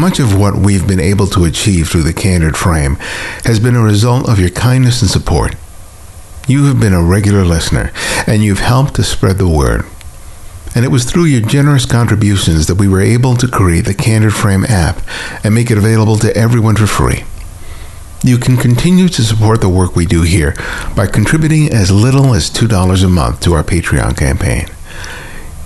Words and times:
Much 0.00 0.18
of 0.18 0.34
what 0.34 0.56
we've 0.56 0.88
been 0.88 0.98
able 0.98 1.26
to 1.26 1.44
achieve 1.44 1.86
through 1.86 2.04
the 2.04 2.14
Candid 2.14 2.56
Frame 2.56 2.94
has 3.44 3.60
been 3.60 3.76
a 3.76 3.82
result 3.82 4.30
of 4.30 4.38
your 4.40 4.48
kindness 4.48 5.02
and 5.02 5.10
support. 5.10 5.56
You 6.48 6.64
have 6.64 6.80
been 6.80 6.94
a 6.94 7.02
regular 7.02 7.44
listener, 7.44 7.92
and 8.26 8.42
you've 8.42 8.60
helped 8.60 8.94
to 8.94 9.02
spread 9.02 9.36
the 9.36 9.46
word. 9.46 9.84
And 10.74 10.86
it 10.86 10.90
was 10.90 11.04
through 11.04 11.24
your 11.24 11.42
generous 11.42 11.84
contributions 11.84 12.66
that 12.66 12.76
we 12.76 12.88
were 12.88 13.02
able 13.02 13.36
to 13.36 13.46
create 13.46 13.84
the 13.84 13.92
Candid 13.92 14.32
Frame 14.32 14.64
app 14.64 15.02
and 15.44 15.54
make 15.54 15.70
it 15.70 15.76
available 15.76 16.16
to 16.16 16.34
everyone 16.34 16.76
for 16.76 16.86
free. 16.86 17.24
You 18.24 18.38
can 18.38 18.56
continue 18.56 19.08
to 19.08 19.22
support 19.22 19.60
the 19.60 19.68
work 19.68 19.94
we 19.94 20.06
do 20.06 20.22
here 20.22 20.54
by 20.96 21.08
contributing 21.08 21.68
as 21.74 21.90
little 21.90 22.32
as 22.32 22.48
$2 22.48 23.04
a 23.04 23.08
month 23.08 23.40
to 23.40 23.52
our 23.52 23.62
Patreon 23.62 24.16
campaign. 24.16 24.66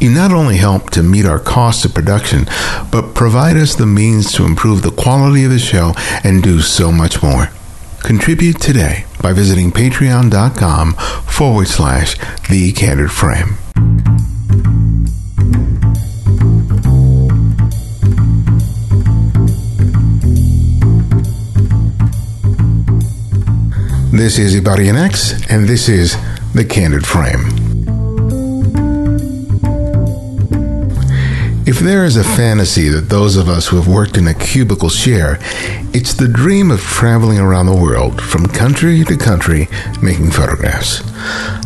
You 0.01 0.11
not 0.11 0.33
only 0.33 0.57
help 0.57 0.91
to 0.91 1.03
meet 1.03 1.25
our 1.25 1.39
costs 1.39 1.85
of 1.85 1.95
production, 1.95 2.47
but 2.91 3.15
provide 3.15 3.57
us 3.57 3.75
the 3.75 3.87
means 3.87 4.33
to 4.33 4.45
improve 4.45 4.83
the 4.83 4.91
quality 4.91 5.45
of 5.45 5.51
the 5.51 5.59
show 5.59 5.95
and 6.23 6.43
do 6.43 6.61
so 6.61 6.93
much 6.93 7.23
more. 7.23 7.49
Contribute 8.03 8.61
today 8.61 9.07
by 9.23 9.33
visiting 9.33 9.71
patreon.com 9.71 10.93
forward 10.93 11.69
slash 11.69 12.17
the 12.51 12.73
candid 12.73 13.11
frame. 13.11 13.57
This 24.13 24.39
is 24.39 24.55
Ibarionex, 24.55 25.51
and 25.51 25.69
this 25.69 25.89
is 25.89 26.17
The 26.55 26.65
Candid 26.65 27.07
Frame. 27.07 27.54
If 31.67 31.79
there 31.79 32.05
is 32.05 32.17
a 32.17 32.25
fantasy 32.25 32.89
that 32.89 33.09
those 33.09 33.37
of 33.37 33.49
us 33.49 33.67
who 33.67 33.77
have 33.77 33.89
worked 33.89 34.17
in 34.17 34.27
a 34.27 34.35
cubicle 34.35 34.89
share, 34.89 35.39
it's 35.95 36.15
the 36.15 36.29
dream 36.29 36.71
of 36.71 36.81
traveling 36.81 37.39
around 37.39 37.67
the 37.67 37.75
world 37.75 38.21
from 38.21 38.47
country 38.47 39.03
to 39.05 39.17
country 39.17 39.69
making 40.03 40.31
photographs. 40.31 41.03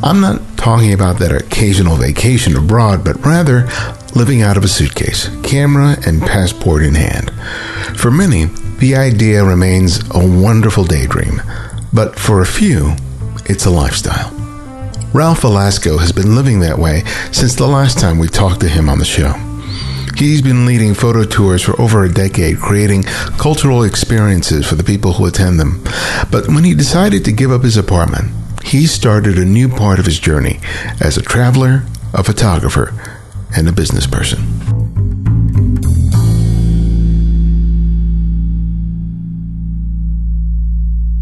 I'm 0.02 0.20
not 0.20 0.40
talking 0.56 0.92
about 0.92 1.18
that 1.18 1.32
occasional 1.32 1.96
vacation 1.96 2.56
abroad, 2.56 3.04
but 3.04 3.24
rather 3.24 3.68
living 4.14 4.42
out 4.42 4.56
of 4.56 4.64
a 4.64 4.68
suitcase, 4.68 5.28
camera 5.42 5.96
and 6.06 6.22
passport 6.22 6.82
in 6.84 6.94
hand. 6.94 7.30
For 7.98 8.10
many, 8.10 8.46
the 8.78 8.94
idea 8.96 9.44
remains 9.44 10.00
a 10.14 10.18
wonderful 10.18 10.84
daydream 10.84 11.40
but 11.92 12.18
for 12.18 12.40
a 12.40 12.46
few, 12.46 12.94
it's 13.46 13.66
a 13.66 13.70
lifestyle. 13.70 14.30
Ralph 15.14 15.40
Velasco 15.40 15.98
has 15.98 16.12
been 16.12 16.34
living 16.34 16.60
that 16.60 16.78
way 16.78 17.02
since 17.32 17.54
the 17.54 17.66
last 17.66 17.98
time 17.98 18.18
we 18.18 18.28
talked 18.28 18.60
to 18.60 18.68
him 18.68 18.88
on 18.88 18.98
the 18.98 19.04
show. 19.04 19.47
He's 20.18 20.42
been 20.42 20.66
leading 20.66 20.94
photo 20.94 21.22
tours 21.22 21.62
for 21.62 21.80
over 21.80 22.02
a 22.02 22.12
decade, 22.12 22.58
creating 22.58 23.04
cultural 23.38 23.84
experiences 23.84 24.66
for 24.66 24.74
the 24.74 24.82
people 24.82 25.12
who 25.12 25.26
attend 25.26 25.60
them. 25.60 25.80
But 26.32 26.48
when 26.48 26.64
he 26.64 26.74
decided 26.74 27.24
to 27.24 27.30
give 27.30 27.52
up 27.52 27.62
his 27.62 27.76
apartment, 27.76 28.32
he 28.64 28.88
started 28.88 29.38
a 29.38 29.44
new 29.44 29.68
part 29.68 30.00
of 30.00 30.06
his 30.06 30.18
journey 30.18 30.58
as 31.00 31.16
a 31.16 31.22
traveler, 31.22 31.84
a 32.12 32.24
photographer, 32.24 32.92
and 33.56 33.68
a 33.68 33.72
business 33.72 34.08
person. 34.08 34.40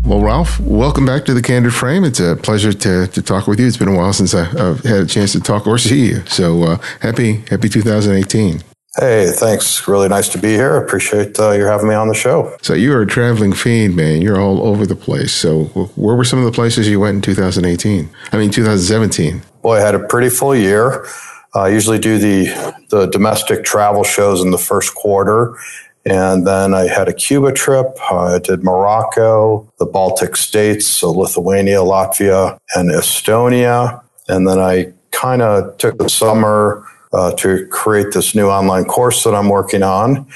Well, 0.07 0.23
Ralph, 0.23 0.59
welcome 0.59 1.05
back 1.05 1.27
to 1.27 1.35
the 1.35 1.43
Candid 1.43 1.75
Frame. 1.75 2.03
It's 2.05 2.21
a 2.21 2.35
pleasure 2.35 2.73
to, 2.73 3.09
to 3.09 3.21
talk 3.21 3.47
with 3.47 3.61
you. 3.61 3.67
It's 3.67 3.77
been 3.77 3.89
a 3.89 3.97
while 3.97 4.15
since 4.15 4.35
I, 4.35 4.45
have 4.45 4.81
had 4.85 5.01
a 5.01 5.07
chance 5.07 5.33
to 5.33 5.41
talk 5.41 5.67
or 5.67 5.77
see 5.77 6.07
you. 6.07 6.25
So 6.25 6.63
uh, 6.63 6.79
happy 7.01 7.45
happy 7.51 7.69
2018. 7.69 8.63
Hey, 8.99 9.31
thanks. 9.31 9.87
Really 9.87 10.09
nice 10.09 10.29
to 10.31 10.39
be 10.39 10.55
here. 10.55 10.79
Appreciate 10.79 11.39
uh, 11.39 11.51
you 11.51 11.65
having 11.65 11.89
me 11.89 11.95
on 11.95 12.09
the 12.09 12.15
show. 12.15 12.57
So 12.63 12.73
you're 12.73 13.03
a 13.03 13.07
traveling 13.07 13.53
fiend, 13.53 13.95
man. 13.95 14.23
You're 14.23 14.41
all 14.41 14.63
over 14.67 14.87
the 14.87 14.97
place. 14.97 15.33
So 15.33 15.65
where 15.97 16.17
were 16.17 16.25
some 16.25 16.39
of 16.39 16.47
the 16.47 16.53
places 16.53 16.89
you 16.89 16.99
went 16.99 17.17
in 17.17 17.21
2018? 17.21 18.09
I 18.33 18.39
mean, 18.39 18.51
2017. 18.51 19.43
Boy, 19.61 19.77
I 19.77 19.81
had 19.81 19.95
a 19.95 19.99
pretty 19.99 20.31
full 20.31 20.57
year. 20.57 21.07
I 21.55 21.69
usually 21.69 21.99
do 21.99 22.19
the 22.19 22.47
the 22.91 23.07
domestic 23.07 23.65
travel 23.65 24.03
shows 24.05 24.43
in 24.43 24.51
the 24.51 24.59
first 24.59 24.95
quarter, 24.95 25.57
and 26.05 26.47
then 26.47 26.73
I 26.73 26.87
had 26.87 27.09
a 27.09 27.13
Cuba 27.13 27.53
trip. 27.53 27.87
I 28.11 28.39
did 28.39 28.63
Morocco, 28.63 29.71
the 29.79 29.87
Baltic 29.87 30.37
states, 30.37 30.87
so 30.87 31.11
Lithuania, 31.11 31.79
Latvia, 31.79 32.59
and 32.75 32.91
Estonia. 32.91 34.03
And 34.29 34.47
then 34.47 34.59
I 34.59 34.93
kind 35.11 35.43
of 35.43 35.77
took 35.79 35.99
the 35.99 36.09
summer 36.09 36.87
uh, 37.17 37.33
to 37.33 37.67
create 37.69 38.13
this 38.13 38.35
new 38.35 38.49
online 38.49 38.85
course 38.85 39.25
that 39.25 39.35
I'm 39.35 39.49
working 39.49 39.83
on. 39.83 40.27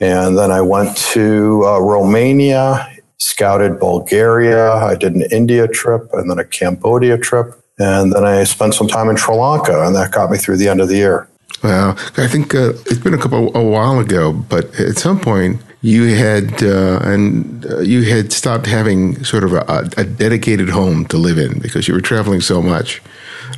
And 0.00 0.38
then 0.38 0.50
I 0.50 0.60
went 0.60 0.96
to 1.14 1.64
uh, 1.64 1.80
Romania, 1.80 2.86
scouted 3.18 3.80
Bulgaria. 3.80 4.72
I 4.72 4.94
did 4.94 5.14
an 5.14 5.24
India 5.32 5.66
trip 5.66 6.02
and 6.12 6.30
then 6.30 6.38
a 6.38 6.44
Cambodia 6.44 7.18
trip. 7.18 7.54
And 7.78 8.12
then 8.12 8.24
I 8.24 8.44
spent 8.44 8.74
some 8.74 8.88
time 8.88 9.08
in 9.08 9.16
Sri 9.16 9.34
Lanka, 9.34 9.86
and 9.86 9.94
that 9.94 10.10
got 10.10 10.30
me 10.30 10.36
through 10.36 10.56
the 10.56 10.68
end 10.68 10.80
of 10.80 10.88
the 10.88 10.96
year. 10.96 11.28
Well, 11.62 11.96
I 12.16 12.26
think 12.26 12.54
uh, 12.54 12.72
it's 12.86 12.98
been 12.98 13.14
a 13.14 13.18
couple 13.18 13.56
a 13.56 13.62
while 13.62 13.98
ago, 13.98 14.32
but 14.32 14.64
at 14.80 14.96
some 14.98 15.18
point 15.20 15.60
you 15.80 16.14
had 16.14 16.62
uh, 16.62 16.98
and 17.02 17.64
uh, 17.66 17.78
you 17.80 18.02
had 18.02 18.32
stopped 18.32 18.66
having 18.66 19.22
sort 19.24 19.44
of 19.44 19.52
a, 19.52 19.88
a, 19.96 20.04
dedicated 20.04 20.68
home 20.68 21.06
to 21.06 21.16
live 21.16 21.38
in 21.38 21.60
because 21.60 21.86
you 21.86 21.94
were 21.94 22.00
traveling 22.00 22.40
so 22.40 22.60
much. 22.60 23.00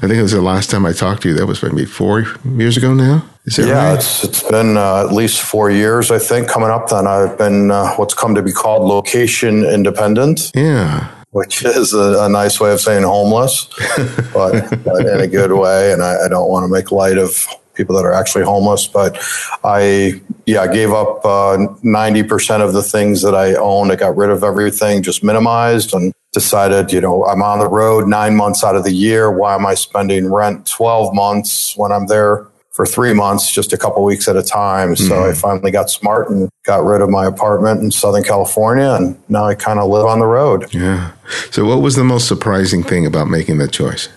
I 0.02 0.06
think 0.06 0.18
it 0.18 0.22
was 0.22 0.32
the 0.32 0.40
last 0.40 0.70
time 0.70 0.86
I 0.86 0.92
talked 0.92 1.22
to 1.22 1.28
you. 1.28 1.34
That 1.34 1.46
was 1.46 1.62
maybe 1.62 1.84
four 1.84 2.24
years 2.56 2.78
ago 2.78 2.94
now. 2.94 3.22
Is 3.44 3.56
that 3.56 3.66
yeah, 3.66 3.88
right? 3.90 3.98
it's, 3.98 4.24
it's 4.24 4.42
been 4.42 4.78
uh, 4.78 5.04
at 5.06 5.12
least 5.12 5.42
four 5.42 5.70
years, 5.70 6.10
I 6.10 6.18
think, 6.18 6.48
coming 6.48 6.70
up. 6.70 6.88
Then 6.88 7.06
I've 7.06 7.36
been 7.36 7.70
uh, 7.70 7.94
what's 7.96 8.14
come 8.14 8.34
to 8.34 8.42
be 8.42 8.52
called 8.52 8.82
location 8.86 9.64
independent. 9.64 10.52
Yeah 10.54 11.16
which 11.32 11.64
is 11.64 11.92
a, 11.92 12.24
a, 12.24 12.28
nice 12.28 12.58
way 12.58 12.72
of 12.72 12.80
saying 12.80 13.04
homeless, 13.04 13.66
but, 14.34 14.68
but 14.82 15.06
in 15.06 15.20
a 15.20 15.28
good 15.28 15.52
way. 15.52 15.92
And 15.92 16.02
I, 16.02 16.24
I, 16.24 16.28
don't 16.28 16.48
want 16.48 16.64
to 16.64 16.68
make 16.68 16.90
light 16.90 17.18
of 17.18 17.46
people 17.74 17.94
that 17.94 18.04
are 18.04 18.12
actually 18.12 18.44
homeless. 18.44 18.88
But 18.88 19.16
I, 19.62 20.20
yeah, 20.50 20.62
I 20.62 20.72
gave 20.72 20.90
up 20.90 21.24
uh, 21.24 21.56
90% 21.84 22.60
of 22.60 22.72
the 22.72 22.82
things 22.82 23.22
that 23.22 23.36
I 23.36 23.54
owned. 23.54 23.92
I 23.92 23.96
got 23.96 24.16
rid 24.16 24.30
of 24.30 24.42
everything, 24.42 25.00
just 25.00 25.22
minimized 25.22 25.94
and 25.94 26.12
decided, 26.32 26.92
you 26.92 27.00
know, 27.00 27.24
I'm 27.24 27.40
on 27.40 27.60
the 27.60 27.68
road 27.68 28.08
nine 28.08 28.34
months 28.34 28.64
out 28.64 28.74
of 28.74 28.82
the 28.82 28.92
year. 28.92 29.30
Why 29.30 29.54
am 29.54 29.64
I 29.64 29.74
spending 29.74 30.32
rent 30.32 30.66
12 30.66 31.14
months 31.14 31.76
when 31.76 31.92
I'm 31.92 32.08
there 32.08 32.48
for 32.72 32.84
three 32.84 33.12
months, 33.12 33.52
just 33.52 33.72
a 33.72 33.78
couple 33.78 34.02
weeks 34.02 34.26
at 34.26 34.36
a 34.36 34.42
time? 34.42 34.96
So 34.96 35.12
mm-hmm. 35.12 35.30
I 35.30 35.34
finally 35.34 35.70
got 35.70 35.88
smart 35.88 36.30
and 36.30 36.48
got 36.64 36.84
rid 36.84 37.00
of 37.00 37.10
my 37.10 37.26
apartment 37.26 37.80
in 37.80 37.92
Southern 37.92 38.24
California. 38.24 38.90
And 38.90 39.22
now 39.28 39.44
I 39.44 39.54
kind 39.54 39.78
of 39.78 39.88
live 39.88 40.06
on 40.06 40.18
the 40.18 40.26
road. 40.26 40.74
Yeah. 40.74 41.12
So 41.52 41.64
what 41.64 41.80
was 41.80 41.94
the 41.94 42.04
most 42.04 42.26
surprising 42.26 42.82
thing 42.82 43.06
about 43.06 43.28
making 43.28 43.58
that 43.58 43.70
choice? 43.70 44.08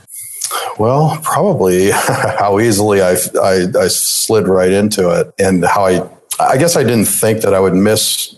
Well, 0.79 1.19
probably 1.21 1.91
how 2.39 2.59
easily 2.59 3.01
I, 3.01 3.17
I, 3.39 3.67
I 3.79 3.87
slid 3.87 4.47
right 4.47 4.71
into 4.71 5.09
it, 5.11 5.31
and 5.39 5.63
how 5.63 5.85
I 5.85 6.09
I 6.39 6.57
guess 6.57 6.75
I 6.75 6.83
didn't 6.83 7.05
think 7.05 7.41
that 7.41 7.53
I 7.53 7.59
would 7.59 7.73
miss 7.73 8.35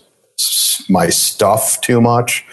my 0.88 1.08
stuff 1.08 1.80
too 1.80 2.00
much. 2.00 2.44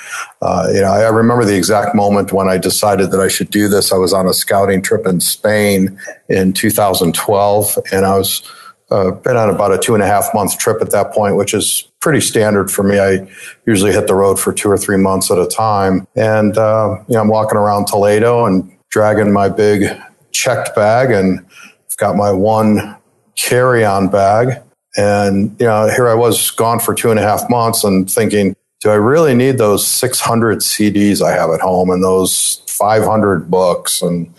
Uh, 0.42 0.68
you 0.74 0.82
know, 0.82 0.88
I, 0.88 1.02
I 1.02 1.10
remember 1.10 1.44
the 1.44 1.58
exact 1.58 1.94
moment 1.96 2.32
when 2.32 2.48
I 2.48 2.58
decided 2.58 3.12
that 3.12 3.20
I 3.20 3.28
should 3.28 3.50
do 3.52 3.68
this. 3.68 3.92
I 3.92 3.98
was 3.98 4.14
on 4.14 4.28
a 4.28 4.34
scouting 4.34 4.82
trip 4.82 5.06
in 5.06 5.20
Spain 5.20 6.00
in 6.30 6.54
2012, 6.54 7.78
and 7.92 8.06
I 8.06 8.18
was 8.18 8.50
uh, 8.90 9.12
been 9.12 9.36
on 9.36 9.50
about 9.50 9.74
a 9.74 9.78
two 9.78 9.94
and 9.94 10.04
a 10.04 10.08
half 10.08 10.34
month 10.34 10.58
trip 10.58 10.82
at 10.82 10.92
that 10.92 11.12
point, 11.12 11.36
which 11.36 11.54
is 11.54 11.90
pretty 12.00 12.22
standard 12.22 12.72
for 12.72 12.84
me. 12.84 13.00
I 13.00 13.28
usually 13.66 13.92
hit 13.92 14.08
the 14.08 14.16
road 14.16 14.40
for 14.40 14.54
two 14.54 14.70
or 14.70 14.78
three 14.78 14.98
months 14.98 15.30
at 15.30 15.38
a 15.38 15.48
time, 15.48 16.08
and 16.16 16.58
uh, 16.58 16.98
you 17.08 17.16
know, 17.16 17.22
I'm 17.22 17.28
walking 17.28 17.58
around 17.58 17.88
Toledo 17.88 18.46
and 18.46 18.72
dragging 18.90 19.34
my 19.34 19.50
big 19.50 19.86
checked 20.32 20.76
bag 20.76 21.10
and 21.12 21.40
I've 21.40 21.98
got 21.98 22.16
my 22.16 22.32
one 22.32 22.96
carry 23.36 23.84
on 23.84 24.08
bag. 24.08 24.62
And, 24.96 25.56
you 25.60 25.66
know, 25.66 25.90
here 25.90 26.08
I 26.08 26.14
was 26.14 26.52
gone 26.52 26.80
for 26.80 26.94
two 26.94 27.10
and 27.10 27.20
a 27.20 27.24
half 27.24 27.50
months 27.50 27.84
and 27.84 28.10
thinking, 28.10 28.56
do 28.82 28.90
I 28.90 28.96
really 28.96 29.34
need 29.34 29.58
those 29.58 29.88
600 29.88 30.60
CDs 30.60 31.22
I 31.22 31.32
have 31.32 31.50
at 31.50 31.62
home 31.62 31.90
and 31.90 32.04
those 32.04 32.62
500 32.68 33.50
books 33.50 34.02
and 34.02 34.34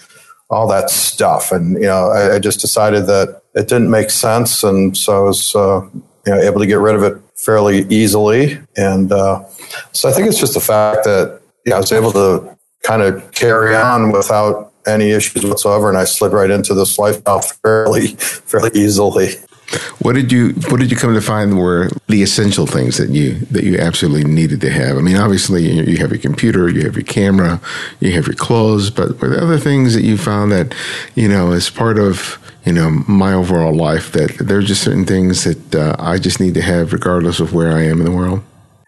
all 0.50 0.68
that 0.68 0.90
stuff? 0.90 1.50
And, 1.50 1.74
you 1.74 1.88
know, 1.88 2.10
I, 2.10 2.36
I 2.36 2.38
just 2.38 2.60
decided 2.60 3.06
that 3.06 3.42
it 3.54 3.68
didn't 3.68 3.90
make 3.90 4.10
sense. 4.10 4.62
And 4.62 4.96
so 4.96 5.16
I 5.16 5.20
was, 5.20 5.54
uh, 5.56 5.80
you 6.26 6.34
know, 6.34 6.40
able 6.40 6.60
to 6.60 6.66
get 6.66 6.78
rid 6.78 6.94
of 6.94 7.02
it 7.02 7.20
fairly 7.36 7.86
easily. 7.88 8.58
And 8.76 9.10
uh, 9.10 9.44
so 9.92 10.08
I 10.08 10.12
think 10.12 10.28
it's 10.28 10.38
just 10.38 10.54
the 10.54 10.60
fact 10.60 11.04
that 11.04 11.40
know, 11.70 11.76
I 11.76 11.80
was 11.80 11.92
able 11.92 12.12
to 12.12 12.56
kind 12.82 13.02
of 13.02 13.32
carry 13.32 13.74
on 13.74 14.12
without 14.12 14.72
any 14.86 15.10
issues 15.10 15.44
whatsoever. 15.44 15.88
And 15.88 15.98
I 15.98 16.04
slid 16.04 16.32
right 16.32 16.50
into 16.50 16.74
this 16.74 16.98
lifestyle 16.98 17.40
fairly, 17.40 18.08
fairly 18.16 18.70
easily. 18.74 19.34
What 20.00 20.14
did 20.14 20.30
you 20.30 20.50
What 20.68 20.78
did 20.78 20.90
you 20.90 20.96
come 20.96 21.14
to 21.14 21.20
find 21.20 21.58
were 21.58 21.88
the 22.08 22.22
essential 22.22 22.66
things 22.66 22.98
that 22.98 23.10
you 23.10 23.34
that 23.50 23.64
you 23.64 23.78
absolutely 23.78 24.30
needed 24.30 24.60
to 24.60 24.70
have? 24.70 24.96
I 24.96 25.00
mean, 25.00 25.16
obviously 25.16 25.64
you 25.64 25.96
have 25.96 26.10
your 26.10 26.20
computer, 26.20 26.68
you 26.68 26.82
have 26.82 26.94
your 26.94 27.04
camera, 27.04 27.60
you 28.00 28.12
have 28.12 28.26
your 28.26 28.36
clothes, 28.36 28.90
but 28.90 29.20
were 29.20 29.30
there 29.30 29.42
other 29.42 29.58
things 29.58 29.94
that 29.94 30.02
you 30.02 30.18
found 30.18 30.52
that 30.52 30.74
you 31.14 31.28
know 31.28 31.52
as 31.52 31.70
part 31.70 31.98
of 31.98 32.38
you 32.64 32.72
know 32.72 32.90
my 33.08 33.32
overall 33.32 33.74
life 33.74 34.12
that 34.12 34.36
there 34.38 34.58
are 34.58 34.62
just 34.62 34.82
certain 34.82 35.06
things 35.06 35.44
that 35.44 35.74
uh, 35.74 35.96
I 35.98 36.18
just 36.18 36.40
need 36.40 36.54
to 36.54 36.62
have 36.62 36.92
regardless 36.92 37.40
of 37.40 37.54
where 37.54 37.72
I 37.72 37.82
am 37.84 38.00
in 38.00 38.04
the 38.04 38.12
world? 38.12 38.42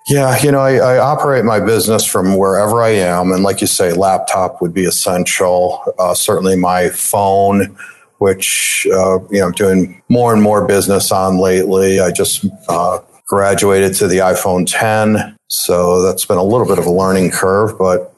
Yeah, 0.08 0.41
you 0.41 0.53
know, 0.53 0.61
I, 0.61 0.76
I, 0.76 0.99
operate 0.99 1.44
my 1.44 1.58
business 1.58 2.05
from 2.05 2.37
wherever 2.37 2.81
I 2.81 2.91
am, 2.91 3.32
and 3.32 3.43
like 3.43 3.61
you 3.61 3.67
say, 3.67 3.93
laptop 3.93 4.62
would 4.62 4.73
be 4.73 4.85
essential. 4.85 5.82
Uh, 5.99 6.14
certainly, 6.14 6.55
my 6.55 6.91
phone 6.91 7.76
which 8.19 8.87
uh, 8.93 9.19
you 9.31 9.41
know 9.41 9.47
I'm 9.47 9.53
doing 9.53 10.03
more 10.08 10.32
and 10.32 10.43
more 10.43 10.67
business 10.67 11.12
on 11.12 11.38
lately. 11.38 12.00
I 12.00 12.11
just 12.11 12.44
uh, 12.69 12.99
graduated 13.26 13.94
to 13.97 14.08
the 14.08 14.19
iPhone 14.19 14.64
10, 14.67 15.37
so 15.49 16.03
that's 16.03 16.25
been 16.25 16.38
a 16.38 16.43
little 16.43 16.67
bit 16.67 16.79
of 16.79 16.87
a 16.87 16.91
learning 16.91 17.31
curve. 17.31 17.79
But 17.79 18.14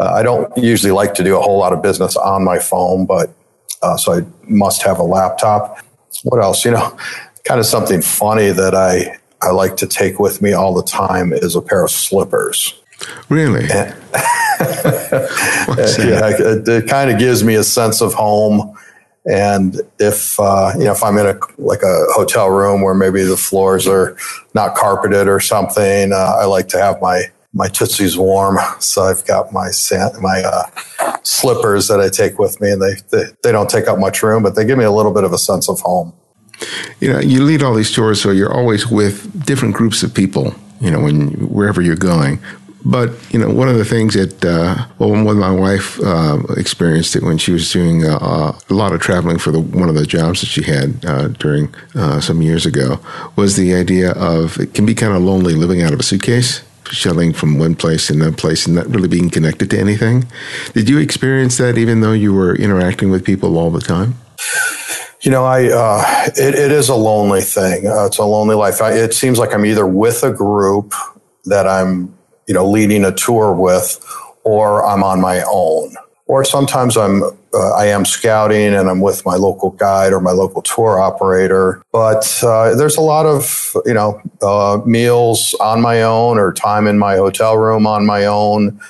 uh, 0.00 0.12
I 0.12 0.22
don't 0.22 0.56
usually 0.56 0.92
like 0.92 1.14
to 1.14 1.24
do 1.24 1.36
a 1.36 1.40
whole 1.40 1.58
lot 1.58 1.72
of 1.72 1.82
business 1.82 2.16
on 2.16 2.44
my 2.44 2.58
phone, 2.58 3.06
but 3.06 3.30
uh, 3.82 3.96
so 3.96 4.12
I 4.14 4.20
must 4.44 4.82
have 4.82 4.98
a 4.98 5.04
laptop. 5.04 5.78
What 6.24 6.42
else? 6.42 6.64
You 6.64 6.72
know, 6.72 6.96
kind 7.44 7.60
of 7.60 7.66
something 7.66 8.00
funny 8.00 8.50
that 8.50 8.74
I 8.74 9.18
I 9.42 9.50
like 9.50 9.76
to 9.78 9.86
take 9.86 10.18
with 10.18 10.40
me 10.42 10.52
all 10.52 10.74
the 10.74 10.82
time 10.82 11.32
is 11.32 11.56
a 11.56 11.60
pair 11.60 11.84
of 11.84 11.90
slippers. 11.90 12.74
Really? 13.28 13.64
yeah, 15.98 16.30
it, 16.38 16.68
it 16.68 16.88
kind 16.88 17.10
of 17.10 17.18
gives 17.18 17.42
me 17.42 17.56
a 17.56 17.64
sense 17.64 18.00
of 18.00 18.14
home 18.14 18.76
and 19.24 19.80
if 20.00 20.38
uh, 20.40 20.72
you 20.76 20.84
know 20.84 20.92
if 20.92 21.02
I'm 21.02 21.16
in 21.16 21.26
a 21.26 21.38
like 21.58 21.82
a 21.82 22.04
hotel 22.12 22.50
room 22.50 22.82
where 22.82 22.94
maybe 22.94 23.22
the 23.22 23.36
floors 23.36 23.86
are 23.86 24.16
not 24.54 24.74
carpeted 24.74 25.28
or 25.28 25.38
something, 25.38 26.12
uh, 26.12 26.36
I 26.40 26.44
like 26.46 26.68
to 26.68 26.78
have 26.78 27.00
my 27.00 27.24
my 27.52 27.68
tootsies 27.68 28.18
warm. 28.18 28.58
So 28.80 29.02
I've 29.02 29.24
got 29.24 29.52
my 29.52 29.70
my 30.20 30.42
uh, 30.42 31.16
slippers 31.22 31.86
that 31.88 32.00
I 32.00 32.08
take 32.08 32.38
with 32.38 32.60
me, 32.60 32.72
and 32.72 32.82
they, 32.82 32.94
they 33.10 33.24
they 33.44 33.52
don't 33.52 33.70
take 33.70 33.86
up 33.86 33.98
much 33.98 34.22
room, 34.22 34.42
but 34.42 34.56
they 34.56 34.64
give 34.64 34.78
me 34.78 34.84
a 34.84 34.90
little 34.90 35.12
bit 35.12 35.24
of 35.24 35.32
a 35.32 35.38
sense 35.38 35.68
of 35.68 35.80
home. 35.80 36.12
You 37.00 37.12
know, 37.12 37.20
you 37.20 37.42
lead 37.42 37.62
all 37.62 37.74
these 37.74 37.92
tours, 37.92 38.20
so 38.20 38.30
you're 38.30 38.52
always 38.52 38.86
with 38.86 39.44
different 39.46 39.74
groups 39.74 40.02
of 40.02 40.14
people. 40.14 40.54
You 40.80 40.90
know, 40.90 41.00
when 41.00 41.28
wherever 41.48 41.80
you're 41.80 41.94
going, 41.94 42.40
but 42.84 43.10
you 43.32 43.38
know, 43.38 43.48
one 43.48 43.68
of 43.68 43.76
the 43.76 43.84
things 43.84 44.14
that 44.14 44.44
uh, 44.44 44.86
well, 44.98 45.10
when 45.10 45.38
my 45.38 45.52
wife 45.52 46.00
uh, 46.00 46.38
experienced 46.56 47.14
it 47.14 47.22
when 47.22 47.38
she 47.38 47.52
was 47.52 47.70
doing 47.70 48.04
uh, 48.04 48.58
a 48.68 48.74
lot 48.74 48.92
of 48.92 49.00
traveling 49.00 49.38
for 49.38 49.50
the 49.50 49.60
one 49.60 49.88
of 49.88 49.94
the 49.94 50.06
jobs 50.06 50.40
that 50.40 50.46
she 50.46 50.62
had 50.62 51.04
uh, 51.04 51.28
during 51.28 51.72
uh, 51.94 52.20
some 52.20 52.42
years 52.42 52.66
ago 52.66 52.98
was 53.36 53.56
the 53.56 53.74
idea 53.74 54.12
of 54.12 54.58
it 54.58 54.74
can 54.74 54.84
be 54.84 54.94
kind 54.94 55.12
of 55.12 55.22
lonely 55.22 55.54
living 55.54 55.82
out 55.82 55.92
of 55.92 56.00
a 56.00 56.02
suitcase, 56.02 56.62
shuttling 56.90 57.32
from 57.32 57.58
one 57.58 57.76
place 57.76 58.08
to 58.08 58.14
another 58.14 58.36
place, 58.36 58.66
and 58.66 58.74
not 58.74 58.88
really 58.88 59.08
being 59.08 59.30
connected 59.30 59.70
to 59.70 59.78
anything. 59.78 60.24
Did 60.72 60.88
you 60.88 60.98
experience 60.98 61.58
that, 61.58 61.78
even 61.78 62.00
though 62.00 62.12
you 62.12 62.34
were 62.34 62.56
interacting 62.56 63.10
with 63.10 63.24
people 63.24 63.58
all 63.58 63.70
the 63.70 63.80
time? 63.80 64.14
You 65.22 65.30
know, 65.30 65.44
I 65.44 65.70
uh, 65.70 66.24
it, 66.36 66.54
it 66.54 66.72
is 66.72 66.88
a 66.88 66.94
lonely 66.94 67.42
thing. 67.42 67.82
it's 67.84 68.18
a 68.18 68.24
lonely 68.24 68.56
life. 68.56 68.82
I, 68.82 68.92
it 68.92 69.14
seems 69.14 69.38
like 69.38 69.54
I'm 69.54 69.64
either 69.64 69.86
with 69.86 70.22
a 70.22 70.32
group 70.32 70.94
that 71.44 71.66
I'm 71.66 72.14
you 72.46 72.54
know, 72.54 72.68
leading 72.68 73.04
a 73.04 73.12
tour 73.12 73.54
with, 73.54 74.04
or 74.44 74.84
I'm 74.84 75.02
on 75.02 75.20
my 75.20 75.42
own. 75.42 75.94
Or 76.26 76.44
sometimes 76.44 76.96
I'm, 76.96 77.22
uh, 77.22 77.72
I 77.74 77.86
am 77.86 78.04
scouting 78.04 78.74
and 78.74 78.88
I'm 78.88 79.00
with 79.00 79.24
my 79.26 79.36
local 79.36 79.70
guide 79.70 80.12
or 80.12 80.20
my 80.20 80.30
local 80.32 80.62
tour 80.62 81.00
operator. 81.00 81.82
But 81.92 82.42
uh, 82.42 82.74
there's 82.74 82.96
a 82.96 83.02
lot 83.02 83.26
of, 83.26 83.76
you 83.84 83.94
know, 83.94 84.20
uh, 84.40 84.80
meals 84.86 85.54
on 85.60 85.80
my 85.80 86.02
own 86.02 86.38
or 86.38 86.52
time 86.52 86.86
in 86.86 86.98
my 86.98 87.16
hotel 87.16 87.56
room 87.56 87.86
on 87.86 88.06
my 88.06 88.24
own. 88.24 88.80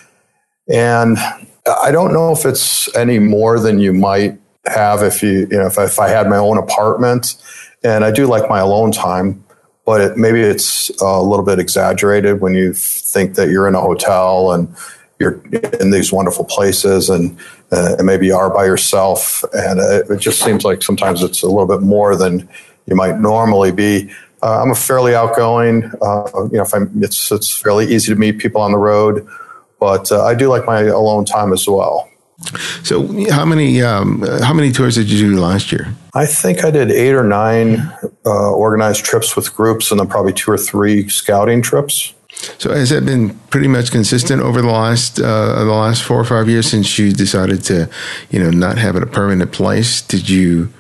And 0.69 1.19
I 1.67 1.91
don't 1.91 2.13
know 2.13 2.33
if 2.33 2.45
it's 2.45 2.95
any 2.97 3.19
more 3.19 3.59
than 3.59 3.79
you 3.79 3.93
might 3.93 4.39
have 4.67 5.03
if 5.03 5.23
you, 5.23 5.47
you 5.51 5.59
know, 5.59 5.67
if, 5.67 5.79
if 5.79 5.99
I 5.99 6.09
had 6.09 6.29
my 6.29 6.37
own 6.37 6.59
apartment. 6.59 7.37
And 7.85 8.05
I 8.05 8.13
do 8.13 8.27
like 8.27 8.49
my 8.49 8.61
alone 8.61 8.93
time 8.93 9.45
but 9.85 10.01
it, 10.01 10.17
maybe 10.17 10.41
it's 10.41 10.91
a 11.01 11.23
little 11.23 11.45
bit 11.45 11.59
exaggerated 11.59 12.41
when 12.41 12.55
you 12.55 12.73
think 12.73 13.35
that 13.35 13.49
you're 13.49 13.67
in 13.67 13.75
a 13.75 13.81
hotel 13.81 14.53
and 14.53 14.75
you're 15.19 15.43
in 15.81 15.91
these 15.91 16.13
wonderful 16.13 16.45
places 16.45 17.09
and, 17.09 17.39
uh, 17.71 17.97
and 17.99 18.07
maybe 18.07 18.27
you 18.27 18.35
are 18.35 18.53
by 18.53 18.65
yourself. 18.65 19.45
And 19.53 19.81
it, 19.81 20.11
it, 20.11 20.21
just 20.21 20.41
seems 20.41 20.65
like 20.65 20.83
sometimes 20.83 21.23
it's 21.23 21.43
a 21.43 21.49
little 21.49 21.67
bit 21.67 21.81
more 21.81 22.17
than 22.17 22.49
you 22.87 22.97
might 22.97 23.19
normally 23.19 23.73
be. 23.73 24.11
Uh, 24.43 24.63
I'm 24.63 24.71
a 24.71 24.75
fairly 24.75 25.15
outgoing, 25.15 25.85
uh, 26.01 26.29
you 26.51 26.59
know, 26.59 26.63
if 26.63 26.75
I'm, 26.75 26.91
it's, 27.03 27.31
it's 27.31 27.57
fairly 27.57 27.93
easy 27.93 28.13
to 28.13 28.19
meet 28.19 28.39
people 28.39 28.61
on 28.61 28.73
the 28.73 28.79
road, 28.79 29.27
but 29.79 30.11
uh, 30.11 30.25
I 30.25 30.35
do 30.35 30.49
like 30.49 30.67
my 30.67 30.83
alone 30.83 31.25
time 31.25 31.53
as 31.53 31.69
well. 31.69 32.09
So, 32.83 33.07
how 33.31 33.45
many 33.45 33.83
um, 33.83 34.23
how 34.43 34.53
many 34.53 34.73
tours 34.73 34.97
did 34.97 35.11
you 35.11 35.31
do 35.31 35.41
last 35.41 35.73
year? 35.73 35.95
I 36.15 36.27
think 36.27 36.65
I 36.65 36.71
did 36.71 36.91
eight 36.91 37.15
or 37.15 37.25
nine 37.25 37.93
uh, 38.27 38.53
organized 38.53 39.05
trips 39.05 39.37
with 39.37 39.55
groups, 39.55 39.91
and 39.91 40.01
then 40.01 40.09
probably 40.09 40.33
two 40.33 40.51
or 40.51 40.59
three 40.59 41.09
scouting 41.09 41.63
trips. 41.63 42.15
So, 42.59 42.73
has 42.73 42.91
that 42.91 43.05
been 43.05 43.39
pretty 43.51 43.69
much 43.69 43.91
consistent 43.91 44.43
over 44.43 44.61
the 44.63 44.71
last 44.71 45.21
uh, 45.21 45.65
the 45.65 45.73
last 45.73 46.03
four 46.03 46.19
or 46.19 46.25
five 46.25 46.49
years 46.49 46.67
since 46.67 46.99
you 46.99 47.13
decided 47.13 47.63
to, 47.65 47.89
you 48.31 48.39
know, 48.39 48.51
not 48.51 48.79
have 48.79 48.97
it 48.97 49.03
a 49.03 49.07
permanent 49.07 49.53
place? 49.53 50.03
Did 50.03 50.29
you 50.29 50.73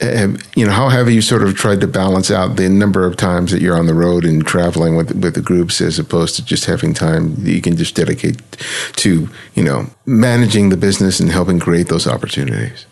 you 0.00 0.64
know, 0.64 0.70
how 0.70 0.88
have 0.88 1.10
you 1.10 1.20
sort 1.20 1.42
of 1.42 1.54
tried 1.56 1.80
to 1.80 1.88
balance 1.88 2.30
out 2.30 2.56
the 2.56 2.68
number 2.68 3.04
of 3.04 3.16
times 3.16 3.50
that 3.50 3.60
you're 3.60 3.76
on 3.76 3.86
the 3.86 3.94
road 3.94 4.24
and 4.24 4.46
traveling 4.46 4.94
with 4.94 5.10
with 5.16 5.34
the 5.34 5.40
groups 5.40 5.80
as 5.80 5.98
opposed 5.98 6.36
to 6.36 6.44
just 6.44 6.66
having 6.66 6.94
time 6.94 7.34
that 7.44 7.50
you 7.50 7.60
can 7.60 7.76
just 7.76 7.96
dedicate 7.96 8.40
to, 8.96 9.28
you 9.54 9.64
know, 9.64 9.86
managing 10.06 10.68
the 10.68 10.76
business 10.76 11.18
and 11.18 11.30
helping 11.30 11.58
create 11.58 11.88
those 11.88 12.06
opportunities? 12.06 12.86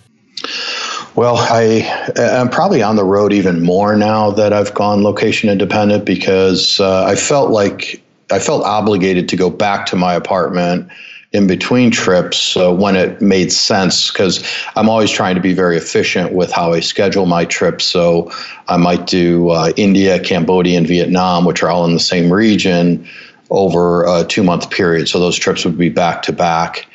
Well, 1.15 1.37
I 1.37 2.13
am 2.17 2.51
probably 2.51 2.83
on 2.83 2.97
the 2.97 3.05
road 3.05 3.33
even 3.33 3.63
more 3.63 3.97
now 3.97 4.33
that 4.33 4.53
I've 4.53 4.75
gone 4.75 5.03
location 5.03 5.49
independent 5.49 6.05
because 6.05 6.81
uh, 6.81 7.05
I 7.05 7.15
felt 7.15 7.51
like 7.51 8.03
I 8.31 8.41
felt 8.41 8.65
obligated 8.65 9.29
to 9.31 9.37
go 9.37 9.49
back 9.49 9.87
to 9.87 9.97
my 9.97 10.15
apartment 10.15 10.91
in 11.33 11.47
between 11.47 11.91
trips 11.91 12.57
uh, 12.57 12.73
when 12.73 12.97
it 12.97 13.21
made 13.21 13.53
sense 13.53 14.11
because 14.11 14.45
I'm 14.77 14.89
always 14.89 15.11
trying 15.11 15.35
to 15.35 15.41
be 15.41 15.53
very 15.53 15.77
efficient 15.77 16.33
with 16.33 16.53
how 16.53 16.73
I 16.73 16.81
schedule 16.81 17.27
my 17.27 17.45
trips. 17.45 17.85
So 17.85 18.31
I 18.69 18.77
might 18.77 19.07
do 19.07 19.51
uh, 19.51 19.73
India, 19.77 20.21
Cambodia, 20.21 20.79
and 20.79 20.87
Vietnam, 20.87 21.45
which 21.45 21.63
are 21.63 21.71
all 21.71 21.85
in 21.85 21.95
the 21.95 22.01
same 22.01 22.33
region 22.33 23.07
over 23.51 24.05
a 24.05 24.25
two 24.25 24.43
month 24.43 24.71
period. 24.71 25.09
So 25.09 25.19
those 25.19 25.37
trips 25.37 25.65
would 25.65 25.79
be 25.79 25.89
back 25.89 26.23
to 26.23 26.33
back. 26.33 26.87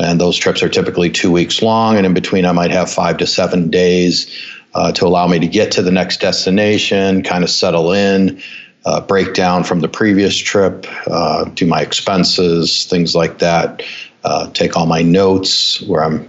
And 0.00 0.20
those 0.20 0.36
trips 0.36 0.62
are 0.62 0.68
typically 0.68 1.10
two 1.10 1.32
weeks 1.32 1.60
long. 1.60 1.96
And 1.96 2.06
in 2.06 2.14
between, 2.14 2.44
I 2.44 2.52
might 2.52 2.70
have 2.70 2.90
five 2.90 3.16
to 3.16 3.26
seven 3.26 3.68
days 3.68 4.32
uh, 4.74 4.92
to 4.92 5.06
allow 5.06 5.26
me 5.26 5.40
to 5.40 5.46
get 5.48 5.72
to 5.72 5.82
the 5.82 5.90
next 5.90 6.20
destination, 6.20 7.24
kind 7.24 7.42
of 7.42 7.50
settle 7.50 7.92
in 7.92 8.40
uh, 8.84 9.00
breakdown 9.00 9.64
from 9.64 9.80
the 9.80 9.88
previous 9.88 10.36
trip, 10.36 10.86
uh, 11.08 11.44
do 11.44 11.66
my 11.66 11.80
expenses, 11.80 12.86
things 12.86 13.14
like 13.14 13.38
that. 13.38 13.82
Uh, 14.24 14.50
take 14.50 14.76
all 14.76 14.86
my 14.86 15.02
notes 15.02 15.80
where 15.82 16.02
I'm, 16.02 16.28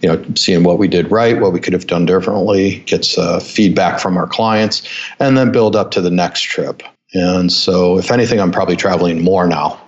you 0.00 0.08
know, 0.08 0.24
seeing 0.34 0.64
what 0.64 0.78
we 0.78 0.88
did 0.88 1.10
right, 1.10 1.40
what 1.40 1.52
we 1.52 1.60
could 1.60 1.72
have 1.72 1.86
done 1.86 2.06
differently, 2.06 2.80
gets 2.80 3.16
uh, 3.16 3.40
feedback 3.40 4.00
from 4.00 4.16
our 4.16 4.26
clients, 4.26 4.86
and 5.18 5.36
then 5.36 5.50
build 5.50 5.74
up 5.74 5.90
to 5.92 6.00
the 6.00 6.10
next 6.10 6.42
trip. 6.42 6.82
And 7.14 7.52
so, 7.52 7.98
if 7.98 8.10
anything, 8.10 8.40
I'm 8.40 8.52
probably 8.52 8.76
traveling 8.76 9.22
more 9.22 9.46
now. 9.46 9.80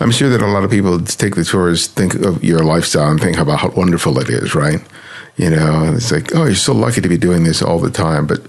I'm 0.00 0.10
sure 0.10 0.28
that 0.30 0.42
a 0.42 0.46
lot 0.46 0.64
of 0.64 0.70
people 0.70 0.98
take 1.00 1.34
the 1.34 1.44
tours, 1.44 1.86
think 1.86 2.14
of 2.14 2.42
your 2.42 2.60
lifestyle, 2.60 3.10
and 3.10 3.20
think 3.20 3.36
about 3.36 3.58
how 3.58 3.70
wonderful 3.70 4.18
it 4.18 4.28
is, 4.28 4.54
right? 4.54 4.80
You 5.38 5.50
know, 5.50 5.84
and 5.84 5.96
it's 5.96 6.10
like, 6.10 6.34
oh, 6.34 6.44
you're 6.44 6.56
so 6.56 6.74
lucky 6.74 7.00
to 7.00 7.08
be 7.08 7.16
doing 7.16 7.44
this 7.44 7.62
all 7.62 7.78
the 7.78 7.90
time. 7.90 8.26
But, 8.26 8.40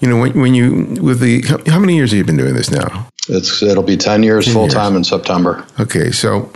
you 0.00 0.08
know, 0.08 0.18
when, 0.20 0.40
when 0.40 0.54
you, 0.54 0.96
with 1.02 1.18
the, 1.18 1.42
how 1.66 1.80
many 1.80 1.96
years 1.96 2.12
have 2.12 2.18
you 2.18 2.24
been 2.24 2.36
doing 2.36 2.54
this 2.54 2.70
now? 2.70 3.08
It's, 3.28 3.62
it'll 3.62 3.82
be 3.82 3.96
10 3.96 4.22
years 4.22 4.50
full 4.52 4.68
time 4.68 4.94
in 4.94 5.02
September. 5.02 5.66
Okay. 5.80 6.12
So, 6.12 6.50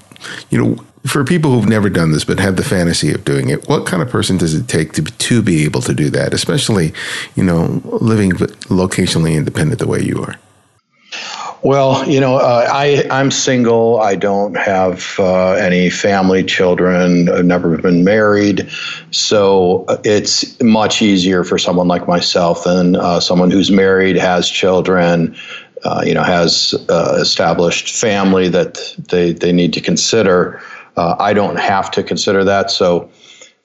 you 0.48 0.64
know, 0.64 0.84
for 1.06 1.24
people 1.24 1.50
who've 1.50 1.68
never 1.68 1.88
done 1.88 2.12
this 2.12 2.24
but 2.24 2.38
have 2.38 2.56
the 2.56 2.62
fantasy 2.62 3.12
of 3.12 3.24
doing 3.24 3.48
it, 3.48 3.68
what 3.68 3.84
kind 3.86 4.02
of 4.02 4.08
person 4.08 4.36
does 4.36 4.54
it 4.54 4.68
take 4.68 4.92
to, 4.92 5.02
to 5.02 5.42
be 5.42 5.64
able 5.64 5.80
to 5.82 5.94
do 5.94 6.08
that, 6.10 6.34
especially, 6.34 6.92
you 7.34 7.42
know, 7.42 7.82
living 7.84 8.30
locationally 8.30 9.34
independent 9.34 9.80
the 9.80 9.88
way 9.88 10.00
you 10.00 10.22
are? 10.22 10.36
Well, 11.62 12.08
you 12.08 12.20
know, 12.20 12.36
uh, 12.36 12.66
I 12.70 13.04
I'm 13.10 13.30
single. 13.30 14.00
I 14.00 14.14
don't 14.14 14.56
have 14.56 15.16
uh, 15.18 15.52
any 15.52 15.90
family, 15.90 16.42
children. 16.42 17.28
I've 17.28 17.44
never 17.44 17.76
been 17.76 18.02
married, 18.02 18.70
so 19.10 19.84
uh, 19.88 19.98
it's 20.02 20.58
much 20.62 21.02
easier 21.02 21.44
for 21.44 21.58
someone 21.58 21.86
like 21.86 22.08
myself 22.08 22.64
than 22.64 22.96
uh, 22.96 23.20
someone 23.20 23.50
who's 23.50 23.70
married, 23.70 24.16
has 24.16 24.48
children, 24.48 25.36
uh, 25.84 26.02
you 26.02 26.14
know, 26.14 26.22
has 26.22 26.74
uh, 26.88 27.18
established 27.20 27.94
family 27.94 28.48
that 28.48 28.78
they 29.10 29.34
they 29.34 29.52
need 29.52 29.74
to 29.74 29.82
consider. 29.82 30.62
I 30.96 31.32
don't 31.32 31.58
have 31.58 31.90
to 31.92 32.02
consider 32.02 32.44
that. 32.44 32.70
So, 32.70 33.10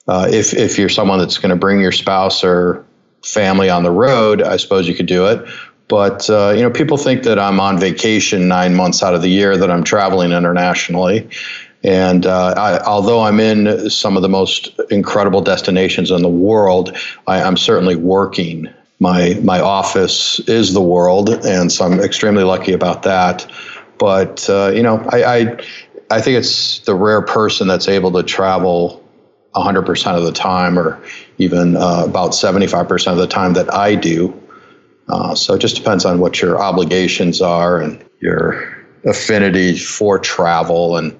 if 0.08 0.54
if 0.54 0.78
you're 0.78 0.88
someone 0.88 1.18
that's 1.18 1.36
going 1.36 1.50
to 1.50 1.56
bring 1.56 1.80
your 1.80 1.92
spouse 1.92 2.42
or 2.42 2.86
family 3.22 3.68
on 3.68 3.82
the 3.82 3.90
road, 3.90 4.42
I 4.42 4.56
suppose 4.56 4.88
you 4.88 4.94
could 4.94 5.06
do 5.06 5.26
it. 5.26 5.46
But 5.88 6.28
uh, 6.28 6.52
you 6.56 6.62
know, 6.62 6.70
people 6.70 6.96
think 6.96 7.22
that 7.24 7.38
I'm 7.38 7.60
on 7.60 7.78
vacation 7.78 8.48
nine 8.48 8.74
months 8.74 9.02
out 9.02 9.14
of 9.14 9.22
the 9.22 9.28
year, 9.28 9.56
that 9.56 9.70
I'm 9.70 9.84
traveling 9.84 10.32
internationally. 10.32 11.28
And 11.84 12.26
uh, 12.26 12.54
I, 12.56 12.80
although 12.84 13.20
I'm 13.20 13.38
in 13.38 13.88
some 13.90 14.16
of 14.16 14.22
the 14.22 14.28
most 14.28 14.70
incredible 14.90 15.40
destinations 15.40 16.10
in 16.10 16.22
the 16.22 16.28
world, 16.28 16.96
I, 17.26 17.42
I'm 17.42 17.56
certainly 17.56 17.94
working. 17.96 18.68
My 18.98 19.38
my 19.42 19.60
office 19.60 20.40
is 20.40 20.72
the 20.72 20.82
world, 20.82 21.28
and 21.28 21.70
so 21.70 21.84
I'm 21.84 22.00
extremely 22.00 22.44
lucky 22.44 22.72
about 22.72 23.02
that. 23.02 23.46
But 23.98 24.48
uh, 24.50 24.72
you 24.74 24.82
know, 24.82 25.06
I, 25.10 25.24
I 25.24 25.58
I 26.10 26.20
think 26.20 26.38
it's 26.38 26.80
the 26.80 26.94
rare 26.94 27.22
person 27.22 27.68
that's 27.68 27.88
able 27.88 28.10
to 28.12 28.22
travel 28.22 29.04
100% 29.54 30.16
of 30.16 30.24
the 30.24 30.32
time, 30.32 30.78
or 30.78 31.00
even 31.38 31.76
uh, 31.76 32.04
about 32.06 32.30
75% 32.32 33.12
of 33.12 33.18
the 33.18 33.26
time 33.26 33.54
that 33.54 33.72
I 33.72 33.94
do. 33.94 34.32
Uh, 35.08 35.34
so 35.34 35.54
it 35.54 35.60
just 35.60 35.76
depends 35.76 36.04
on 36.04 36.18
what 36.18 36.42
your 36.42 36.60
obligations 36.60 37.40
are 37.40 37.80
and 37.80 38.04
your 38.20 38.76
affinity 39.04 39.76
for 39.76 40.18
travel. 40.18 40.96
And, 40.96 41.16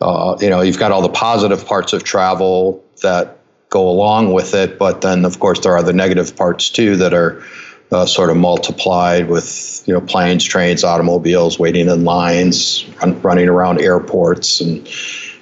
uh, 0.00 0.36
you 0.40 0.50
know, 0.50 0.60
you've 0.60 0.78
got 0.78 0.92
all 0.92 1.02
the 1.02 1.08
positive 1.08 1.64
parts 1.64 1.92
of 1.92 2.04
travel 2.04 2.84
that 3.02 3.38
go 3.70 3.88
along 3.88 4.34
with 4.34 4.54
it. 4.54 4.78
But 4.78 5.00
then, 5.00 5.24
of 5.24 5.38
course, 5.40 5.60
there 5.60 5.72
are 5.72 5.82
the 5.82 5.94
negative 5.94 6.36
parts 6.36 6.68
too 6.68 6.96
that 6.96 7.14
are 7.14 7.42
uh, 7.90 8.04
sort 8.04 8.30
of 8.30 8.36
multiplied 8.36 9.28
with, 9.28 9.82
you 9.86 9.94
know, 9.94 10.00
planes, 10.00 10.44
trains, 10.44 10.84
automobiles, 10.84 11.58
waiting 11.58 11.88
in 11.88 12.04
lines, 12.04 12.84
run, 13.00 13.20
running 13.22 13.48
around 13.48 13.80
airports 13.80 14.60
and, 14.60 14.86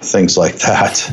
things 0.00 0.38
like 0.38 0.58
that. 0.60 1.10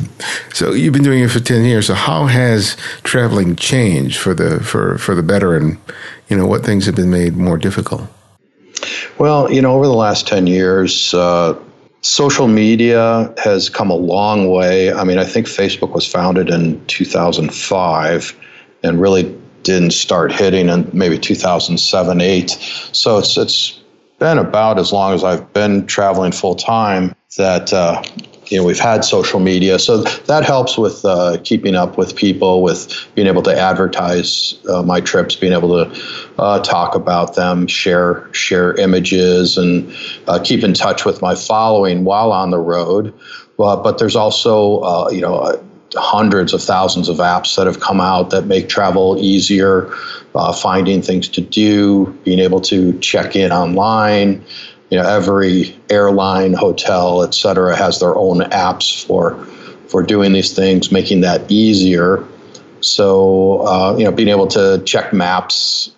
So 0.52 0.72
you've 0.72 0.92
been 0.92 1.02
doing 1.02 1.24
it 1.24 1.30
for 1.30 1.40
ten 1.40 1.64
years. 1.64 1.88
So 1.88 1.94
how 1.94 2.26
has 2.26 2.76
traveling 3.02 3.56
changed 3.56 4.16
for 4.16 4.32
the 4.32 4.60
for 4.60 4.96
for 4.96 5.16
the 5.16 5.24
better, 5.24 5.56
and 5.56 5.78
you 6.28 6.36
know 6.36 6.46
what 6.46 6.64
things 6.64 6.86
have 6.86 6.96
been 6.96 7.10
made 7.10 7.36
more 7.36 7.58
difficult? 7.58 8.02
Well, 9.18 9.50
you 9.50 9.62
know, 9.62 9.74
over 9.74 9.86
the 9.86 9.94
last 9.94 10.26
ten 10.26 10.46
years. 10.46 11.14
Uh, 11.14 11.58
social 12.06 12.46
media 12.46 13.34
has 13.42 13.68
come 13.68 13.90
a 13.90 13.94
long 13.96 14.48
way. 14.48 14.92
I 14.92 15.02
mean, 15.02 15.18
I 15.18 15.24
think 15.24 15.46
Facebook 15.48 15.92
was 15.92 16.06
founded 16.06 16.48
in 16.50 16.84
2005 16.86 18.36
and 18.84 19.00
really 19.00 19.36
didn't 19.64 19.90
start 19.90 20.30
hitting 20.30 20.68
in 20.68 20.88
maybe 20.92 21.18
2007, 21.18 22.20
8. 22.20 22.50
So 22.92 23.18
it's, 23.18 23.36
it's 23.36 23.80
been 24.20 24.38
about 24.38 24.78
as 24.78 24.92
long 24.92 25.14
as 25.14 25.24
I've 25.24 25.52
been 25.52 25.84
traveling 25.86 26.30
full 26.30 26.54
time 26.54 27.12
that 27.36 27.72
uh, 27.72 28.02
you 28.50 28.58
know 28.58 28.64
we've 28.64 28.78
had 28.78 29.04
social 29.04 29.40
media. 29.40 29.78
So 29.78 30.02
that 30.02 30.44
helps 30.44 30.78
with 30.78 31.04
uh, 31.04 31.38
keeping 31.44 31.74
up 31.74 31.98
with 31.98 32.16
people 32.16 32.62
with 32.62 33.08
being 33.14 33.26
able 33.26 33.42
to 33.42 33.56
advertise 33.56 34.54
uh, 34.68 34.82
my 34.82 35.00
trips 35.00 35.36
being 35.36 35.52
able 35.52 35.84
to 35.84 36.02
uh, 36.38 36.60
talk 36.60 36.94
about 36.94 37.34
them 37.34 37.66
share 37.66 38.32
share 38.32 38.74
images 38.74 39.56
and 39.56 39.92
uh, 40.28 40.40
keep 40.42 40.62
in 40.62 40.74
touch 40.74 41.04
with 41.04 41.22
my 41.22 41.34
following 41.34 42.04
while 42.04 42.32
on 42.32 42.50
the 42.50 42.58
road. 42.58 43.12
But 43.56 43.98
there's 43.98 44.16
also 44.16 44.80
uh, 44.80 45.08
you 45.10 45.20
know 45.20 45.36
uh, 45.36 45.62
hundreds 45.94 46.52
of 46.52 46.62
thousands 46.62 47.08
of 47.08 47.16
apps 47.18 47.56
that 47.56 47.66
have 47.66 47.80
come 47.80 48.00
out 48.00 48.30
that 48.30 48.46
make 48.46 48.68
travel 48.68 49.16
easier 49.18 49.90
finding 50.60 51.00
things 51.00 51.28
to 51.28 51.40
do 51.40 52.06
being 52.22 52.38
able 52.38 52.60
to 52.60 52.98
check 52.98 53.34
in 53.34 53.50
online 53.52 54.44
you 54.90 54.98
know 54.98 55.08
every 55.08 55.78
airline 55.90 56.52
hotel 56.52 57.22
et 57.22 57.34
cetera 57.34 57.76
has 57.76 58.00
their 58.00 58.16
own 58.16 58.38
apps 58.50 59.04
for 59.04 59.44
for 59.88 60.02
doing 60.02 60.32
these 60.32 60.52
things 60.52 60.90
making 60.90 61.20
that 61.20 61.50
easier. 61.50 62.24
So 62.80 63.66
uh, 63.66 63.96
you 63.96 64.04
know 64.04 64.12
being 64.12 64.28
able 64.28 64.46
to 64.48 64.82
check 64.84 65.12
maps 65.12 65.90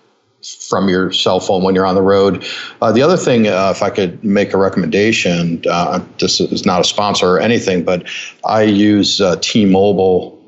from 0.68 0.88
your 0.88 1.12
cell 1.12 1.40
phone 1.40 1.62
when 1.62 1.74
you're 1.74 1.86
on 1.86 1.94
the 1.94 2.02
road. 2.02 2.46
Uh, 2.80 2.92
the 2.92 3.02
other 3.02 3.16
thing 3.16 3.48
uh, 3.48 3.72
if 3.74 3.82
i 3.82 3.90
could 3.90 4.22
make 4.24 4.54
a 4.54 4.58
recommendation 4.58 5.62
uh, 5.68 6.00
this 6.18 6.40
is 6.40 6.64
not 6.64 6.80
a 6.80 6.84
sponsor 6.84 7.26
or 7.26 7.40
anything 7.40 7.84
but 7.84 8.08
i 8.44 8.62
use 8.62 9.20
uh, 9.20 9.36
t-mobile 9.40 10.38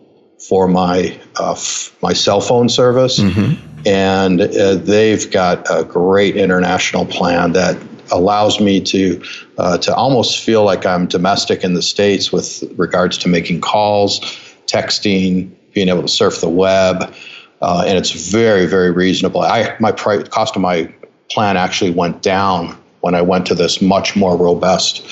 for 0.40 0.66
my 0.66 1.18
uh, 1.38 1.52
f- 1.52 1.96
my 2.02 2.12
cell 2.12 2.40
phone 2.40 2.68
service. 2.68 3.18
Mm-hmm. 3.18 3.86
And 3.86 4.42
uh, 4.42 4.74
they've 4.74 5.30
got 5.30 5.66
a 5.70 5.84
great 5.84 6.36
international 6.36 7.06
plan 7.06 7.52
that 7.52 7.76
allows 8.10 8.60
me 8.60 8.80
to 8.80 9.22
uh, 9.58 9.78
to 9.78 9.94
almost 9.94 10.38
feel 10.38 10.64
like 10.64 10.86
I'm 10.86 11.06
domestic 11.06 11.64
in 11.64 11.74
the 11.74 11.82
states 11.82 12.32
with 12.32 12.62
regards 12.76 13.18
to 13.18 13.28
making 13.28 13.60
calls, 13.60 14.20
texting, 14.66 15.50
being 15.72 15.88
able 15.88 16.02
to 16.02 16.08
surf 16.08 16.40
the 16.40 16.48
web, 16.48 17.14
uh, 17.62 17.84
and 17.86 17.98
it's 17.98 18.10
very 18.10 18.66
very 18.66 18.90
reasonable. 18.90 19.42
I 19.42 19.76
my 19.80 19.92
price, 19.92 20.28
cost 20.28 20.56
of 20.56 20.62
my 20.62 20.92
plan 21.30 21.56
actually 21.56 21.90
went 21.92 22.22
down 22.22 22.76
when 23.00 23.14
I 23.14 23.22
went 23.22 23.46
to 23.46 23.54
this 23.54 23.80
much 23.80 24.16
more 24.16 24.36
robust. 24.36 25.06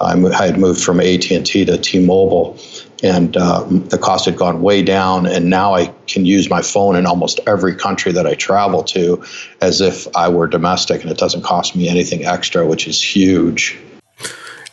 I 0.00 0.16
had 0.44 0.58
moved 0.58 0.82
from 0.82 1.00
AT 1.00 1.30
and 1.30 1.46
T 1.46 1.64
to 1.64 1.78
T-Mobile, 1.78 2.58
and 3.04 3.36
uh, 3.36 3.62
the 3.68 3.98
cost 3.98 4.24
had 4.24 4.34
gone 4.34 4.62
way 4.62 4.82
down. 4.82 5.26
And 5.26 5.50
now 5.50 5.74
I 5.74 5.92
can 6.06 6.24
use 6.24 6.48
my 6.48 6.62
phone 6.62 6.96
in 6.96 7.04
almost 7.04 7.38
every 7.46 7.74
country 7.74 8.12
that 8.12 8.26
I 8.26 8.34
travel 8.34 8.82
to 8.84 9.22
as 9.60 9.82
if 9.82 10.08
I 10.16 10.30
were 10.30 10.46
domestic, 10.46 11.02
and 11.02 11.10
it 11.10 11.18
doesn't 11.18 11.42
cost 11.42 11.76
me 11.76 11.88
anything 11.88 12.24
extra, 12.24 12.66
which 12.66 12.88
is 12.88 13.02
huge. 13.02 13.78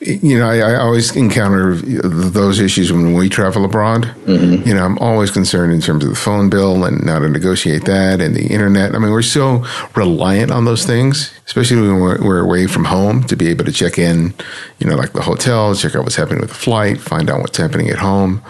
You 0.01 0.39
know, 0.39 0.49
I, 0.49 0.57
I, 0.57 0.75
always 0.77 1.15
encounter 1.15 1.75
those 1.75 2.59
issues 2.59 2.91
when 2.91 3.13
we 3.13 3.29
travel 3.29 3.63
abroad. 3.63 4.05
Mm-hmm. 4.25 4.67
You 4.67 4.73
know, 4.73 4.83
I'm 4.83 4.97
always 4.97 5.29
concerned 5.29 5.73
in 5.73 5.79
terms 5.79 6.03
of 6.03 6.09
the 6.09 6.15
phone 6.15 6.49
bill 6.49 6.85
and 6.85 7.07
how 7.07 7.19
to 7.19 7.29
negotiate 7.29 7.85
that 7.85 8.19
and 8.19 8.33
the 8.33 8.47
internet. 8.47 8.95
I 8.95 8.97
mean, 8.97 9.11
we're 9.11 9.21
so 9.21 9.63
reliant 9.95 10.49
on 10.49 10.65
those 10.65 10.87
things, 10.87 11.31
especially 11.45 11.81
when 11.81 11.99
we're, 11.99 12.19
we're 12.23 12.39
away 12.39 12.65
from 12.65 12.85
home 12.85 13.23
to 13.25 13.35
be 13.35 13.49
able 13.49 13.63
to 13.65 13.71
check 13.71 13.99
in, 13.99 14.33
you 14.79 14.89
know, 14.89 14.95
like 14.95 15.13
the 15.13 15.21
hotel, 15.21 15.75
check 15.75 15.95
out 15.95 16.03
what's 16.03 16.15
happening 16.15 16.41
with 16.41 16.49
the 16.49 16.55
flight, 16.55 16.99
find 16.99 17.29
out 17.29 17.41
what's 17.41 17.57
happening 17.57 17.89
at 17.89 17.99
home. 17.99 18.41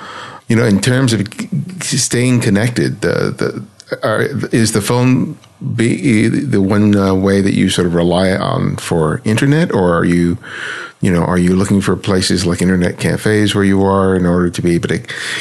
You 0.48 0.56
know, 0.56 0.66
in 0.66 0.80
terms 0.80 1.12
of 1.12 1.28
staying 1.82 2.42
connected, 2.42 3.02
the, 3.02 3.32
the, 3.32 3.66
are, 4.04 4.22
is 4.54 4.72
the 4.72 4.82
phone 4.82 5.38
be 5.76 6.28
the 6.28 6.62
one 6.62 6.96
uh, 6.96 7.14
way 7.14 7.42
that 7.42 7.54
you 7.54 7.70
sort 7.70 7.88
of 7.88 7.94
rely 7.94 8.32
on 8.32 8.78
for 8.78 9.22
internet, 9.26 9.72
or 9.72 9.96
are 9.96 10.06
you, 10.06 10.38
you 11.02 11.12
know, 11.12 11.24
are 11.24 11.38
you 11.38 11.56
looking 11.56 11.82
for 11.82 11.96
places 11.96 12.46
like 12.46 12.62
internet 12.62 12.98
cafes 13.00 13.54
where 13.54 13.64
you 13.64 13.84
are 13.84 14.16
in 14.16 14.26
order 14.26 14.50
to 14.50 14.62
be 14.62 14.76
able 14.76 14.90
to 14.90 15.00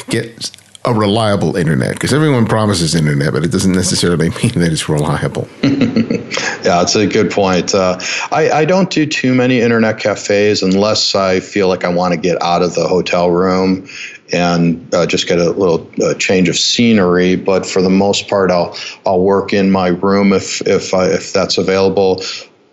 get 0.08 0.50
a 0.84 0.94
reliable 0.94 1.56
internet? 1.56 1.94
Because 1.94 2.12
everyone 2.12 2.46
promises 2.46 2.94
internet, 2.94 3.32
but 3.32 3.44
it 3.44 3.50
doesn't 3.50 3.72
necessarily 3.72 4.30
mean 4.42 4.52
that 4.54 4.70
it's 4.72 4.88
reliable. 4.88 5.48
yeah, 5.62 6.78
that's 6.78 6.94
a 6.94 7.06
good 7.06 7.30
point. 7.30 7.74
Uh, 7.74 7.98
I, 8.30 8.50
I 8.50 8.64
don't 8.64 8.90
do 8.90 9.06
too 9.06 9.34
many 9.34 9.60
internet 9.60 9.98
cafes 9.98 10.62
unless 10.62 11.14
I 11.14 11.40
feel 11.40 11.68
like 11.68 11.84
I 11.84 11.88
want 11.88 12.14
to 12.14 12.20
get 12.20 12.40
out 12.42 12.62
of 12.62 12.74
the 12.74 12.86
hotel 12.88 13.30
room 13.30 13.88
and 14.32 14.94
uh, 14.94 15.06
just 15.06 15.26
get 15.26 15.38
a 15.38 15.50
little 15.50 15.90
uh, 16.02 16.14
change 16.14 16.48
of 16.48 16.56
scenery. 16.56 17.36
But 17.36 17.66
for 17.66 17.82
the 17.82 17.90
most 17.90 18.28
part, 18.28 18.50
I'll 18.50 18.76
I'll 19.04 19.20
work 19.20 19.52
in 19.52 19.70
my 19.70 19.88
room 19.88 20.32
if 20.32 20.60
if 20.66 20.94
I, 20.94 21.06
if 21.06 21.32
that's 21.32 21.58
available. 21.58 22.22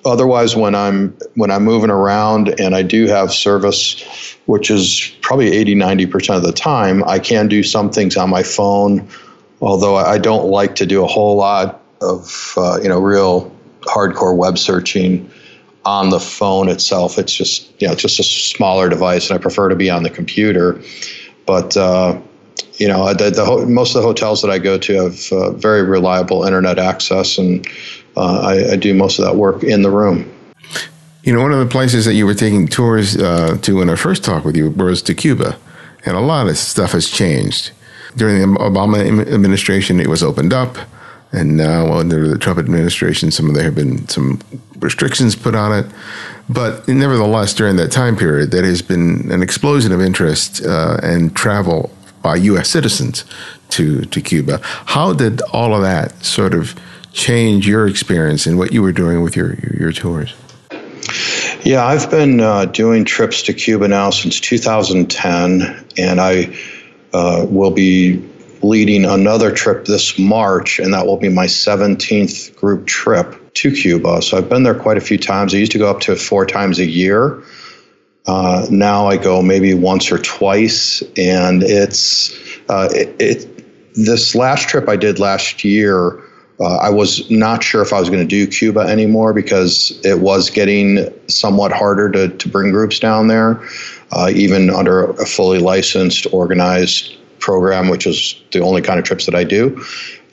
Otherwise, 0.08 0.56
when 0.56 0.76
I'm 0.76 1.18
when 1.36 1.52
I'm 1.52 1.64
moving 1.64 1.90
around 1.90 2.60
and 2.60 2.76
I 2.76 2.82
do 2.82 3.08
have 3.08 3.32
service, 3.32 4.02
which 4.46 4.72
is 4.72 5.16
probably 5.22 5.52
80 5.52 5.76
90 5.76 6.06
percent 6.08 6.38
of 6.38 6.44
the 6.44 6.54
time, 6.54 7.04
I 7.04 7.20
can 7.20 7.48
do 7.48 7.64
some 7.64 7.92
things 7.92 8.18
on 8.18 8.30
my 8.30 8.44
phone. 8.44 9.08
Although 9.62 9.96
I 9.96 10.18
don't 10.18 10.48
like 10.48 10.76
to 10.76 10.86
do 10.86 11.04
a 11.04 11.08
whole 11.08 11.36
lot 11.36 11.82
of 12.02 12.54
uh, 12.58 12.80
you 12.82 12.90
know 12.90 13.00
real 13.00 13.52
hardcore 13.82 14.36
web 14.36 14.58
searching 14.58 15.30
on 15.86 16.10
the 16.10 16.20
phone 16.20 16.70
itself. 16.70 17.18
It's 17.18 17.34
just 17.34 17.70
you 17.82 17.88
know 17.88 17.94
it's 17.94 18.02
just 18.02 18.20
a 18.20 18.24
smaller 18.24 18.90
device, 18.90 19.30
and 19.30 19.38
I 19.38 19.42
prefer 19.42 19.70
to 19.70 19.76
be 19.76 19.90
on 19.90 20.04
the 20.04 20.10
computer. 20.10 20.82
But 21.46 21.76
uh, 21.78 22.20
you 22.78 22.88
know, 22.88 23.12
the, 23.14 23.32
the, 23.32 23.66
most 23.66 23.96
of 23.96 24.02
the 24.02 24.08
hotels 24.08 24.42
that 24.42 24.52
I 24.52 24.60
go 24.60 24.78
to 24.78 24.94
have 25.04 25.32
uh, 25.32 25.52
very 25.52 25.82
reliable 25.84 26.44
internet 26.44 26.78
access, 26.78 27.38
and 27.38 27.68
uh, 28.18 28.42
I, 28.42 28.74
I, 28.74 28.76
do 28.76 28.94
most 28.94 29.20
of 29.20 29.26
that 29.26 29.36
work 29.36 29.64
in 29.64 29.82
the 29.82 29.92
room. 29.92 30.32
You 31.24 31.34
know, 31.34 31.42
one 31.42 31.52
of 31.52 31.60
the 31.60 31.72
places 31.72 32.06
that 32.06 32.16
you 32.16 32.26
were 32.26 32.34
taking 32.34 32.68
tours 32.68 33.18
uh, 33.18 33.58
to 33.62 33.82
in 33.82 33.90
our 33.90 33.98
first 33.98 34.24
talk 34.24 34.46
with 34.46 34.56
you 34.56 34.70
was 34.72 35.02
to 35.04 35.14
Cuba, 35.14 35.58
and 36.06 36.18
a 36.18 36.22
lot 36.22 36.48
of 36.48 36.58
stuff 36.58 36.94
has 36.94 37.10
changed. 37.10 37.72
During 38.16 38.40
the 38.40 38.60
Obama 38.60 39.00
administration, 39.32 40.00
it 40.00 40.08
was 40.08 40.24
opened 40.24 40.54
up, 40.54 40.78
and 41.32 41.58
now 41.58 41.94
under 41.94 42.28
the 42.28 42.38
Trump 42.38 42.58
administration, 42.58 43.30
some 43.30 43.50
of 43.50 43.56
there 43.56 43.66
have 43.66 43.76
been 43.76 44.08
some 44.08 44.42
restrictions 44.80 45.36
put 45.36 45.54
on 45.54 45.78
it. 45.78 45.86
But 46.50 46.88
nevertheless, 46.88 47.54
during 47.54 47.76
that 47.76 47.92
time 47.92 48.16
period, 48.16 48.52
there 48.52 48.64
has 48.64 48.82
been 48.82 49.30
an 49.32 49.44
explosion 49.44 49.92
of 49.92 50.02
interest 50.02 50.66
uh, 50.66 50.98
and 51.04 51.36
travel 51.36 51.92
by 52.22 52.38
U.S. 52.38 52.70
citizens 52.70 53.26
to, 53.70 54.06
to 54.06 54.22
Cuba. 54.22 54.60
How 54.64 55.14
did 55.14 55.42
all 55.54 55.76
of 55.76 55.82
that 55.82 56.24
sort 56.24 56.54
of 56.54 56.80
change 57.18 57.68
your 57.68 57.88
experience 57.88 58.46
and 58.46 58.58
what 58.58 58.72
you 58.72 58.82
were 58.82 58.92
doing 58.92 59.22
with 59.22 59.36
your, 59.36 59.56
your, 59.56 59.76
your 59.80 59.92
tours? 59.92 60.36
Yeah, 61.64 61.84
I've 61.84 62.10
been 62.10 62.40
uh, 62.40 62.66
doing 62.66 63.04
trips 63.04 63.42
to 63.44 63.54
Cuba 63.54 63.88
now 63.88 64.12
since 64.12 64.40
2010, 64.40 65.86
and 65.98 66.22
I 66.22 66.56
uh, 67.14 67.46
will 67.50 67.72
be 67.72 68.24
leading 68.62 69.04
another 69.04 69.52
trip 69.52 69.86
this 69.86 70.18
March, 70.20 70.80
and 70.80 70.94
that 70.94 71.06
will 71.08 71.18
be 71.18 71.30
my 71.30 71.48
17th 71.48 72.56
group 72.56 72.86
trip 72.86 73.54
to 73.56 73.72
Cuba. 73.72 74.22
So 74.22 74.38
I've 74.38 74.48
been 74.48 74.64
there 74.64 74.76
quite 74.76 74.98
a 74.98 75.02
few 75.02 75.18
times. 75.18 75.54
I 75.54 75.58
used 75.58 75.72
to 75.72 75.80
go 75.80 75.90
up 75.90 76.00
to 76.02 76.16
four 76.16 76.46
times 76.46 76.80
a 76.80 76.86
year. 76.86 77.42
Uh, 78.28 78.68
now 78.70 79.08
I 79.08 79.18
go 79.18 79.42
maybe 79.42 79.74
once 79.74 80.12
or 80.12 80.20
twice, 80.20 81.02
and 81.18 81.64
it's 81.64 82.32
uh, 82.70 82.90
it, 82.92 83.16
it, 83.20 83.94
This 83.96 84.36
last 84.36 84.70
trip 84.70 84.88
I 84.88 84.98
did 84.98 85.18
last 85.18 85.64
year, 85.64 86.22
uh, 86.60 86.78
I 86.78 86.90
was 86.90 87.30
not 87.30 87.64
sure 87.64 87.82
if 87.82 87.94
I 87.94 88.00
was 88.00 88.10
going 88.10 88.22
to 88.22 88.28
do 88.28 88.48
Cuba 88.48 88.82
anymore 88.82 89.34
because 89.34 90.00
it 90.04 90.20
was 90.22 90.50
getting 90.50 91.08
somewhat 91.28 91.72
harder 91.72 92.10
to 92.12 92.30
to 92.30 92.50
bring 92.50 92.72
groups 92.72 93.00
down 93.00 93.28
there, 93.28 93.62
uh, 94.12 94.32
even 94.34 94.70
under 94.70 95.12
a 95.12 95.26
fully 95.26 95.60
licensed, 95.60 96.26
organized 96.34 97.16
program, 97.40 97.90
which 97.90 98.08
is 98.08 98.42
the 98.52 98.60
only 98.60 98.82
kind 98.82 98.98
of 98.98 99.06
trips 99.06 99.26
that 99.26 99.36
I 99.36 99.44
do. 99.44 99.84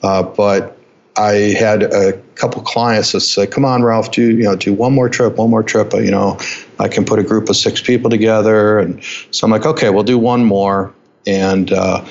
Uh, 0.01 0.23
but 0.23 0.77
I 1.17 1.55
had 1.57 1.83
a 1.83 2.13
couple 2.33 2.61
clients 2.63 3.11
that 3.11 3.21
said, 3.21 3.51
"Come 3.51 3.63
on, 3.63 3.83
Ralph, 3.83 4.11
do 4.11 4.23
you 4.23 4.43
know 4.43 4.55
do 4.55 4.73
one 4.73 4.93
more 4.93 5.09
trip, 5.09 5.37
one 5.37 5.51
more 5.51 5.63
trip? 5.63 5.93
You 5.93 6.11
know, 6.11 6.39
I 6.79 6.87
can 6.87 7.05
put 7.05 7.19
a 7.19 7.23
group 7.23 7.49
of 7.49 7.55
six 7.55 7.81
people 7.81 8.09
together." 8.09 8.79
And 8.79 8.99
so 9.29 9.45
I'm 9.45 9.51
like, 9.51 9.65
"Okay, 9.65 9.91
we'll 9.91 10.03
do 10.03 10.17
one 10.17 10.43
more." 10.43 10.91
And 11.27 11.71
uh, 11.71 12.03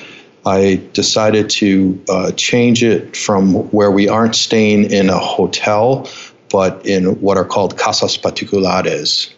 I 0.45 0.81
decided 0.93 1.49
to 1.51 2.03
uh, 2.07 2.31
change 2.33 2.83
it 2.83 3.17
from 3.17 3.55
where 3.71 3.89
we 3.89 4.07
aren't 4.07 4.35
staying 4.35 4.91
in 4.91 5.09
a 5.09 5.17
hotel, 5.17 6.07
but 6.51 6.85
in 6.85 7.19
what 7.21 7.37
are 7.37 7.45
called 7.45 7.77
casas 7.77 8.15
particulares, 8.17 9.33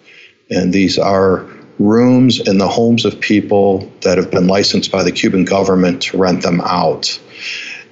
and 0.50 0.74
these 0.74 1.00
are 1.00 1.46
rooms 1.80 2.46
in 2.46 2.58
the 2.58 2.68
homes 2.68 3.06
of 3.06 3.20
people 3.20 3.90
that 4.02 4.18
have 4.18 4.32
been 4.32 4.48
licensed 4.48 4.92
by 4.92 5.04
the 5.04 5.12
Cuban 5.12 5.46
government 5.46 6.02
to 6.02 6.18
rent 6.18 6.42
them 6.42 6.60
out. 6.62 7.20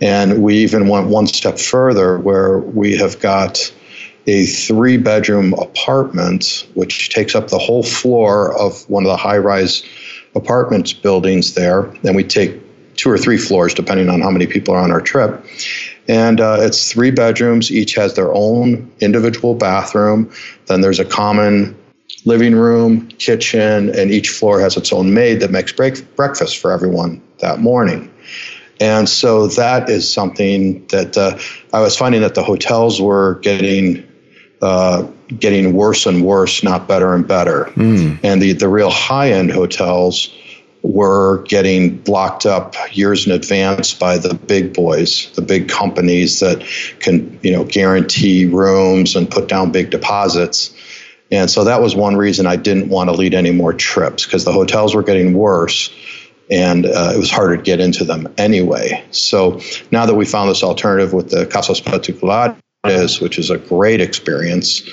And 0.01 0.43
we 0.43 0.55
even 0.57 0.89
went 0.89 1.07
one 1.07 1.27
step 1.27 1.57
further 1.57 2.17
where 2.17 2.59
we 2.59 2.97
have 2.97 3.19
got 3.19 3.71
a 4.27 4.45
three 4.45 4.97
bedroom 4.97 5.53
apartment, 5.53 6.67
which 6.73 7.09
takes 7.11 7.35
up 7.35 7.49
the 7.49 7.59
whole 7.59 7.83
floor 7.83 8.57
of 8.59 8.89
one 8.89 9.03
of 9.03 9.09
the 9.09 9.17
high 9.17 9.37
rise 9.37 9.83
apartments 10.33 10.91
buildings 10.91 11.53
there. 11.53 11.85
And 12.03 12.15
we 12.15 12.23
take 12.23 12.59
two 12.95 13.09
or 13.09 13.17
three 13.17 13.37
floors, 13.37 13.73
depending 13.73 14.09
on 14.09 14.21
how 14.21 14.29
many 14.29 14.47
people 14.47 14.73
are 14.73 14.79
on 14.79 14.91
our 14.91 15.01
trip. 15.01 15.45
And 16.07 16.39
uh, 16.39 16.57
it's 16.59 16.91
three 16.91 17.11
bedrooms, 17.11 17.71
each 17.71 17.95
has 17.95 18.13
their 18.15 18.33
own 18.33 18.91
individual 18.99 19.55
bathroom. 19.55 20.31
Then 20.67 20.81
there's 20.81 20.99
a 20.99 21.05
common 21.05 21.75
living 22.25 22.55
room, 22.55 23.07
kitchen, 23.19 23.89
and 23.97 24.11
each 24.11 24.29
floor 24.29 24.59
has 24.59 24.77
its 24.77 24.91
own 24.93 25.13
maid 25.13 25.39
that 25.39 25.51
makes 25.51 25.71
break- 25.71 26.15
breakfast 26.15 26.57
for 26.57 26.71
everyone 26.71 27.21
that 27.39 27.59
morning. 27.59 28.11
And 28.79 29.07
so 29.07 29.47
that 29.47 29.89
is 29.89 30.11
something 30.11 30.85
that 30.87 31.17
uh, 31.17 31.37
I 31.73 31.79
was 31.79 31.95
finding 31.95 32.21
that 32.21 32.35
the 32.35 32.43
hotels 32.43 33.01
were 33.01 33.35
getting 33.35 34.05
uh, 34.61 35.03
getting 35.39 35.73
worse 35.73 36.05
and 36.05 36.23
worse, 36.23 36.63
not 36.63 36.87
better 36.87 37.13
and 37.13 37.27
better. 37.27 37.65
Mm. 37.75 38.19
And 38.23 38.41
the 38.41 38.53
the 38.53 38.67
real 38.67 38.89
high 38.89 39.31
end 39.31 39.51
hotels 39.51 40.34
were 40.85 41.41
getting 41.43 41.97
blocked 41.97 42.45
up 42.45 42.75
years 42.95 43.25
in 43.25 43.31
advance 43.31 43.93
by 43.93 44.17
the 44.19 44.35
big 44.35 44.73
boys, 44.73 45.31
the 45.33 45.41
big 45.41 45.67
companies 45.67 46.39
that 46.41 46.63
can 46.99 47.39
you 47.41 47.51
know 47.51 47.63
guarantee 47.63 48.45
rooms 48.45 49.15
and 49.15 49.29
put 49.29 49.47
down 49.47 49.71
big 49.71 49.89
deposits. 49.89 50.75
And 51.31 51.49
so 51.49 51.63
that 51.63 51.81
was 51.81 51.95
one 51.95 52.15
reason 52.15 52.45
I 52.45 52.55
didn't 52.55 52.89
want 52.89 53.09
to 53.09 53.15
lead 53.15 53.33
any 53.33 53.51
more 53.51 53.73
trips 53.73 54.25
because 54.25 54.45
the 54.45 54.51
hotels 54.51 54.93
were 54.93 55.01
getting 55.01 55.33
worse 55.33 55.89
and 56.51 56.85
uh, 56.85 57.13
it 57.15 57.17
was 57.17 57.31
harder 57.31 57.57
to 57.57 57.63
get 57.63 57.79
into 57.79 58.03
them 58.03 58.31
anyway. 58.37 59.03
So 59.09 59.59
now 59.89 60.05
that 60.05 60.13
we 60.13 60.25
found 60.25 60.51
this 60.51 60.61
alternative 60.61 61.13
with 61.13 61.31
the 61.31 61.47
Casas 61.47 61.81
Particulares, 61.81 63.19
which 63.19 63.39
is 63.39 63.49
a 63.49 63.57
great 63.57 64.01
experience, 64.01 64.83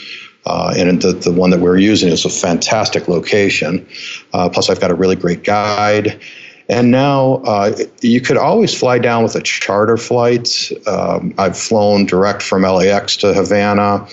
uh, 0.47 0.75
and 0.77 1.01
the, 1.03 1.13
the 1.13 1.33
one 1.33 1.51
that 1.51 1.61
we're 1.61 1.79
using 1.79 2.09
is 2.09 2.25
a 2.25 2.31
fantastic 2.31 3.09
location. 3.09 3.87
Uh, 4.33 4.49
plus, 4.49 4.69
I've 4.69 4.81
got 4.81 4.91
a 4.91 4.95
really 4.95 5.17
great 5.17 5.45
guide. 5.45 6.21
And 6.69 6.91
now 6.91 7.35
uh, 7.45 7.77
you 8.01 8.21
could 8.21 8.37
always 8.37 8.77
fly 8.77 8.99
down 8.99 9.23
with 9.23 9.37
a 9.37 9.43
charter 9.43 9.97
flight. 9.97 10.71
Um, 10.87 11.35
I've 11.39 11.59
flown 11.59 12.07
direct 12.07 12.43
from 12.43 12.63
LAX 12.63 13.17
to 13.19 13.35
Havana. 13.35 14.07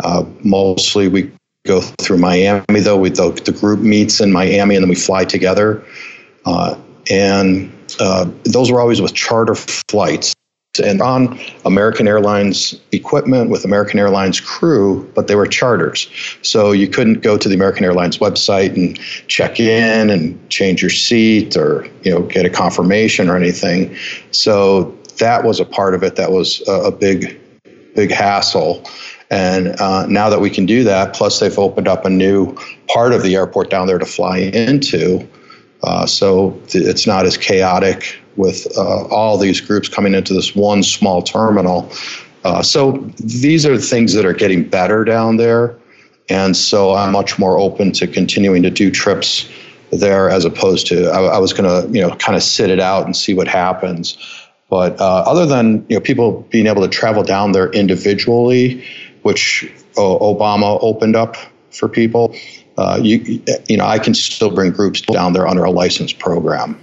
Uh, 0.00 0.24
mostly 0.42 1.08
we 1.08 1.30
go 1.66 1.80
through 1.80 2.18
Miami, 2.18 2.80
though. 2.80 2.96
We, 2.96 3.10
the, 3.10 3.30
the 3.44 3.52
group 3.52 3.80
meets 3.80 4.20
in 4.20 4.32
Miami 4.32 4.74
and 4.74 4.82
then 4.82 4.88
we 4.88 4.94
fly 4.94 5.24
together. 5.24 5.84
Uh, 6.46 6.76
and 7.10 7.70
uh, 8.00 8.30
those 8.44 8.70
were 8.70 8.80
always 8.80 9.00
with 9.00 9.14
charter 9.14 9.54
flights 9.54 10.34
and 10.78 11.00
on 11.00 11.38
American 11.64 12.08
Airlines 12.08 12.78
equipment 12.92 13.50
with 13.50 13.64
American 13.64 13.98
Airlines 13.98 14.40
crew, 14.40 15.10
but 15.14 15.26
they 15.26 15.34
were 15.34 15.46
charters. 15.46 16.08
So 16.42 16.72
you 16.72 16.88
couldn't 16.88 17.22
go 17.22 17.36
to 17.38 17.48
the 17.48 17.54
American 17.54 17.84
Airlines 17.84 18.18
website 18.18 18.74
and 18.76 18.98
check 19.28 19.60
in 19.60 20.10
and 20.10 20.50
change 20.50 20.82
your 20.82 20.90
seat 20.90 21.56
or 21.56 21.86
you 22.02 22.12
know 22.12 22.22
get 22.22 22.44
a 22.46 22.50
confirmation 22.50 23.28
or 23.28 23.36
anything. 23.36 23.96
So 24.30 24.96
that 25.18 25.44
was 25.44 25.60
a 25.60 25.64
part 25.64 25.94
of 25.94 26.02
it 26.02 26.16
that 26.16 26.32
was 26.32 26.62
a, 26.68 26.90
big, 26.90 27.38
big 27.94 28.10
hassle. 28.10 28.84
And 29.30 29.78
uh, 29.80 30.06
now 30.06 30.30
that 30.30 30.40
we 30.40 30.48
can 30.48 30.64
do 30.64 30.84
that, 30.84 31.12
plus 31.12 31.40
they've 31.40 31.58
opened 31.58 31.86
up 31.86 32.04
a 32.04 32.10
new 32.10 32.56
part 32.88 33.12
of 33.12 33.22
the 33.22 33.34
airport 33.36 33.70
down 33.70 33.86
there 33.86 33.98
to 33.98 34.06
fly 34.06 34.38
into. 34.38 35.28
Uh, 35.82 36.06
so 36.06 36.60
it's 36.68 37.06
not 37.06 37.26
as 37.26 37.36
chaotic 37.36 38.18
with 38.38 38.66
uh, 38.78 39.04
all 39.08 39.36
these 39.36 39.60
groups 39.60 39.88
coming 39.88 40.14
into 40.14 40.32
this 40.32 40.54
one 40.54 40.82
small 40.82 41.20
terminal. 41.20 41.92
Uh, 42.44 42.62
so 42.62 42.92
these 43.18 43.66
are 43.66 43.76
things 43.76 44.14
that 44.14 44.24
are 44.24 44.32
getting 44.32 44.66
better 44.66 45.04
down 45.04 45.36
there. 45.36 45.76
And 46.30 46.56
so 46.56 46.94
I'm 46.94 47.12
much 47.12 47.38
more 47.38 47.58
open 47.58 47.92
to 47.92 48.06
continuing 48.06 48.62
to 48.62 48.70
do 48.70 48.90
trips 48.90 49.48
there 49.90 50.30
as 50.30 50.44
opposed 50.44 50.86
to 50.86 51.08
I, 51.10 51.20
I 51.22 51.38
was 51.38 51.52
going 51.52 51.64
to, 51.64 51.92
you 51.92 52.00
know, 52.00 52.14
kind 52.16 52.36
of 52.36 52.42
sit 52.42 52.70
it 52.70 52.80
out 52.80 53.04
and 53.04 53.16
see 53.16 53.34
what 53.34 53.48
happens. 53.48 54.16
But 54.70 55.00
uh, 55.00 55.24
other 55.26 55.46
than 55.46 55.84
you 55.88 55.96
know 55.96 56.00
people 56.00 56.46
being 56.50 56.66
able 56.66 56.82
to 56.82 56.88
travel 56.88 57.22
down 57.22 57.52
there 57.52 57.70
individually, 57.70 58.84
which 59.22 59.70
Obama 59.96 60.78
opened 60.82 61.16
up 61.16 61.36
for 61.70 61.88
people, 61.88 62.34
uh, 62.78 62.98
you 63.02 63.42
you 63.68 63.76
know 63.76 63.84
I 63.84 63.98
can 63.98 64.14
still 64.14 64.50
bring 64.50 64.70
groups 64.70 65.00
down 65.00 65.32
there 65.32 65.46
under 65.46 65.64
a 65.64 65.70
licensed 65.70 66.18
program. 66.20 66.80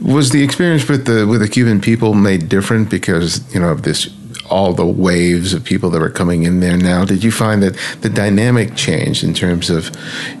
Was 0.00 0.30
the 0.30 0.42
experience 0.44 0.88
with 0.88 1.06
the 1.06 1.26
with 1.26 1.40
the 1.40 1.48
Cuban 1.48 1.80
people 1.80 2.12
made 2.12 2.48
different 2.48 2.90
because 2.90 3.42
you 3.54 3.60
know 3.60 3.70
of 3.70 3.82
this 3.82 4.10
all 4.50 4.72
the 4.74 4.86
waves 4.86 5.54
of 5.54 5.64
people 5.64 5.90
that 5.90 6.00
were 6.00 6.10
coming 6.10 6.42
in 6.42 6.60
there 6.60 6.76
now? 6.76 7.04
Did 7.04 7.24
you 7.24 7.30
find 7.30 7.62
that 7.62 7.76
the 8.02 8.10
dynamic 8.10 8.76
changed 8.76 9.24
in 9.24 9.34
terms 9.34 9.70
of 9.70 9.90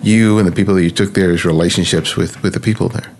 you 0.02 0.38
and 0.38 0.46
the 0.46 0.52
people 0.52 0.74
that 0.74 0.82
you 0.82 0.90
took 0.90 1.14
there 1.14 1.30
as 1.30 1.44
relationships 1.44 2.14
with 2.14 2.42
with 2.42 2.52
the 2.52 2.60
people 2.60 2.90
there? 2.90 3.10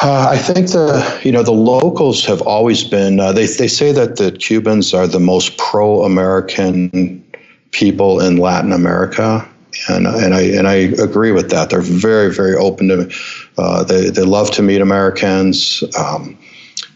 Uh, 0.00 0.28
I 0.30 0.38
think 0.38 0.68
the 0.68 1.20
you 1.22 1.32
know 1.32 1.42
the 1.42 1.52
locals 1.52 2.24
have 2.24 2.40
always 2.40 2.84
been 2.84 3.20
uh, 3.20 3.32
they 3.32 3.44
they 3.46 3.68
say 3.68 3.92
that 3.92 4.16
the 4.16 4.32
Cubans 4.32 4.94
are 4.94 5.06
the 5.06 5.20
most 5.20 5.58
pro 5.58 6.04
American 6.04 7.22
people 7.72 8.18
in 8.20 8.38
Latin 8.38 8.72
America 8.72 9.46
and 9.88 10.06
and 10.06 10.34
I 10.34 10.42
and 10.42 10.66
I 10.68 10.74
agree 10.74 11.32
with 11.32 11.50
that. 11.50 11.70
They're 11.70 11.80
very 11.80 12.32
very 12.32 12.54
open 12.54 12.88
to. 12.88 13.10
Uh, 13.56 13.84
they 13.84 14.10
they 14.10 14.22
love 14.22 14.50
to 14.52 14.62
meet 14.62 14.80
Americans. 14.80 15.82
Um, 15.98 16.38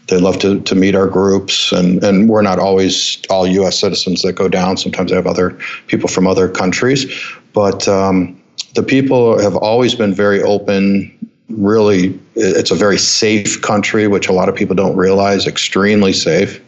they 0.07 0.17
love 0.17 0.37
to, 0.39 0.59
to 0.61 0.75
meet 0.75 0.95
our 0.95 1.07
groups, 1.07 1.71
and, 1.71 2.03
and 2.03 2.27
we're 2.27 2.41
not 2.41 2.59
always 2.59 3.21
all 3.29 3.47
U.S. 3.47 3.79
citizens 3.79 4.21
that 4.23 4.33
go 4.33 4.49
down. 4.49 4.75
Sometimes 4.75 5.11
they 5.11 5.15
have 5.15 5.27
other 5.27 5.57
people 5.87 6.09
from 6.09 6.27
other 6.27 6.49
countries, 6.49 7.05
but 7.53 7.87
um, 7.87 8.39
the 8.75 8.83
people 8.83 9.41
have 9.41 9.55
always 9.55 9.95
been 9.95 10.13
very 10.13 10.41
open. 10.41 11.29
Really, 11.49 12.19
it's 12.35 12.71
a 12.71 12.75
very 12.75 12.97
safe 12.97 13.61
country, 13.61 14.07
which 14.07 14.27
a 14.27 14.33
lot 14.33 14.49
of 14.49 14.55
people 14.55 14.75
don't 14.75 14.95
realize. 14.97 15.47
Extremely 15.47 16.11
safe. 16.11 16.61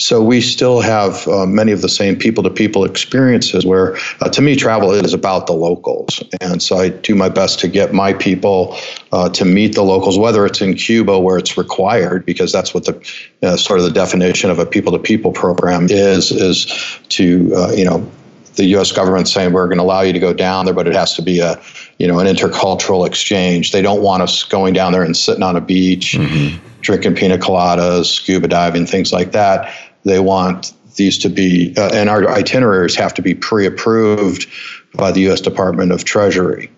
So 0.00 0.22
we 0.22 0.40
still 0.40 0.80
have 0.80 1.28
uh, 1.28 1.44
many 1.44 1.72
of 1.72 1.82
the 1.82 1.88
same 1.88 2.16
people 2.16 2.42
to 2.44 2.50
people 2.50 2.84
experiences 2.86 3.66
where, 3.66 3.96
uh, 4.20 4.30
to 4.30 4.40
me, 4.40 4.56
travel 4.56 4.92
is 4.92 5.12
about 5.12 5.46
the 5.46 5.52
locals. 5.52 6.22
And 6.40 6.62
so 6.62 6.78
I 6.78 6.88
do 6.88 7.14
my 7.14 7.28
best 7.28 7.60
to 7.60 7.68
get 7.68 7.92
my 7.92 8.14
people 8.14 8.76
uh, 9.12 9.28
to 9.28 9.44
meet 9.44 9.74
the 9.74 9.82
locals, 9.82 10.18
whether 10.18 10.46
it's 10.46 10.62
in 10.62 10.74
Cuba 10.74 11.18
where 11.18 11.36
it's 11.36 11.58
required, 11.58 12.24
because 12.24 12.50
that's 12.50 12.72
what 12.72 12.86
the 12.86 12.98
uh, 13.42 13.56
sort 13.58 13.78
of 13.78 13.84
the 13.84 13.92
definition 13.92 14.50
of 14.50 14.58
a 14.58 14.64
people 14.64 14.90
to 14.92 14.98
people 14.98 15.32
program 15.32 15.86
is, 15.90 16.32
is 16.32 16.66
to, 17.10 17.52
uh, 17.54 17.70
you 17.72 17.84
know, 17.84 18.10
the 18.56 18.64
U.S. 18.66 18.92
government 18.92 19.28
saying 19.28 19.52
we're 19.52 19.66
going 19.66 19.78
to 19.78 19.84
allow 19.84 20.00
you 20.00 20.12
to 20.14 20.18
go 20.18 20.32
down 20.32 20.64
there, 20.64 20.74
but 20.74 20.88
it 20.88 20.94
has 20.94 21.14
to 21.14 21.22
be 21.22 21.40
a, 21.40 21.60
you 21.98 22.06
know, 22.06 22.18
an 22.18 22.26
intercultural 22.26 23.06
exchange. 23.06 23.72
They 23.72 23.82
don't 23.82 24.02
want 24.02 24.22
us 24.22 24.44
going 24.44 24.72
down 24.72 24.92
there 24.92 25.02
and 25.02 25.16
sitting 25.16 25.42
on 25.42 25.56
a 25.56 25.60
beach, 25.60 26.16
mm-hmm. 26.18 26.58
drinking 26.80 27.14
pina 27.14 27.38
coladas, 27.38 28.06
scuba 28.06 28.48
diving, 28.48 28.86
things 28.86 29.12
like 29.12 29.32
that. 29.32 29.72
They 30.04 30.20
want 30.20 30.72
these 30.96 31.18
to 31.18 31.28
be, 31.28 31.74
uh, 31.76 31.90
and 31.92 32.08
our 32.08 32.28
itineraries 32.28 32.94
have 32.96 33.14
to 33.14 33.22
be 33.22 33.34
pre 33.34 33.66
approved 33.66 34.46
by 34.94 35.12
the 35.12 35.20
U.S. 35.22 35.40
Department 35.40 35.92
of 35.92 36.04
Treasury. 36.04 36.70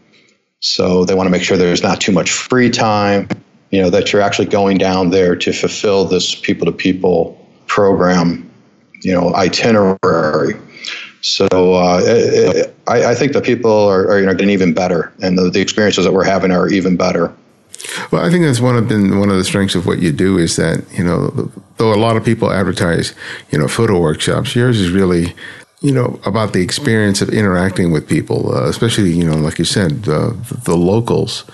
So 0.61 1.05
they 1.05 1.15
want 1.15 1.27
to 1.27 1.31
make 1.31 1.43
sure 1.43 1.57
there's 1.57 1.83
not 1.83 2.01
too 2.01 2.13
much 2.13 2.31
free 2.31 2.71
time 2.71 3.29
you 3.73 3.81
know, 3.81 3.91
that 3.91 4.13
you're 4.13 4.23
actually 4.23 4.47
going 4.47 4.79
down 4.79 5.11
there 5.11 5.35
to 5.35 5.53
fulfill 5.53 6.05
this 6.05 6.35
people 6.35 6.67
to 6.67 6.73
people 6.73 7.37
program, 7.67 8.49
you 9.01 9.13
know, 9.13 9.35
itinerary. 9.35 10.55
So 11.23 11.47
uh, 11.47 12.01
it, 12.05 12.77
I, 12.87 13.07
I, 13.07 13.15
think 13.15 13.33
the 13.33 13.41
people 13.41 13.71
are, 13.71 14.09
are 14.09 14.21
you 14.21 14.27
know 14.27 14.35
getting 14.35 14.51
even 14.51 14.75
better, 14.75 15.13
and 15.23 15.39
the, 15.39 15.49
the 15.49 15.61
experiences 15.61 16.05
that 16.05 16.13
we're 16.13 16.25
having 16.25 16.51
are 16.51 16.69
even 16.69 16.97
better. 16.97 17.35
Well, 18.11 18.25
I 18.25 18.31
think 18.31 18.45
that's 18.45 18.61
one 18.61 18.77
of 18.77 18.89
been 18.89 19.19
one 19.19 19.31
of 19.31 19.37
the 19.37 19.45
strengths 19.45 19.75
of 19.75 19.87
what 19.87 20.01
you 20.01 20.13
do 20.13 20.39
is 20.39 20.57
that 20.57 20.85
you 20.93 21.05
know 21.05 21.51
though 21.77 21.93
a 21.93 21.97
lot 21.97 22.17
of 22.17 22.25
people 22.25 22.51
advertise 22.51 23.15
you 23.51 23.59
know 23.59 23.69
photo 23.69 24.01
workshops, 24.01 24.55
yours 24.55 24.79
is 24.79 24.91
really 24.91 25.35
you 25.81 25.93
know 25.93 26.19
about 26.25 26.53
the 26.53 26.63
experience 26.63 27.21
of 27.23 27.29
interacting 27.31 27.91
with 27.91 28.09
people, 28.09 28.55
uh, 28.55 28.69
especially 28.69 29.11
you 29.11 29.25
know 29.25 29.37
like 29.37 29.59
you 29.59 29.65
said 29.65 30.09
uh, 30.09 30.33
the 30.65 30.77
locals. 30.77 31.45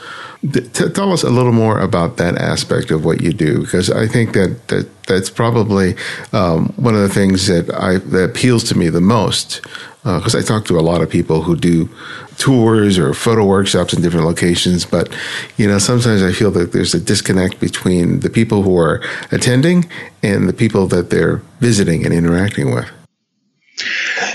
T- 0.42 0.88
tell 0.90 1.12
us 1.12 1.24
a 1.24 1.30
little 1.30 1.52
more 1.52 1.80
about 1.80 2.16
that 2.18 2.36
aspect 2.36 2.92
of 2.92 3.04
what 3.04 3.20
you 3.20 3.32
do, 3.32 3.62
because 3.62 3.90
I 3.90 4.06
think 4.06 4.34
that, 4.34 4.68
that 4.68 4.86
that's 5.04 5.30
probably 5.30 5.96
um, 6.32 6.68
one 6.76 6.94
of 6.94 7.00
the 7.00 7.08
things 7.08 7.48
that 7.48 7.74
I 7.74 7.98
that 7.98 8.30
appeals 8.30 8.62
to 8.64 8.78
me 8.78 8.88
the 8.88 9.00
most. 9.00 9.60
Because 10.04 10.36
uh, 10.36 10.38
I 10.38 10.42
talk 10.42 10.64
to 10.66 10.78
a 10.78 10.80
lot 10.80 11.02
of 11.02 11.10
people 11.10 11.42
who 11.42 11.56
do 11.56 11.90
tours 12.38 12.98
or 12.98 13.12
photo 13.14 13.44
workshops 13.44 13.92
in 13.92 14.00
different 14.00 14.26
locations, 14.26 14.84
but 14.84 15.12
you 15.56 15.66
know 15.66 15.78
sometimes 15.78 16.22
I 16.22 16.32
feel 16.32 16.52
that 16.52 16.72
there's 16.72 16.94
a 16.94 17.00
disconnect 17.00 17.58
between 17.58 18.20
the 18.20 18.30
people 18.30 18.62
who 18.62 18.78
are 18.78 19.02
attending 19.32 19.90
and 20.22 20.48
the 20.48 20.52
people 20.52 20.86
that 20.86 21.10
they're 21.10 21.42
visiting 21.58 22.04
and 22.04 22.14
interacting 22.14 22.72
with. 22.72 22.88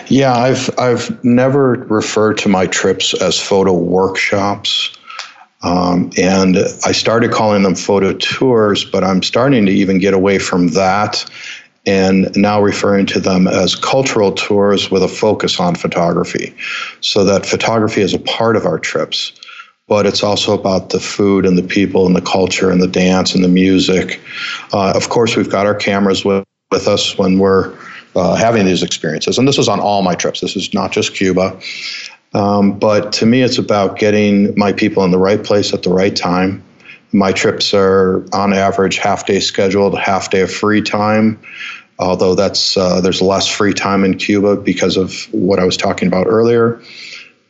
Yeah, 0.08 0.36
I've 0.36 0.70
I've 0.78 1.24
never 1.24 1.74
referred 1.88 2.38
to 2.40 2.50
my 2.50 2.68
trips 2.68 3.14
as 3.14 3.40
photo 3.40 3.74
workshops. 3.74 4.98
Um, 5.64 6.12
and 6.18 6.58
I 6.86 6.92
started 6.92 7.32
calling 7.32 7.64
them 7.64 7.76
photo 7.76 8.14
tours, 8.14 8.84
but 8.84 9.04
I'm 9.04 9.24
starting 9.24 9.66
to 9.66 9.72
even 9.72 9.98
get 9.98 10.14
away 10.14 10.38
from 10.38 10.70
that 10.70 11.26
and 11.86 12.36
now 12.36 12.62
referring 12.62 13.06
to 13.08 13.20
them 13.20 13.48
as 13.48 13.76
cultural 13.76 14.32
tours 14.32 14.90
with 14.90 15.04
a 15.04 15.08
focus 15.08 15.60
on 15.60 15.76
photography. 15.76 16.56
So 17.02 17.24
that 17.26 17.46
photography 17.46 18.02
is 18.02 18.14
a 18.14 18.20
part 18.20 18.56
of 18.56 18.66
our 18.66 18.80
trips, 18.80 19.34
but 19.88 20.06
it's 20.06 20.24
also 20.24 20.58
about 20.58 20.90
the 20.90 21.00
food 21.00 21.46
and 21.46 21.58
the 21.58 21.64
people 21.64 22.06
and 22.06 22.16
the 22.16 22.22
culture 22.22 22.72
and 22.72 22.82
the 22.82 22.88
dance 22.88 23.36
and 23.36 23.44
the 23.44 23.50
music. 23.50 24.22
Uh, 24.72 24.94
of 24.96 25.10
course, 25.10 25.36
we've 25.36 25.50
got 25.50 25.66
our 25.66 25.76
cameras 25.76 26.24
with, 26.24 26.46
with 26.72 26.88
us 26.88 27.18
when 27.18 27.38
we're 27.38 27.78
uh, 28.16 28.36
having 28.36 28.66
these 28.66 28.84
experiences. 28.84 29.38
And 29.38 29.48
this 29.48 29.58
is 29.58 29.68
on 29.68 29.80
all 29.80 30.04
my 30.04 30.16
trips, 30.16 30.40
this 30.40 30.56
is 30.56 30.74
not 30.74 30.92
just 30.92 31.16
Cuba. 31.16 31.60
Um, 32.34 32.78
but 32.80 33.14
to 33.14 33.26
me, 33.26 33.42
it's 33.42 33.58
about 33.58 33.98
getting 33.98 34.58
my 34.58 34.74
people 34.74 35.04
in 35.04 35.12
the 35.12 35.18
right 35.18 35.44
place 35.44 35.74
at 35.74 35.84
the 35.84 35.92
right 35.92 36.16
time. 36.16 36.64
My 37.12 37.32
trips 37.32 37.74
are 37.74 38.26
on 38.34 38.54
average 38.54 38.98
half 38.98 39.26
day 39.26 39.40
scheduled, 39.40 39.98
half 39.98 40.32
day 40.32 40.42
of 40.42 40.52
free 40.52 40.82
time. 40.82 41.40
Although 42.00 42.34
that's 42.34 42.76
uh, 42.76 43.02
there's 43.02 43.22
less 43.22 43.48
free 43.48 43.74
time 43.74 44.04
in 44.04 44.18
Cuba 44.18 44.56
because 44.56 44.98
of 44.98 45.14
what 45.32 45.60
I 45.60 45.66
was 45.66 45.78
talking 45.78 46.08
about 46.08 46.26
earlier. 46.26 46.82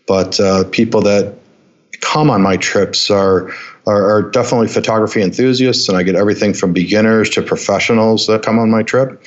But 0.06 0.38
uh, 0.40 0.66
people 0.66 1.02
that 1.04 1.36
come 2.02 2.30
on 2.30 2.42
my 2.42 2.58
trips 2.58 3.10
are, 3.10 3.54
are, 3.88 4.18
are 4.18 4.22
definitely 4.32 4.68
photography 4.68 5.22
enthusiasts, 5.22 5.88
and 5.88 5.98
I 5.98 6.04
get 6.04 6.16
everything 6.16 6.54
from 6.54 6.74
beginners 6.74 7.30
to 7.32 7.42
professionals 7.42 8.28
that 8.28 8.44
come 8.44 8.60
on 8.60 8.70
my 8.70 8.84
trip 8.84 9.24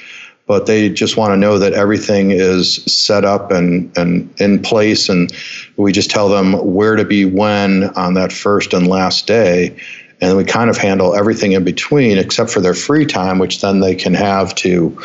but 0.46 0.66
they 0.66 0.88
just 0.88 1.16
want 1.16 1.32
to 1.32 1.36
know 1.36 1.58
that 1.58 1.72
everything 1.72 2.30
is 2.30 2.76
set 2.84 3.24
up 3.24 3.50
and, 3.50 3.96
and 3.98 4.32
in 4.40 4.62
place. 4.62 5.08
And 5.08 5.32
we 5.76 5.92
just 5.92 6.10
tell 6.10 6.28
them 6.28 6.52
where 6.74 6.96
to 6.96 7.04
be 7.04 7.24
when 7.24 7.84
on 7.96 8.14
that 8.14 8.32
first 8.32 8.72
and 8.72 8.86
last 8.86 9.26
day. 9.26 9.76
And 10.20 10.36
we 10.36 10.44
kind 10.44 10.70
of 10.70 10.78
handle 10.78 11.14
everything 11.14 11.52
in 11.52 11.64
between 11.64 12.16
except 12.16 12.50
for 12.50 12.60
their 12.60 12.74
free 12.74 13.04
time, 13.04 13.38
which 13.38 13.60
then 13.60 13.80
they 13.80 13.94
can 13.94 14.14
have 14.14 14.54
to 14.56 14.98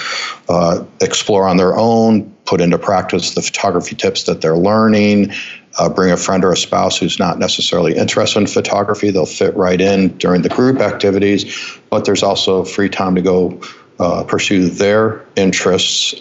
uh, 0.47 0.85
explore 1.01 1.47
on 1.47 1.57
their 1.57 1.75
own, 1.75 2.31
put 2.45 2.61
into 2.61 2.77
practice 2.77 3.33
the 3.33 3.41
photography 3.41 3.95
tips 3.95 4.23
that 4.23 4.39
they're 4.41 4.57
learning, 4.57 5.33
uh, 5.79 5.89
bring 5.89 6.11
a 6.11 6.17
friend 6.17 6.45
or 6.45 6.53
a 6.53 6.57
spouse 6.57 6.97
who's 6.97 7.19
not 7.19 7.39
necessarily 7.39 7.97
interested 7.97 8.39
in 8.39 8.47
photography. 8.47 9.09
They'll 9.09 9.25
fit 9.25 9.55
right 9.55 9.81
in 9.81 10.09
during 10.17 10.43
the 10.43 10.49
group 10.49 10.79
activities, 10.79 11.77
but 11.89 12.05
there's 12.05 12.23
also 12.23 12.63
free 12.63 12.89
time 12.89 13.15
to 13.15 13.21
go 13.21 13.59
uh, 14.01 14.23
pursue 14.23 14.67
their 14.67 15.23
interests, 15.35 16.15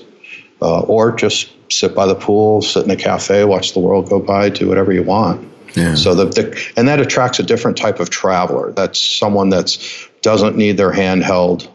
uh, 0.60 0.80
or 0.82 1.12
just 1.12 1.50
sit 1.72 1.94
by 1.94 2.06
the 2.06 2.14
pool, 2.14 2.60
sit 2.60 2.84
in 2.84 2.90
a 2.90 2.96
cafe, 2.96 3.44
watch 3.44 3.72
the 3.72 3.80
world 3.80 4.08
go 4.08 4.20
by, 4.20 4.50
do 4.50 4.68
whatever 4.68 4.92
you 4.92 5.02
want. 5.02 5.48
Yeah. 5.74 5.94
So 5.94 6.14
the, 6.14 6.26
the 6.26 6.72
and 6.76 6.86
that 6.88 7.00
attracts 7.00 7.38
a 7.38 7.42
different 7.42 7.76
type 7.76 8.00
of 8.00 8.10
traveler. 8.10 8.72
That's 8.72 9.00
someone 9.00 9.48
that's 9.48 10.08
doesn't 10.20 10.56
need 10.56 10.76
their 10.76 10.92
handheld, 10.92 11.68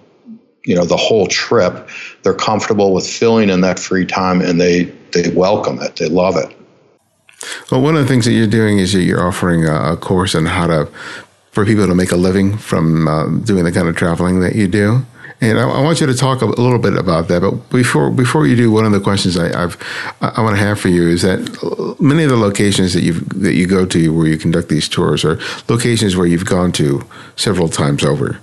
you 0.63 0.75
know, 0.75 0.85
the 0.85 0.97
whole 0.97 1.27
trip. 1.27 1.89
They're 2.21 2.33
comfortable 2.33 2.93
with 2.93 3.07
filling 3.07 3.49
in 3.49 3.61
that 3.61 3.79
free 3.79 4.05
time, 4.05 4.41
and 4.41 4.61
they 4.61 4.83
they 5.13 5.29
welcome 5.29 5.81
it. 5.81 5.95
They 5.95 6.09
love 6.09 6.35
it. 6.35 6.55
Well, 7.71 7.81
one 7.81 7.95
of 7.95 8.01
the 8.01 8.07
things 8.07 8.25
that 8.25 8.33
you're 8.33 8.47
doing 8.47 8.79
is 8.79 8.93
you're 8.93 9.25
offering 9.25 9.65
a, 9.65 9.93
a 9.93 9.97
course 9.97 10.35
on 10.35 10.45
how 10.45 10.67
to 10.67 10.89
for 11.51 11.65
people 11.65 11.87
to 11.87 11.95
make 11.95 12.11
a 12.11 12.17
living 12.17 12.57
from 12.57 13.07
uh, 13.07 13.27
doing 13.39 13.63
the 13.63 13.71
kind 13.71 13.87
of 13.87 13.95
traveling 13.95 14.41
that 14.41 14.55
you 14.55 14.67
do. 14.67 15.05
And 15.41 15.59
I, 15.59 15.69
I, 15.69 15.81
want 15.81 15.99
you 15.99 16.07
to 16.07 16.13
talk 16.13 16.41
a 16.41 16.45
little 16.45 16.79
bit 16.79 16.95
about 16.95 17.27
that. 17.27 17.41
But 17.41 17.69
before 17.69 18.09
before 18.09 18.47
you 18.47 18.55
do, 18.55 18.71
one 18.71 18.85
of 18.85 18.91
the 18.93 19.01
questions 19.01 19.37
I, 19.37 19.63
I've 19.63 19.77
I 20.21 20.41
want 20.41 20.55
to 20.55 20.63
have 20.63 20.79
for 20.79 20.87
you 20.87 21.07
is 21.09 21.23
that 21.23 21.97
many 21.99 22.23
of 22.23 22.29
the 22.29 22.37
locations 22.37 22.93
that 22.93 23.01
you 23.01 23.13
that 23.13 23.53
you 23.53 23.67
go 23.67 23.85
to 23.85 24.17
where 24.17 24.27
you 24.27 24.37
conduct 24.37 24.69
these 24.69 24.87
tours 24.87 25.25
are 25.25 25.39
locations 25.67 26.15
where 26.15 26.25
you've 26.25 26.45
gone 26.45 26.71
to 26.73 27.03
several 27.35 27.67
times 27.67 28.03
over. 28.03 28.39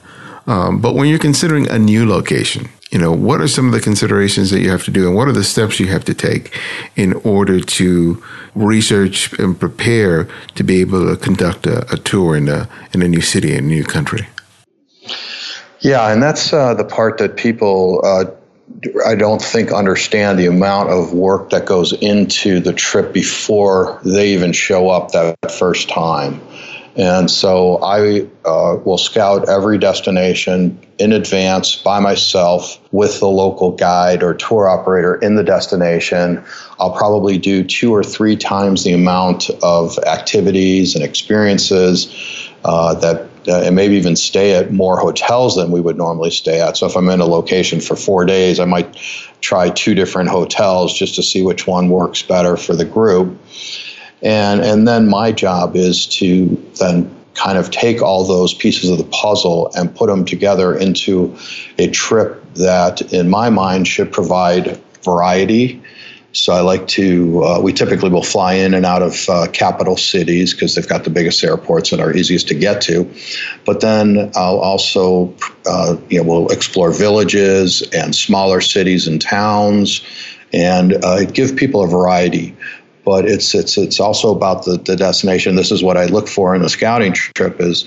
Um, 0.47 0.81
but 0.81 0.95
when 0.95 1.09
you're 1.09 1.21
considering 1.21 1.69
a 1.69 1.79
new 1.79 2.07
location, 2.07 2.69
you 2.91 2.99
know 2.99 3.13
what 3.13 3.41
are 3.41 3.49
some 3.49 3.67
of 3.67 3.73
the 3.73 3.81
considerations 3.81 4.51
that 4.51 4.61
you 4.61 4.71
have 4.71 4.85
to 4.85 4.91
do, 4.91 5.07
and 5.07 5.17
what 5.17 5.29
are 5.29 5.33
the 5.33 5.45
steps 5.45 5.81
you 5.81 5.87
have 5.87 6.05
to 6.05 6.15
take 6.15 6.59
in 6.95 7.15
order 7.25 7.61
to 7.61 8.23
research 8.55 9.33
and 9.39 9.59
prepare 9.59 10.29
to 10.57 10.63
be 10.63 10.81
able 10.81 11.09
to 11.09 11.17
conduct 11.17 11.67
a, 11.67 11.91
a 11.93 11.97
tour 11.97 12.37
in 12.37 12.49
a 12.49 12.69
in 12.93 13.01
a 13.03 13.09
new 13.09 13.23
city, 13.23 13.53
in 13.53 13.65
a 13.65 13.67
new 13.67 13.85
country. 13.85 14.27
Yeah, 15.83 16.13
and 16.13 16.23
that's 16.23 16.53
uh, 16.53 16.75
the 16.75 16.85
part 16.85 17.19
that 17.19 17.37
people 17.37 18.01
uh, 18.05 18.25
I 19.07 19.15
don't 19.15 19.43
think 19.43 19.73
understand 19.73 20.39
the 20.39 20.47
amount 20.47 20.91
of 20.91 21.13
work 21.13 21.51
that 21.51 21.67
goes 21.67 21.93
into 21.93 22.61
the 22.61 22.73
trip 22.73 23.13
before 23.13 24.01
they 24.05 24.33
even 24.33 24.53
show 24.53 24.89
up 24.89 25.13
that 25.13 25.37
first 25.51 25.89
time. 25.89 26.41
And 26.95 27.31
so 27.31 27.83
I 27.83 28.29
uh, 28.45 28.77
will 28.85 28.99
scout 28.99 29.49
every 29.49 29.79
destination 29.79 30.79
in 30.99 31.13
advance 31.13 31.75
by 31.75 32.01
myself 32.01 32.79
with 32.93 33.19
the 33.19 33.29
local 33.29 33.73
guide 33.73 34.23
or 34.23 34.35
tour 34.35 34.69
operator 34.69 35.15
in 35.17 35.37
the 35.37 35.43
destination. 35.43 36.45
I'll 36.79 36.95
probably 36.95 37.39
do 37.39 37.65
two 37.65 37.95
or 37.95 38.05
three 38.05 38.37
times 38.37 38.85
the 38.85 38.93
amount 38.93 39.49
of 39.63 39.99
activities 40.01 40.95
and 40.95 41.03
experiences 41.03 42.51
uh, 42.65 42.95
that 42.97 43.32
uh, 43.49 43.63
and 43.63 43.75
maybe 43.77 43.97
even 43.97 44.17
stay 44.17 44.55
at 44.55 44.73
more 44.73 44.99
hotels 44.99 45.57
than 45.57 45.71
we 45.71 45.81
would 45.81 45.97
normally 45.97 46.31
stay 46.31 46.61
at. 46.61 46.77
So 46.77 46.87
if 46.87 46.97
I'm 46.97 47.09
in 47.09 47.21
a 47.21 47.27
location 47.27 47.81
for 47.81 47.97
four 47.97 48.25
days, 48.25 48.61
I 48.61 48.65
might 48.65 48.95
try 49.41 49.71
two 49.71 49.95
different 49.95 50.31
hotels 50.31 50.93
just 50.93 51.15
to 51.17 51.23
see 51.23 51.43
which 51.43 51.67
one 51.67 51.89
works 51.89 52.23
better 52.23 52.57
for 52.57 52.75
the 52.75 52.85
group. 52.85 53.39
And 54.23 54.61
and 54.61 54.87
then 54.87 55.09
my 55.09 55.33
job 55.33 55.75
is 55.75 56.07
to 56.19 56.47
then 56.79 57.15
kind 57.35 57.59
of 57.59 57.71
take 57.71 58.03
all 58.03 58.25
those 58.25 58.55
pieces 58.55 58.91
of 58.91 58.99
the 58.99 59.05
puzzle 59.05 59.73
and 59.75 59.95
put 59.95 60.09
them 60.09 60.25
together 60.25 60.77
into 60.77 61.37
a 61.79 61.89
trip 61.89 62.45
that, 62.55 63.01
in 63.13 63.29
my 63.31 63.51
mind, 63.51 63.89
should 63.89 64.13
provide 64.13 64.79
variety 65.03 65.83
so 66.33 66.53
I 66.53 66.61
like 66.61 66.87
to, 66.89 67.45
uh, 67.45 67.61
we 67.61 67.73
typically 67.73 68.09
will 68.09 68.23
fly 68.23 68.55
in 68.55 68.73
and 68.75 68.87
out 68.87 69.03
of 69.03 69.29
uh, 69.29 69.47
capital 69.53 69.97
cities 69.97 70.55
because 70.55 70.75
they've 70.75 70.89
got 70.89 71.05
the 71.05 71.11
biggest 71.11 71.45
airports 71.45 71.93
and 71.93 72.01
are 72.01 72.15
easiest 72.15 72.49
to 72.49 72.55
get 72.55 72.81
to. 72.83 73.11
But 73.67 73.81
then 73.81 74.31
I'll 74.35 74.59
also, 74.59 75.35
uh, 75.67 75.97
you 76.09 76.23
know, 76.23 76.29
we'll 76.29 76.49
explore 76.49 76.91
villages 76.91 77.83
and 77.93 78.15
smaller 78.15 78.61
cities 78.61 79.07
and 79.07 79.21
towns 79.21 80.03
and 80.53 80.95
uh, 81.05 81.25
give 81.27 81.55
people 81.55 81.85
a 81.85 81.87
variety. 81.87 82.57
But 83.05 83.27
it's, 83.27 83.55
it's, 83.55 83.77
it's 83.77 84.01
also 84.01 84.35
about 84.35 84.65
the, 84.65 84.79
the 84.79 84.97
destination. 84.97 85.57
This 85.57 85.71
is 85.71 85.83
what 85.83 85.97
I 85.97 86.07
look 86.07 86.29
for 86.29 86.55
in 86.55 86.63
a 86.63 86.69
scouting 86.69 87.13
trip 87.13 87.61
is, 87.61 87.85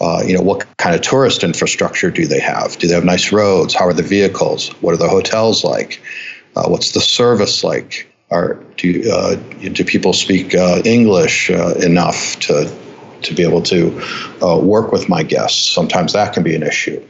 uh, 0.00 0.22
you 0.26 0.34
know, 0.34 0.42
what 0.42 0.66
kind 0.76 0.94
of 0.94 1.00
tourist 1.00 1.42
infrastructure 1.42 2.10
do 2.10 2.26
they 2.26 2.40
have? 2.40 2.76
Do 2.78 2.88
they 2.88 2.94
have 2.94 3.04
nice 3.04 3.32
roads? 3.32 3.74
How 3.74 3.86
are 3.86 3.94
the 3.94 4.02
vehicles? 4.02 4.68
What 4.82 4.92
are 4.92 4.98
the 4.98 5.08
hotels 5.08 5.64
like? 5.64 6.02
Uh, 6.56 6.68
what's 6.68 6.92
the 6.92 7.00
service 7.00 7.62
like? 7.62 8.10
Are 8.30 8.54
do 8.76 9.08
uh, 9.08 9.36
do 9.36 9.84
people 9.84 10.12
speak 10.12 10.54
uh, 10.54 10.82
English 10.84 11.48
uh, 11.50 11.74
enough 11.74 12.38
to 12.40 12.72
to 13.22 13.34
be 13.34 13.44
able 13.44 13.62
to 13.62 14.02
uh, 14.42 14.58
work 14.58 14.90
with 14.90 15.08
my 15.08 15.22
guests? 15.22 15.70
Sometimes 15.70 16.12
that 16.14 16.32
can 16.32 16.42
be 16.42 16.56
an 16.56 16.64
issue. 16.64 17.00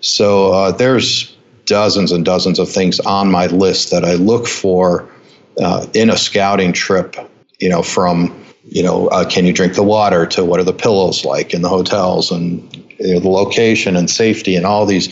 So 0.00 0.52
uh, 0.52 0.70
there's 0.70 1.36
dozens 1.64 2.12
and 2.12 2.24
dozens 2.24 2.58
of 2.60 2.68
things 2.68 3.00
on 3.00 3.30
my 3.30 3.46
list 3.46 3.90
that 3.90 4.04
I 4.04 4.14
look 4.14 4.46
for 4.46 5.08
in 5.94 6.10
a 6.10 6.16
scouting 6.16 6.72
trip. 6.72 7.16
You 7.58 7.70
know, 7.70 7.82
from 7.82 8.44
you 8.64 8.84
know, 8.84 9.08
can 9.30 9.46
you 9.46 9.52
drink 9.52 9.74
the 9.74 9.82
water 9.82 10.26
to 10.26 10.44
what 10.44 10.60
are 10.60 10.64
the 10.64 10.72
pillows 10.72 11.24
like 11.24 11.52
in 11.52 11.62
the 11.62 11.68
hotels 11.68 12.30
and 12.30 12.62
you 13.00 13.14
know, 13.14 13.20
the 13.20 13.28
location 13.28 13.96
and 13.96 14.08
safety 14.08 14.54
and 14.54 14.64
all 14.64 14.86
these 14.86 15.08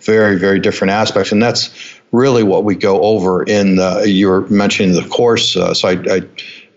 very, 0.00 0.38
very 0.38 0.58
different 0.58 0.92
aspects. 0.92 1.30
And 1.30 1.42
that's 1.42 1.68
really 2.12 2.42
what 2.42 2.64
we 2.64 2.74
go 2.74 3.00
over 3.02 3.42
in 3.42 3.76
the, 3.76 4.04
you 4.06 4.28
were 4.28 4.42
mentioning 4.48 4.94
the 4.94 5.08
course. 5.08 5.56
Uh, 5.56 5.74
so 5.74 5.88
I, 5.88 5.92
I 6.10 6.20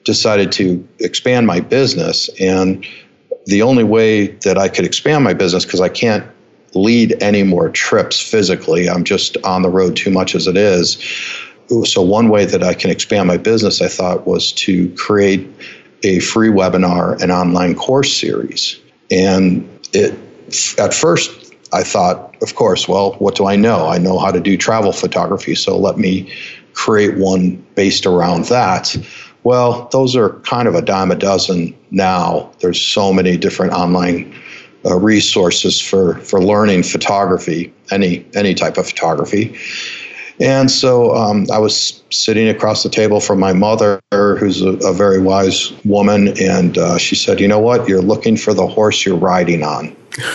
decided 0.06 0.52
to 0.54 0.88
expand 1.00 1.46
my 1.46 1.60
business. 1.60 2.30
And 2.40 2.86
the 3.46 3.62
only 3.62 3.84
way 3.84 4.28
that 4.28 4.58
I 4.58 4.70
could 4.70 4.86
expand 4.86 5.24
my 5.24 5.34
business, 5.34 5.66
because 5.66 5.82
I 5.82 5.90
can't 5.90 6.26
lead 6.74 7.22
any 7.22 7.44
more 7.44 7.70
trips 7.70 8.20
physically, 8.20 8.90
I'm 8.90 9.04
just 9.04 9.38
on 9.44 9.62
the 9.62 9.70
road 9.70 9.96
too 9.96 10.12
much 10.12 10.36
as 10.36 10.48
it 10.48 10.58
is. 10.58 10.98
So, 11.86 12.02
one 12.02 12.30
way 12.30 12.46
that 12.46 12.64
I 12.64 12.74
can 12.76 12.92
expand 12.92 13.28
my 13.28 13.38
business, 13.38 13.82
I 13.82 13.88
thought, 13.88 14.28
was 14.28 14.52
to 14.54 14.90
create 14.96 15.48
a 16.04 16.20
free 16.20 16.50
webinar 16.50 17.20
and 17.22 17.32
online 17.32 17.74
course 17.74 18.16
series. 18.16 18.80
And 19.10 19.68
it, 19.92 20.14
at 20.78 20.94
first, 20.94 21.45
I 21.74 21.84
thought, 21.84 22.36
of 22.42 22.56
course, 22.56 22.88
well, 22.88 23.14
what 23.14 23.36
do 23.36 23.48
I 23.48 23.56
know? 23.56 23.88
I 23.88 23.98
know 23.98 24.18
how 24.20 24.32
to 24.32 24.40
do 24.40 24.58
travel 24.58 24.92
photography, 24.92 25.56
so 25.56 25.78
let 25.78 25.98
me 25.98 26.32
create 26.74 27.18
one 27.18 27.56
based 27.76 28.06
around 28.06 28.46
that. 28.46 28.96
Well, 29.44 29.88
those 29.92 30.16
are 30.16 30.30
kind 30.42 30.68
of 30.68 30.76
a 30.76 30.82
dime 30.82 31.12
a 31.12 31.16
dozen 31.16 31.76
now. 31.92 32.52
There's 32.60 32.82
so 32.82 33.14
many 33.14 33.38
different 33.38 33.74
online 33.74 34.34
uh, 34.86 34.98
resources 35.00 35.80
for 35.82 36.16
for 36.20 36.42
learning 36.42 36.84
photography, 36.84 37.74
any 37.92 38.26
any 38.36 38.54
type 38.54 38.78
of 38.78 38.88
photography. 38.88 39.58
And 40.40 40.70
so 40.70 41.16
um, 41.16 41.46
I 41.52 41.60
was 41.60 42.04
sitting 42.10 42.50
across 42.50 42.84
the 42.84 42.90
table 42.90 43.22
from 43.22 43.40
my 43.40 43.54
mother, 43.54 44.02
who's 44.12 44.62
a, 44.62 44.74
a 44.88 44.94
very 44.94 45.22
wise 45.22 45.72
woman, 45.86 46.38
and 46.40 46.78
uh, 46.78 46.98
she 46.98 47.16
said, 47.16 47.40
"You 47.40 47.48
know 47.48 47.60
what? 47.60 47.88
You're 47.88 48.02
looking 48.02 48.36
for 48.36 48.54
the 48.54 48.68
horse 48.68 49.06
you're 49.06 49.16
riding 49.16 49.64
on." 49.64 49.96
and 50.18 50.32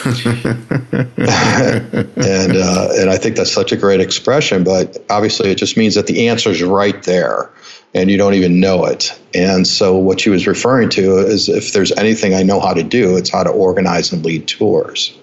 uh, 2.57 2.89
and 2.99 3.11
I 3.11 3.17
think 3.17 3.37
that's 3.37 3.53
such 3.53 3.73
a 3.73 3.77
great 3.77 4.01
expression, 4.01 4.65
but 4.65 4.99
obviously 5.11 5.51
it 5.51 5.57
just 5.57 5.77
means 5.77 5.95
that 5.95 6.07
the 6.07 6.29
answer 6.29 6.51
is 6.51 6.63
right 6.63 7.03
there, 7.03 7.51
and 7.95 8.11
you 8.11 8.17
don't 8.17 8.35
even 8.35 8.59
know 8.59 8.87
it. 8.87 9.19
And 9.35 9.67
so 9.67 9.97
what 9.97 10.21
she 10.21 10.31
was 10.31 10.47
referring 10.47 10.89
to 10.91 11.19
is 11.19 11.49
if 11.49 11.73
there's 11.73 11.93
anything 11.93 12.35
I 12.35 12.43
know 12.43 12.61
how 12.61 12.75
to 12.75 12.83
do, 12.83 13.17
it's 13.17 13.31
how 13.31 13.43
to 13.43 13.51
organize 13.51 14.13
and 14.13 14.25
lead 14.25 14.49
tours. 14.49 15.17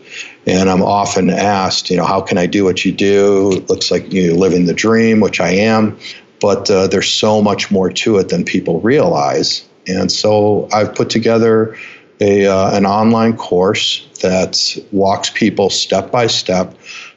And 0.48 0.70
I'm 0.70 0.82
often 0.82 1.30
asked, 1.30 1.90
you 1.90 1.98
know, 1.98 2.06
how 2.06 2.22
can 2.22 2.38
I 2.38 2.46
do 2.46 2.64
what 2.64 2.86
you 2.86 2.94
do? 2.94 3.52
It 3.52 3.70
looks 3.70 3.92
like 3.92 4.12
you're 4.14 4.34
living 4.34 4.66
the 4.66 4.74
dream, 4.74 5.20
which 5.20 5.42
I 5.42 5.50
am, 5.50 6.00
but 6.40 6.72
uh, 6.72 6.88
there's 6.88 7.10
so 7.10 7.42
much 7.42 7.70
more 7.70 7.92
to 7.92 8.18
it 8.18 8.30
than 8.30 8.46
people 8.46 8.80
realize. 8.80 9.68
And 9.88 10.10
so 10.10 10.70
I've 10.72 10.96
put 10.96 11.10
together 11.10 11.78
a, 12.22 12.48
uh, 12.48 12.76
an 12.76 12.86
online 12.86 13.36
course 13.36 14.08
that 14.22 14.78
walks 14.94 15.30
people 15.30 15.70
step 15.70 16.12
by 16.12 16.28
step 16.28 16.74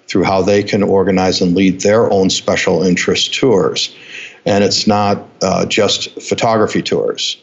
through 0.08 0.24
how 0.24 0.42
they 0.42 0.62
can 0.62 0.82
organize 0.82 1.40
and 1.40 1.54
lead 1.54 1.82
their 1.82 2.10
own 2.12 2.30
special 2.30 2.82
interest 2.82 3.32
tours. 3.32 3.94
And 4.44 4.64
it's 4.64 4.88
not 4.88 5.24
uh, 5.40 5.66
just 5.66 6.20
photography 6.20 6.82
tours. 6.82 7.40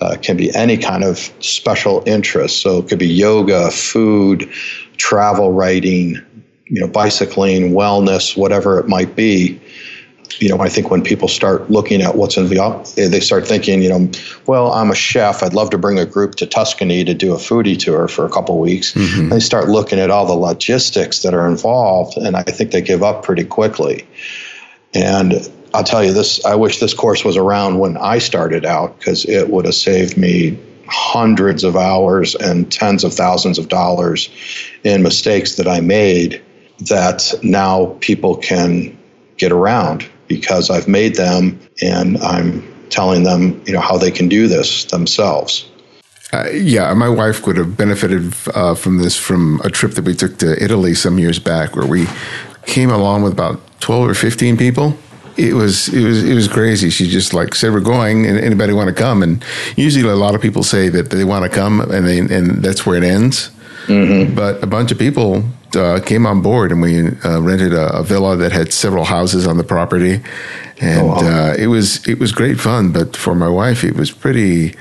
Uh, 0.00 0.12
it 0.12 0.22
can 0.22 0.36
be 0.36 0.54
any 0.54 0.76
kind 0.76 1.04
of 1.04 1.18
special 1.40 2.02
interest. 2.06 2.60
So 2.60 2.78
it 2.78 2.88
could 2.88 2.98
be 2.98 3.06
yoga, 3.06 3.70
food, 3.70 4.50
travel 4.96 5.52
writing, 5.52 6.16
you 6.66 6.80
know, 6.80 6.88
bicycling, 6.88 7.72
wellness, 7.72 8.36
whatever 8.36 8.78
it 8.78 8.88
might 8.88 9.14
be. 9.16 9.60
You 10.38 10.48
know, 10.48 10.60
I 10.60 10.68
think 10.68 10.90
when 10.90 11.02
people 11.02 11.28
start 11.28 11.70
looking 11.70 12.02
at 12.02 12.16
what's 12.16 12.36
in 12.36 12.48
the, 12.48 12.92
they 12.96 13.20
start 13.20 13.46
thinking, 13.46 13.80
you 13.80 13.88
know, 13.88 14.10
well, 14.46 14.72
I'm 14.72 14.90
a 14.90 14.94
chef. 14.94 15.42
I'd 15.42 15.54
love 15.54 15.70
to 15.70 15.78
bring 15.78 15.98
a 15.98 16.04
group 16.04 16.34
to 16.36 16.46
Tuscany 16.46 17.04
to 17.04 17.14
do 17.14 17.32
a 17.32 17.36
foodie 17.36 17.78
tour 17.78 18.08
for 18.08 18.26
a 18.26 18.28
couple 18.28 18.58
weeks. 18.58 18.92
Mm-hmm. 18.92 19.28
They 19.30 19.40
start 19.40 19.68
looking 19.68 19.98
at 19.98 20.10
all 20.10 20.26
the 20.26 20.34
logistics 20.34 21.22
that 21.22 21.32
are 21.32 21.48
involved, 21.48 22.18
and 22.18 22.36
I 22.36 22.42
think 22.42 22.72
they 22.72 22.82
give 22.82 23.02
up 23.02 23.22
pretty 23.22 23.44
quickly. 23.44 24.06
And 24.92 25.48
I'll 25.72 25.84
tell 25.84 26.04
you 26.04 26.12
this: 26.12 26.44
I 26.44 26.54
wish 26.54 26.80
this 26.80 26.92
course 26.92 27.24
was 27.24 27.36
around 27.36 27.78
when 27.78 27.96
I 27.96 28.18
started 28.18 28.66
out 28.66 28.98
because 28.98 29.24
it 29.26 29.48
would 29.48 29.64
have 29.64 29.74
saved 29.74 30.18
me 30.18 30.58
hundreds 30.88 31.64
of 31.64 31.76
hours 31.76 32.34
and 32.36 32.70
tens 32.70 33.04
of 33.04 33.12
thousands 33.12 33.58
of 33.58 33.68
dollars 33.68 34.28
in 34.84 35.02
mistakes 35.02 35.56
that 35.56 35.68
I 35.68 35.80
made 35.80 36.42
that 36.88 37.34
now 37.42 37.96
people 38.00 38.36
can 38.36 38.96
get 39.36 39.52
around 39.52 40.06
because 40.28 40.70
I've 40.70 40.88
made 40.88 41.14
them 41.14 41.58
and 41.82 42.18
I'm 42.18 42.62
telling 42.90 43.22
them, 43.22 43.62
you 43.66 43.72
know, 43.72 43.80
how 43.80 43.96
they 43.96 44.10
can 44.10 44.28
do 44.28 44.48
this 44.48 44.84
themselves. 44.86 45.68
Uh, 46.32 46.48
yeah, 46.50 46.92
my 46.94 47.08
wife 47.08 47.46
would 47.46 47.56
have 47.56 47.76
benefited 47.76 48.34
uh, 48.54 48.74
from 48.74 48.98
this 48.98 49.16
from 49.16 49.60
a 49.62 49.70
trip 49.70 49.92
that 49.92 50.04
we 50.04 50.14
took 50.14 50.38
to 50.38 50.62
Italy 50.62 50.92
some 50.94 51.18
years 51.18 51.38
back, 51.38 51.76
where 51.76 51.86
we 51.86 52.06
came 52.66 52.90
along 52.90 53.22
with 53.22 53.32
about 53.32 53.60
twelve 53.80 54.08
or 54.08 54.14
fifteen 54.14 54.56
people 54.56 54.98
it 55.36 55.54
was 55.54 55.88
it 55.88 56.02
was 56.02 56.24
it 56.24 56.34
was 56.34 56.48
crazy. 56.48 56.90
She 56.90 57.08
just 57.08 57.34
like 57.34 57.54
said, 57.54 57.72
"We're 57.72 57.80
going, 57.80 58.26
and 58.26 58.38
anybody 58.38 58.72
want 58.72 58.88
to 58.88 58.94
come?" 58.94 59.22
And 59.22 59.44
usually, 59.76 60.10
a 60.10 60.16
lot 60.16 60.34
of 60.34 60.40
people 60.40 60.62
say 60.62 60.88
that 60.88 61.10
they 61.10 61.24
want 61.24 61.44
to 61.44 61.50
come, 61.50 61.80
and 61.80 62.06
they 62.06 62.18
and 62.18 62.62
that's 62.62 62.86
where 62.86 62.96
it 62.96 63.04
ends. 63.04 63.50
Mm-hmm. 63.86 64.34
But 64.34 64.62
a 64.62 64.66
bunch 64.66 64.90
of 64.90 64.98
people 64.98 65.44
uh, 65.74 66.00
came 66.00 66.26
on 66.26 66.42
board, 66.42 66.72
and 66.72 66.80
we 66.80 67.08
uh, 67.24 67.40
rented 67.40 67.72
a, 67.72 67.98
a, 67.98 68.02
villa 68.02 68.36
that 68.36 68.50
had 68.50 68.72
several 68.72 69.04
houses 69.04 69.46
on 69.46 69.58
the 69.58 69.64
property, 69.64 70.20
and 70.80 71.02
oh, 71.02 71.06
wow. 71.06 71.50
uh, 71.50 71.54
it 71.56 71.68
was 71.68 72.06
it 72.08 72.18
was 72.18 72.32
great 72.32 72.58
fun. 72.58 72.92
But 72.92 73.16
for 73.16 73.34
my 73.34 73.48
wife, 73.48 73.84
it 73.84 73.94
was 73.94 74.10
pretty 74.10 74.74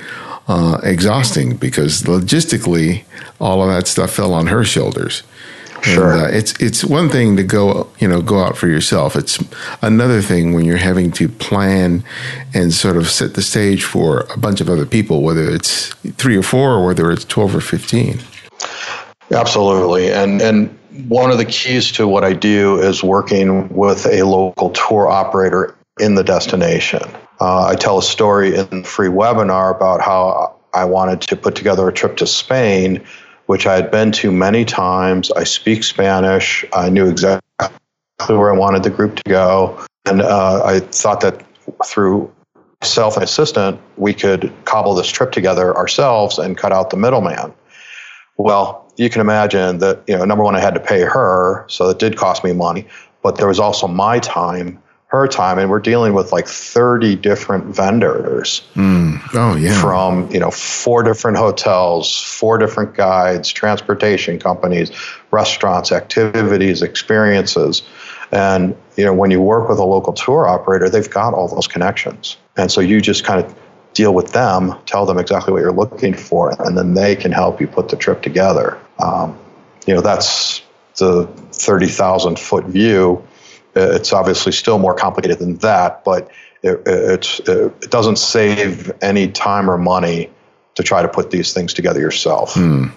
uh, 0.48 0.80
exhausting 0.84 1.58
because 1.58 2.04
logistically, 2.04 3.04
all 3.39 3.62
of 3.62 3.70
that 3.70 3.88
stuff 3.88 4.12
fell 4.12 4.34
on 4.34 4.48
her 4.48 4.63
shoulders. 4.63 5.24
Sure. 5.86 6.13
And, 6.13 6.21
uh, 6.21 6.38
it's 6.38 6.60
it's 6.60 6.84
one 6.84 7.10
thing 7.10 7.38
to 7.38 7.43
go 7.43 7.88
you 8.00 8.08
know 8.08 8.21
go 8.21 8.39
out 8.39 8.58
for 8.58 8.67
yourself. 8.67 9.15
It's 9.15 9.38
another 9.84 10.21
thing 10.21 10.54
when 10.54 10.65
you're 10.65 10.78
having 10.78 11.12
to 11.12 11.30
plan 11.30 12.04
and 12.56 12.74
sort 12.74 12.98
of 12.98 13.08
set 13.08 13.36
the 13.36 13.43
stage 13.43 13.84
for 13.84 14.21
a 14.34 14.38
bunch 14.38 14.62
of 14.62 14.69
other 14.69 14.88
people, 14.88 15.21
whether 15.21 15.48
it's 15.48 15.93
three 16.17 16.38
or 16.38 16.41
four 16.41 16.71
or 16.71 16.86
whether 16.88 17.12
it's 17.12 17.24
twelve 17.24 17.56
or 17.56 17.62
fifteen. 17.62 18.19
Absolutely, 19.32 20.12
and 20.12 20.41
and 20.41 20.76
one 21.08 21.30
of 21.30 21.38
the 21.38 21.45
keys 21.45 21.91
to 21.93 22.08
what 22.08 22.24
I 22.24 22.34
do 22.34 22.80
is 22.80 23.04
working 23.04 23.69
with 23.69 24.08
a 24.08 24.24
local 24.24 24.71
tour 24.71 25.08
operator 25.08 25.76
in 26.00 26.15
the 26.15 26.24
destination. 26.24 27.04
Uh, 27.39 27.67
I 27.67 27.76
tell 27.76 28.00
a 28.00 28.04
story 28.04 28.56
in 28.56 28.67
the 28.69 28.84
free 28.84 29.10
webinar 29.10 29.76
about 29.76 30.02
how 30.02 30.56
I 30.74 30.86
wanted 30.86 31.21
to 31.21 31.36
put 31.36 31.56
together 31.56 31.88
a 31.88 31.93
trip 31.93 32.17
to 32.17 32.28
Spain 32.28 33.06
which 33.45 33.67
I 33.67 33.75
had 33.75 33.91
been 33.91 34.12
to 34.13 34.31
many 34.31 34.65
times. 34.65 35.31
I 35.31 35.43
speak 35.43 35.84
Spanish. 35.84 36.65
I 36.73 36.89
knew 36.89 37.08
exactly 37.08 37.41
where 38.27 38.53
I 38.53 38.58
wanted 38.58 38.84
the 38.84 38.89
group 38.89 39.15
to 39.17 39.23
go. 39.27 39.86
And 40.05 40.21
uh, 40.21 40.63
I 40.63 40.79
thought 40.79 41.21
that 41.21 41.43
through 41.86 42.31
myself 42.81 43.15
and 43.15 43.23
assistant, 43.23 43.79
we 43.97 44.13
could 44.13 44.51
cobble 44.65 44.93
this 44.93 45.10
trip 45.10 45.31
together 45.31 45.75
ourselves 45.75 46.38
and 46.38 46.58
cut 46.58 46.71
out 46.71 46.89
the 46.89 46.97
middleman. 46.97 47.53
Well, 48.38 48.91
you 48.97 49.10
can 49.10 49.21
imagine 49.21 49.79
that, 49.79 50.03
you 50.08 50.17
know, 50.17 50.25
number 50.25 50.43
one, 50.43 50.55
I 50.55 50.60
had 50.60 50.73
to 50.73 50.79
pay 50.79 51.01
her, 51.01 51.65
so 51.67 51.89
it 51.89 51.99
did 51.99 52.17
cost 52.17 52.43
me 52.43 52.53
money, 52.53 52.88
but 53.21 53.38
there 53.38 53.47
was 53.47 53.60
also 53.60 53.88
my 53.88 54.19
time 54.19 54.81
her 55.08 55.28
time 55.28 55.60
and 55.60 55.70
we're 55.70 55.80
dealing 55.80 56.13
with 56.13 56.32
like 56.32 56.48
30 56.48 57.15
different 57.15 57.65
vendors. 57.76 58.62
Mm. 58.74 59.22
oh 59.34 59.56
yeah. 59.56 59.80
From 59.80 60.30
you 60.32 60.39
know 60.39 60.52
four 60.52 61.04
different 61.04 61.38
hotels 61.38 62.22
four 62.22 62.58
different 62.58 62.96
guides 62.96 63.52
transportation 63.52 64.39
companies 64.39 64.91
restaurants 65.32 65.91
activities 65.91 66.82
experiences. 66.82 67.84
And 68.32 68.76
you 68.98 69.06
know 69.06 69.13
when 69.13 69.32
you 69.32 69.41
work 69.41 69.70
with 69.70 69.78
a 69.78 69.86
local 69.86 70.13
tour 70.13 70.48
operator 70.48 70.89
they've 70.89 71.10
got 71.10 71.34
all 71.34 71.48
those 71.48 71.68
connections. 71.68 72.38
And 72.58 72.72
so 72.72 72.82
you 72.82 73.00
just 73.00 73.24
kind 73.24 73.44
of 73.44 73.56
deal 73.94 74.13
with 74.13 74.34
them 74.34 74.76
tell 74.86 75.06
them 75.06 75.18
exactly 75.18 75.54
what 75.54 75.62
you're 75.62 75.72
looking 75.72 76.13
for 76.13 76.54
and 76.65 76.78
then 76.78 76.96
they 76.96 77.15
can 77.15 77.32
help 77.32 77.62
you 77.62 77.68
put 77.68 77.89
the 77.89 77.96
trip 77.96 78.22
together. 78.22 78.78
Um, 79.00 79.38
you 79.86 79.94
know 79.94 80.02
that's 80.02 80.63
the 80.98 81.28
30,000 81.52 82.39
foot 82.39 82.65
view 82.65 83.22
it's 83.76 84.14
obviously 84.14 84.52
still 84.52 84.80
more 84.80 84.94
complicated 84.94 85.40
than 85.40 85.58
that, 85.58 86.04
but 86.04 86.32
it, 86.64 86.82
it 86.86 87.92
doesn't 87.92 88.18
save 88.18 88.92
any 89.02 89.28
time 89.28 89.70
or 89.70 89.78
money 89.78 90.30
to 90.76 90.84
try 90.84 91.02
to 91.02 91.08
put 91.08 91.32
these 91.32 91.54
things 91.54 91.74
together 91.74 92.00
yourself. 92.00 92.54
Hmm. 92.54 92.88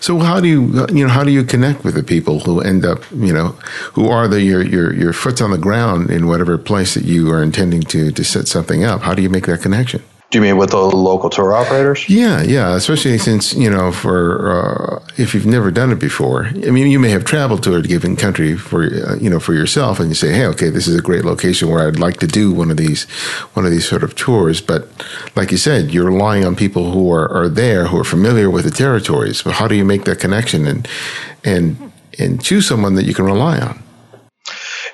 So 0.00 0.18
how 0.20 0.40
do 0.40 0.46
you 0.46 0.86
you 0.92 1.04
know 1.04 1.12
how 1.12 1.24
do 1.24 1.32
you 1.32 1.42
connect 1.42 1.82
with 1.82 1.94
the 1.94 2.02
people 2.02 2.40
who 2.40 2.60
end 2.60 2.84
up 2.84 3.00
you 3.10 3.32
know 3.32 3.48
who 3.94 4.08
are 4.08 4.28
the 4.28 4.40
your 4.40 4.62
your 4.62 4.94
your 4.94 5.12
foot's 5.12 5.40
on 5.40 5.50
the 5.50 5.58
ground 5.58 6.10
in 6.10 6.28
whatever 6.28 6.56
place 6.58 6.94
that 6.94 7.04
you 7.04 7.30
are 7.32 7.42
intending 7.42 7.82
to 7.82 8.12
to 8.12 8.24
set 8.24 8.46
something 8.46 8.84
up? 8.84 9.02
How 9.02 9.14
do 9.14 9.22
you 9.22 9.28
make 9.28 9.46
that 9.46 9.62
connection? 9.62 10.02
Do 10.34 10.38
you 10.38 10.42
mean 10.42 10.56
with 10.56 10.70
the 10.70 10.78
local 10.78 11.30
tour 11.30 11.54
operators? 11.54 12.08
Yeah, 12.08 12.42
yeah. 12.42 12.74
Especially 12.74 13.18
since 13.18 13.54
you 13.54 13.70
know, 13.70 13.92
for 13.92 14.50
uh, 14.50 15.12
if 15.16 15.32
you've 15.32 15.46
never 15.46 15.70
done 15.70 15.92
it 15.92 16.00
before, 16.00 16.46
I 16.46 16.72
mean, 16.72 16.90
you 16.90 16.98
may 16.98 17.10
have 17.10 17.24
traveled 17.24 17.62
to 17.62 17.76
a 17.76 17.82
given 17.82 18.16
country 18.16 18.56
for 18.56 18.82
uh, 18.82 19.14
you 19.14 19.30
know 19.30 19.38
for 19.38 19.54
yourself, 19.54 20.00
and 20.00 20.08
you 20.08 20.16
say, 20.16 20.32
hey, 20.32 20.46
okay, 20.46 20.70
this 20.70 20.88
is 20.88 20.98
a 20.98 21.00
great 21.00 21.24
location 21.24 21.68
where 21.68 21.86
I'd 21.86 22.00
like 22.00 22.16
to 22.16 22.26
do 22.26 22.52
one 22.52 22.72
of 22.72 22.78
these 22.78 23.04
one 23.52 23.64
of 23.64 23.70
these 23.70 23.88
sort 23.88 24.02
of 24.02 24.16
tours. 24.16 24.60
But 24.60 24.88
like 25.36 25.52
you 25.52 25.56
said, 25.56 25.92
you're 25.92 26.06
relying 26.06 26.44
on 26.44 26.56
people 26.56 26.90
who 26.90 27.12
are, 27.12 27.30
are 27.30 27.48
there 27.48 27.86
who 27.86 27.96
are 28.00 28.02
familiar 28.02 28.50
with 28.50 28.64
the 28.64 28.72
territories. 28.72 29.40
But 29.40 29.52
how 29.52 29.68
do 29.68 29.76
you 29.76 29.84
make 29.84 30.02
that 30.06 30.18
connection 30.18 30.66
and 30.66 30.88
and 31.44 31.92
and 32.18 32.42
choose 32.42 32.66
someone 32.66 32.96
that 32.96 33.04
you 33.04 33.14
can 33.14 33.24
rely 33.24 33.60
on? 33.60 33.83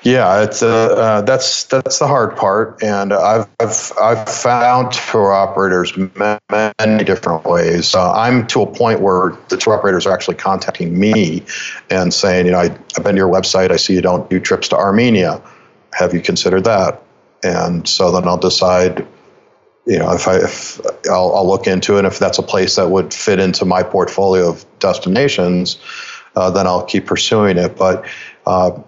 Yeah, 0.03 0.41
it's 0.41 0.63
uh, 0.63 0.67
uh, 0.67 1.21
that's 1.21 1.65
that's 1.65 1.99
the 1.99 2.07
hard 2.07 2.35
part, 2.35 2.81
and 2.81 3.13
I've 3.13 3.47
I've, 3.59 3.91
I've 4.01 4.27
found 4.27 4.93
tour 4.93 5.31
operators 5.31 5.95
many 5.95 7.03
different 7.03 7.45
ways. 7.45 7.93
Uh, 7.93 8.11
I'm 8.11 8.47
to 8.47 8.63
a 8.63 8.67
point 8.67 9.01
where 9.01 9.37
the 9.49 9.57
tour 9.57 9.75
operators 9.75 10.07
are 10.07 10.13
actually 10.13 10.37
contacting 10.37 10.99
me 10.99 11.45
and 11.91 12.11
saying, 12.11 12.47
you 12.47 12.51
know, 12.51 12.59
I, 12.59 12.75
I've 12.97 13.03
been 13.03 13.13
to 13.13 13.17
your 13.17 13.31
website. 13.31 13.69
I 13.69 13.75
see 13.75 13.93
you 13.93 14.01
don't 14.01 14.27
do 14.27 14.39
trips 14.39 14.67
to 14.69 14.75
Armenia. 14.75 15.39
Have 15.93 16.15
you 16.15 16.21
considered 16.21 16.63
that? 16.63 16.99
And 17.43 17.87
so 17.87 18.11
then 18.11 18.27
I'll 18.27 18.37
decide 18.37 19.05
you 19.85 19.97
know, 19.99 20.13
if 20.13 20.27
I 20.27 20.37
if 20.37 20.79
I'll, 21.09 21.35
I'll, 21.35 21.47
look 21.47 21.67
into 21.67 21.97
it, 21.97 22.05
if 22.05 22.19
that's 22.19 22.37
a 22.37 22.43
place 22.43 22.75
that 22.75 22.89
would 22.89 23.13
fit 23.13 23.39
into 23.39 23.65
my 23.65 23.83
portfolio 23.83 24.49
of 24.49 24.65
destinations, 24.79 25.79
uh, 26.35 26.49
then 26.51 26.67
I'll 26.67 26.85
keep 26.85 27.07
pursuing 27.07 27.57
it. 27.57 27.75
But 27.75 28.05
uh, 28.45 28.79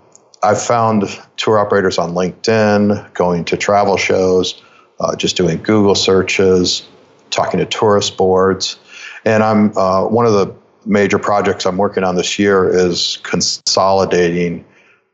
I've 0.44 0.62
found 0.62 1.06
tour 1.38 1.58
operators 1.58 1.98
on 1.98 2.14
LinkedIn, 2.14 3.14
going 3.14 3.46
to 3.46 3.58
travel 3.58 3.98
shows, 3.98 4.62
uh, 5.00 5.16
just 5.16 5.38
doing 5.38 5.62
Google 5.64 5.96
searches, 5.96 6.88
talking 7.32 7.60
to 7.60 7.66
tourist 7.66 8.18
boards. 8.18 8.78
And 9.26 9.42
I'm 9.42 9.76
uh, 9.78 10.06
one 10.06 10.26
of 10.26 10.34
the 10.34 10.54
major 10.86 11.18
projects 11.18 11.66
I'm 11.66 11.78
working 11.78 12.04
on 12.04 12.16
this 12.16 12.38
year 12.38 12.70
is 12.70 13.20
consolidating 13.24 14.66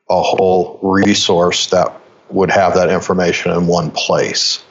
a 0.09 0.21
whole 0.21 0.79
resource 0.81 1.67
that 1.67 1.95
would 2.29 2.49
have 2.49 2.73
that 2.73 2.89
information 2.89 3.51
in 3.51 3.67
one 3.67 3.91
place. 3.91 4.63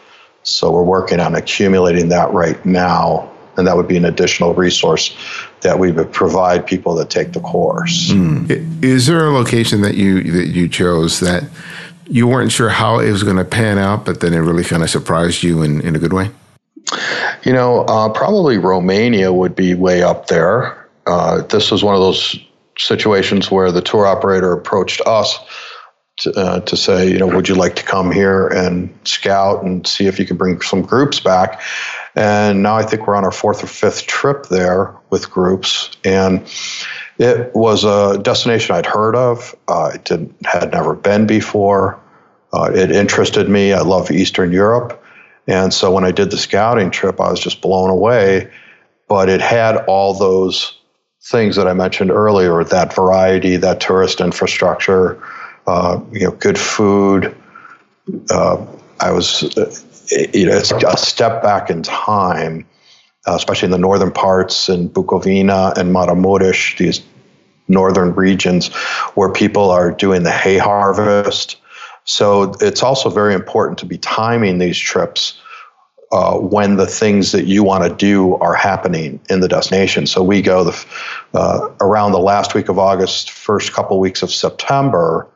So 0.42 0.73
we're 0.73 0.83
working 0.83 1.21
on 1.21 1.37
accumulating 1.37 2.09
that 2.09 2.33
right 2.33 2.64
now 2.66 3.31
and 3.59 3.66
that 3.66 3.77
would 3.77 3.88
be 3.88 3.97
an 3.97 4.05
additional 4.05 4.55
resource 4.55 5.14
that 5.62 5.79
we 5.79 5.92
would 5.92 6.12
provide 6.12 6.66
people 6.66 6.94
that 6.97 7.11
take 7.11 7.33
the 7.33 7.40
course. 7.40 8.11
Mm. 8.11 8.85
Is 8.85 9.07
there 9.07 9.27
a 9.27 9.33
location 9.33 9.83
that 9.83 9.94
you 9.94 10.23
that 10.33 10.49
you 10.49 10.68
chose 10.68 11.21
that 11.21 11.44
you 12.07 12.27
weren't 12.27 12.53
sure 12.53 12.68
how 12.68 12.99
it 13.01 13.11
was 13.11 13.23
going 13.23 13.37
to 13.37 13.44
pan 13.44 13.79
out, 13.79 14.05
but 14.05 14.21
then 14.21 14.33
it 14.35 14.38
really 14.38 14.64
kind 14.64 14.83
of 14.83 14.90
surprised 14.90 15.42
you 15.42 15.62
in, 15.62 15.81
in 15.83 15.94
a 15.94 15.99
good 15.99 16.12
way? 16.12 16.31
You 17.44 17.53
know, 17.53 17.81
uh, 17.83 18.09
probably 18.09 18.59
Romania 18.59 19.33
would 19.33 19.55
be 19.55 19.75
way 19.75 20.03
up 20.03 20.27
there. 20.27 20.88
Uh, 21.07 21.42
this 21.42 21.71
was 21.71 21.85
one 21.85 21.94
of 21.94 22.01
those 22.01 22.38
situations 22.79 23.51
where 23.51 23.73
the 23.73 23.83
tour 23.83 24.07
operator 24.07 24.53
approached 24.53 25.01
us 25.07 25.38
to, 26.21 26.33
uh, 26.33 26.61
to, 26.61 26.77
say, 26.77 27.11
you 27.11 27.18
know, 27.18 27.27
would 27.27 27.49
you 27.49 27.55
like 27.55 27.77
to 27.77 27.83
come 27.83 28.11
here 28.11 28.49
and 28.49 28.97
scout 29.05 29.62
and 29.62 29.87
see 29.87 30.07
if 30.07 30.18
you 30.18 30.27
can 30.27 30.37
bring 30.37 30.61
some 30.61 30.83
groups 30.83 31.21
back? 31.21 31.61
And 32.19 32.65
now 32.65 32.75
I 32.75 32.83
think 32.83 33.07
we're 33.07 33.15
on 33.15 33.25
our 33.25 33.31
fourth 33.31 33.63
or 33.63 33.69
fifth 33.69 34.09
trip 34.09 34.47
there 34.47 34.93
with 35.09 35.31
groups. 35.31 35.97
And 36.05 36.45
it 37.19 37.55
was 37.55 37.85
a 37.85 38.19
destination 38.21 38.75
I'd 38.75 38.87
heard 38.87 39.15
of. 39.15 39.55
Uh, 39.69 39.93
I 39.95 39.97
did, 39.99 40.35
had 40.45 40.73
never 40.73 40.95
been 40.95 41.29
before. 41.29 41.97
Uh, 42.53 42.73
it 42.75 42.91
interested 42.91 43.49
me. 43.49 43.73
I 43.73 43.83
love 43.83 44.11
Eastern 44.11 44.51
Europe. 44.51 45.01
And 45.47 45.73
so 45.73 45.93
when 45.93 46.05
I 46.05 46.11
did 46.11 46.33
the 46.33 46.39
scouting 46.39 46.91
trip, 46.91 47.21
I 47.21 47.31
was 47.31 47.39
just 47.39 47.61
blown 47.61 47.89
away. 47.89 48.51
But 49.07 49.29
it 49.29 49.41
had 49.41 49.77
all 49.87 50.13
those 50.13 50.77
things 51.23 51.55
that 51.55 51.69
I 51.69 51.73
mentioned 51.73 52.11
earlier 52.11 52.65
that 52.65 52.93
variety, 52.93 53.57
that 53.59 53.81
tourist 53.81 54.21
infrastructure, 54.21 55.23
uh, 55.69 56.01
you 56.11 56.25
know, 56.25 56.33
good 56.33 56.59
food. 56.59 57.37
Uh, 58.29 58.67
I 58.99 59.13
was 59.13 59.57
you 60.11 60.47
know, 60.47 60.57
it's 60.57 60.73
a 60.73 60.97
step 60.97 61.42
back 61.42 61.71
in 61.71 61.83
time, 61.83 62.66
uh, 63.27 63.35
especially 63.35 63.66
in 63.66 63.73
the 63.73 63.79
northern 63.79 64.12
parts 64.12 64.68
in 64.68 64.88
Bukovina 64.88 65.77
and 65.77 65.94
Maramuresh, 65.94 66.79
these 66.79 67.03
northern 67.68 68.14
regions 68.14 68.68
where 69.14 69.31
people 69.31 69.71
are 69.71 69.90
doing 69.90 70.23
the 70.23 70.31
hay 70.31 70.59
harvest. 70.59 71.57
So 72.05 72.55
it's 72.61 72.83
also 72.83 73.11
very 73.11 73.35
important 73.35 73.79
to 73.79 73.87
be 73.87 73.99
timing 73.99 74.59
these 74.59 74.79
trips 74.79 75.38
uh, 76.11 76.38
when 76.38 76.77
the 76.77 76.87
things 76.87 77.33
that 77.33 77.44
you 77.44 77.62
want 77.62 77.85
to 77.85 77.94
do 77.94 78.37
are 78.37 78.55
happening 78.55 79.21
in 79.29 79.40
the 79.40 79.49
destination. 79.49 80.07
So 80.07 80.23
we 80.23 80.40
go 80.40 80.64
the, 80.64 80.87
uh, 81.35 81.68
around 81.83 82.12
the 82.12 82.18
last 82.18 82.55
week 82.55 82.71
of 82.71 82.79
August, 82.79 83.31
first 83.31 83.75
couple 83.75 84.01
weeks 84.01 84.23
of 84.23 84.31
September 84.31 85.29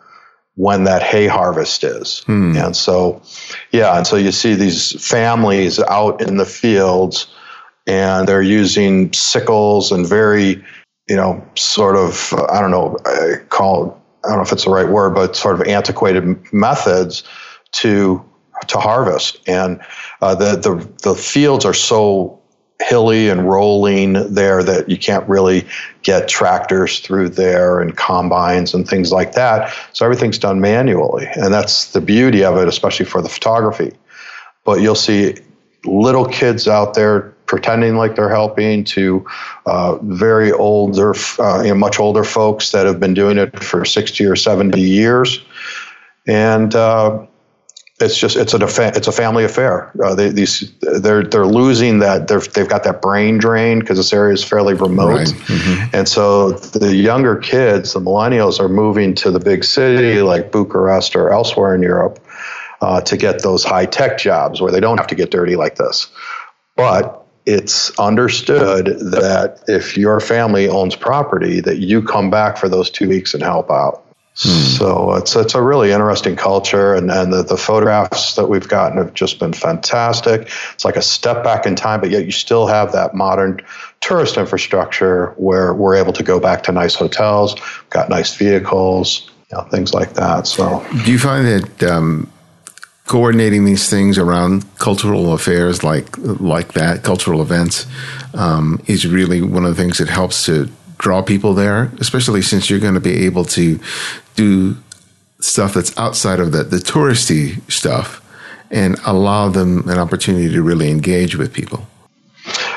when 0.54 0.84
that 0.84 1.02
hay 1.02 1.26
harvest 1.26 1.82
is. 1.84 2.20
Hmm. 2.20 2.56
And 2.56 2.76
so, 2.76 3.22
yeah, 3.70 3.96
and 3.96 4.06
so 4.06 4.16
you 4.16 4.32
see 4.32 4.54
these 4.54 4.92
families 5.04 5.78
out 5.80 6.20
in 6.20 6.36
the 6.36 6.44
fields 6.44 7.26
and 7.86 8.28
they're 8.28 8.42
using 8.42 9.12
sickles 9.12 9.90
and 9.90 10.06
very, 10.06 10.62
you 11.08 11.16
know, 11.16 11.44
sort 11.54 11.96
of, 11.96 12.32
I 12.50 12.60
don't 12.60 12.70
know, 12.70 12.96
I 13.06 13.36
call, 13.48 14.00
I 14.24 14.28
don't 14.28 14.36
know 14.36 14.42
if 14.42 14.52
it's 14.52 14.64
the 14.64 14.70
right 14.70 14.88
word, 14.88 15.14
but 15.14 15.34
sort 15.36 15.60
of 15.60 15.66
antiquated 15.66 16.52
methods 16.52 17.24
to 17.72 18.24
to 18.68 18.78
harvest. 18.78 19.40
And 19.48 19.80
uh, 20.20 20.34
the, 20.34 20.56
the 20.56 20.92
the 21.02 21.14
fields 21.14 21.64
are 21.64 21.74
so 21.74 22.41
hilly 22.82 23.28
and 23.28 23.48
rolling 23.48 24.12
there 24.34 24.62
that 24.62 24.88
you 24.88 24.98
can't 24.98 25.28
really 25.28 25.66
get 26.02 26.28
tractors 26.28 27.00
through 27.00 27.28
there 27.28 27.80
and 27.80 27.96
combines 27.96 28.74
and 28.74 28.88
things 28.88 29.12
like 29.12 29.32
that. 29.32 29.72
So 29.92 30.04
everything's 30.04 30.38
done 30.38 30.60
manually. 30.60 31.26
And 31.36 31.52
that's 31.52 31.92
the 31.92 32.00
beauty 32.00 32.44
of 32.44 32.56
it, 32.56 32.68
especially 32.68 33.06
for 33.06 33.22
the 33.22 33.28
photography. 33.28 33.92
But 34.64 34.80
you'll 34.80 34.94
see 34.94 35.36
little 35.84 36.26
kids 36.26 36.68
out 36.68 36.94
there 36.94 37.32
pretending 37.46 37.96
like 37.96 38.16
they're 38.16 38.30
helping 38.30 38.84
to 38.84 39.26
uh, 39.66 39.96
very 40.02 40.52
older, 40.52 41.14
uh, 41.38 41.62
you 41.62 41.68
know, 41.68 41.74
much 41.74 42.00
older 42.00 42.24
folks 42.24 42.72
that 42.72 42.86
have 42.86 42.98
been 42.98 43.14
doing 43.14 43.38
it 43.38 43.62
for 43.62 43.84
60 43.84 44.24
or 44.24 44.36
70 44.36 44.80
years. 44.80 45.44
And, 46.26 46.74
uh, 46.74 47.26
it's 48.00 48.16
just 48.18 48.36
it's 48.36 48.54
a 48.54 48.96
it's 48.96 49.06
a 49.06 49.12
family 49.12 49.44
affair. 49.44 49.92
Uh, 50.02 50.14
they, 50.14 50.30
these 50.30 50.72
they're 50.80 51.22
they're 51.22 51.46
losing 51.46 52.00
that 52.00 52.28
they 52.28 52.34
have 52.34 52.68
got 52.68 52.84
that 52.84 53.00
brain 53.00 53.38
drain 53.38 53.78
because 53.78 53.96
this 53.96 54.12
area 54.12 54.34
is 54.34 54.42
fairly 54.42 54.74
remote, 54.74 55.08
right. 55.08 55.26
mm-hmm. 55.28 55.94
and 55.94 56.08
so 56.08 56.52
the 56.52 56.94
younger 56.94 57.36
kids, 57.36 57.92
the 57.92 58.00
millennials, 58.00 58.58
are 58.58 58.68
moving 58.68 59.14
to 59.14 59.30
the 59.30 59.38
big 59.38 59.62
city 59.62 60.20
like 60.22 60.50
Bucharest 60.50 61.14
or 61.14 61.30
elsewhere 61.30 61.74
in 61.74 61.82
Europe 61.82 62.18
uh, 62.80 63.00
to 63.02 63.16
get 63.16 63.42
those 63.42 63.62
high 63.64 63.86
tech 63.86 64.18
jobs 64.18 64.60
where 64.60 64.72
they 64.72 64.80
don't 64.80 64.98
have 64.98 65.06
to 65.08 65.14
get 65.14 65.30
dirty 65.30 65.56
like 65.56 65.76
this. 65.76 66.08
But 66.76 67.24
it's 67.46 67.96
understood 67.98 68.86
that 68.86 69.62
if 69.68 69.96
your 69.96 70.20
family 70.20 70.68
owns 70.68 70.96
property, 70.96 71.60
that 71.60 71.78
you 71.78 72.02
come 72.02 72.30
back 72.30 72.56
for 72.56 72.68
those 72.68 72.90
two 72.90 73.08
weeks 73.08 73.34
and 73.34 73.42
help 73.42 73.70
out. 73.70 74.04
Hmm. 74.34 74.48
So 74.48 75.14
it's 75.16 75.36
it's 75.36 75.54
a 75.54 75.62
really 75.62 75.92
interesting 75.92 76.36
culture, 76.36 76.94
and, 76.94 77.10
and 77.10 77.30
the, 77.32 77.42
the 77.42 77.58
photographs 77.58 78.34
that 78.36 78.46
we've 78.46 78.66
gotten 78.66 78.96
have 78.96 79.12
just 79.12 79.38
been 79.38 79.52
fantastic. 79.52 80.48
It's 80.72 80.86
like 80.86 80.96
a 80.96 81.02
step 81.02 81.44
back 81.44 81.66
in 81.66 81.76
time, 81.76 82.00
but 82.00 82.10
yet 82.10 82.24
you 82.24 82.32
still 82.32 82.66
have 82.66 82.92
that 82.92 83.14
modern 83.14 83.60
tourist 84.00 84.38
infrastructure 84.38 85.34
where 85.36 85.74
we're 85.74 85.96
able 85.96 86.14
to 86.14 86.22
go 86.22 86.40
back 86.40 86.62
to 86.62 86.72
nice 86.72 86.94
hotels, 86.94 87.56
got 87.90 88.08
nice 88.08 88.34
vehicles, 88.34 89.30
you 89.50 89.58
know, 89.58 89.64
things 89.64 89.92
like 89.92 90.14
that. 90.14 90.46
So, 90.46 90.82
do 91.04 91.12
you 91.12 91.18
find 91.18 91.46
that 91.46 91.82
um, 91.82 92.32
coordinating 93.06 93.66
these 93.66 93.90
things 93.90 94.16
around 94.16 94.64
cultural 94.78 95.34
affairs 95.34 95.84
like 95.84 96.16
like 96.18 96.72
that, 96.72 97.02
cultural 97.02 97.42
events, 97.42 97.86
um, 98.32 98.82
is 98.86 99.06
really 99.06 99.42
one 99.42 99.66
of 99.66 99.76
the 99.76 99.82
things 99.82 99.98
that 99.98 100.08
helps 100.08 100.46
to 100.46 100.70
draw 101.02 101.20
people 101.20 101.52
there, 101.52 101.92
especially 101.98 102.40
since 102.40 102.70
you're 102.70 102.78
going 102.78 102.94
to 102.94 103.00
be 103.00 103.26
able 103.26 103.44
to 103.44 103.78
do 104.34 104.76
stuff 105.40 105.74
that's 105.74 105.96
outside 105.98 106.40
of 106.40 106.52
the, 106.52 106.62
the 106.64 106.78
touristy 106.78 107.60
stuff 107.70 108.20
and 108.70 108.96
allow 109.04 109.48
them 109.48 109.88
an 109.88 109.98
opportunity 109.98 110.48
to 110.50 110.62
really 110.62 110.90
engage 110.90 111.36
with 111.36 111.52
people. 111.52 111.86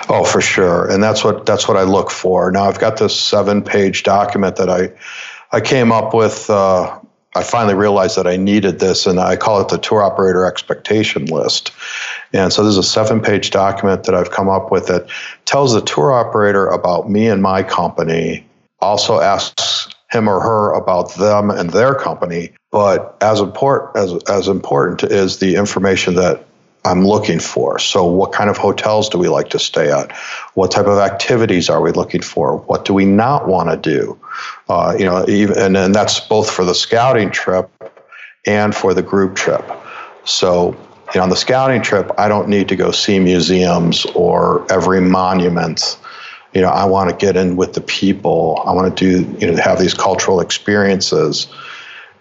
Oh, 0.09 0.23
for 0.23 0.41
sure, 0.41 0.89
and 0.91 1.01
that's 1.01 1.23
what 1.23 1.45
that's 1.45 1.67
what 1.67 1.77
I 1.77 1.83
look 1.83 2.11
for. 2.11 2.51
Now 2.51 2.65
I've 2.65 2.79
got 2.79 2.97
this 2.97 3.19
seven-page 3.19 4.03
document 4.03 4.57
that 4.57 4.69
I 4.69 4.91
I 5.51 5.61
came 5.61 5.91
up 5.91 6.13
with. 6.13 6.49
Uh, 6.49 6.99
I 7.37 7.43
finally 7.43 7.73
realized 7.73 8.15
that 8.17 8.27
I 8.27 8.37
needed 8.37 8.79
this, 8.79 9.07
and 9.07 9.19
I 9.19 9.35
call 9.35 9.61
it 9.61 9.69
the 9.69 9.77
tour 9.77 10.03
operator 10.03 10.45
expectation 10.45 11.25
list. 11.25 11.71
And 12.33 12.53
so 12.53 12.63
there's 12.63 12.77
a 12.77 12.83
seven-page 12.83 13.49
document 13.49 14.03
that 14.03 14.13
I've 14.13 14.31
come 14.31 14.47
up 14.47 14.71
with 14.71 14.87
that 14.87 15.07
tells 15.45 15.73
the 15.73 15.81
tour 15.81 16.13
operator 16.13 16.67
about 16.67 17.09
me 17.09 17.27
and 17.27 17.41
my 17.41 17.63
company. 17.63 18.45
Also 18.79 19.19
asks 19.19 19.89
him 20.11 20.27
or 20.27 20.39
her 20.39 20.71
about 20.73 21.15
them 21.15 21.49
and 21.49 21.71
their 21.71 21.95
company. 21.95 22.51
But 22.71 23.17
as 23.21 23.39
important 23.39 23.97
as 23.97 24.23
as 24.29 24.47
important 24.47 25.03
is 25.03 25.39
the 25.39 25.55
information 25.55 26.15
that 26.15 26.45
I'm 26.85 27.03
looking 27.03 27.39
for. 27.39 27.79
So, 27.79 28.05
what 28.05 28.31
kind 28.31 28.49
of 28.49 28.57
hotels 28.57 29.09
do 29.09 29.17
we 29.17 29.27
like 29.27 29.49
to 29.49 29.59
stay 29.59 29.91
at? 29.91 30.11
What 30.53 30.71
type 30.71 30.85
of 30.85 30.99
activities 30.99 31.69
are 31.69 31.81
we 31.81 31.91
looking 31.91 32.21
for? 32.21 32.57
What 32.57 32.85
do 32.85 32.93
we 32.93 33.05
not 33.05 33.47
want 33.47 33.69
to 33.71 33.77
do? 33.77 34.17
Uh, 34.69 34.95
you 34.97 35.05
know, 35.05 35.25
even 35.27 35.57
and, 35.57 35.75
and 35.75 35.95
that's 35.95 36.19
both 36.19 36.49
for 36.49 36.63
the 36.63 36.75
scouting 36.75 37.31
trip 37.31 37.69
and 38.45 38.75
for 38.75 38.93
the 38.93 39.01
group 39.01 39.35
trip. 39.35 39.65
So, 40.25 40.77
you 41.13 41.19
know, 41.19 41.23
on 41.23 41.29
the 41.29 41.35
scouting 41.35 41.81
trip, 41.81 42.11
I 42.19 42.27
don't 42.27 42.47
need 42.47 42.69
to 42.69 42.75
go 42.75 42.91
see 42.91 43.19
museums 43.19 44.05
or 44.13 44.71
every 44.71 45.01
monument. 45.01 45.97
You 46.55 46.61
know, 46.61 46.69
I 46.69 46.85
want 46.85 47.09
to 47.09 47.15
get 47.15 47.35
in 47.35 47.57
with 47.57 47.73
the 47.73 47.81
people. 47.81 48.63
I 48.65 48.71
want 48.71 48.97
to 48.97 49.23
do, 49.23 49.37
you 49.39 49.51
know, 49.51 49.61
have 49.61 49.77
these 49.77 49.93
cultural 49.93 50.39
experiences. 50.39 51.47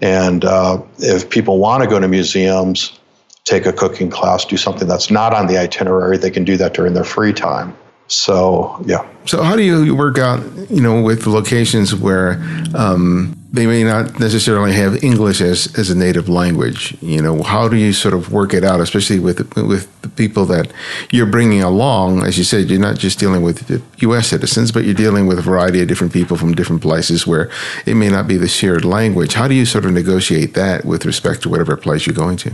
And 0.00 0.44
uh, 0.44 0.82
if 0.98 1.30
people 1.30 1.58
want 1.58 1.84
to 1.84 1.88
go 1.88 2.00
to 2.00 2.08
museums, 2.08 2.98
take 3.44 3.64
a 3.64 3.72
cooking 3.72 4.10
class, 4.10 4.44
do 4.44 4.56
something 4.56 4.88
that's 4.88 5.10
not 5.10 5.32
on 5.32 5.46
the 5.46 5.58
itinerary, 5.58 6.18
they 6.18 6.30
can 6.30 6.44
do 6.44 6.56
that 6.56 6.74
during 6.74 6.94
their 6.94 7.04
free 7.04 7.32
time. 7.32 7.76
So, 8.06 8.82
yeah. 8.86 9.08
So, 9.24 9.42
how 9.42 9.56
do 9.56 9.62
you 9.62 9.94
work 9.94 10.18
out, 10.18 10.42
you 10.70 10.82
know, 10.82 11.00
with 11.00 11.26
locations 11.26 11.94
where 11.94 12.34
um, 12.74 13.34
they 13.50 13.66
may 13.66 13.82
not 13.82 14.20
necessarily 14.20 14.74
have 14.74 15.02
English 15.02 15.40
as, 15.40 15.74
as 15.78 15.88
a 15.88 15.96
native 15.96 16.28
language? 16.28 16.94
You 17.00 17.22
know, 17.22 17.42
how 17.42 17.66
do 17.66 17.76
you 17.76 17.94
sort 17.94 18.12
of 18.12 18.30
work 18.30 18.52
it 18.52 18.62
out, 18.62 18.80
especially 18.80 19.20
with 19.20 19.38
with 19.56 19.88
the 20.02 20.10
people 20.10 20.44
that 20.46 20.70
you're 21.12 21.24
bringing 21.24 21.62
along? 21.62 22.24
As 22.24 22.36
you 22.36 22.44
said, 22.44 22.68
you're 22.68 22.78
not 22.78 22.98
just 22.98 23.18
dealing 23.18 23.42
with 23.42 23.82
U.S. 24.02 24.28
citizens, 24.28 24.70
but 24.70 24.84
you're 24.84 24.92
dealing 24.92 25.26
with 25.26 25.38
a 25.38 25.42
variety 25.42 25.80
of 25.80 25.88
different 25.88 26.12
people 26.12 26.36
from 26.36 26.54
different 26.54 26.82
places 26.82 27.26
where 27.26 27.50
it 27.86 27.94
may 27.94 28.10
not 28.10 28.28
be 28.28 28.36
the 28.36 28.48
shared 28.48 28.84
language. 28.84 29.32
How 29.32 29.48
do 29.48 29.54
you 29.54 29.64
sort 29.64 29.86
of 29.86 29.92
negotiate 29.92 30.52
that 30.54 30.84
with 30.84 31.06
respect 31.06 31.42
to 31.42 31.48
whatever 31.48 31.74
place 31.78 32.06
you're 32.06 32.14
going 32.14 32.36
to? 32.38 32.52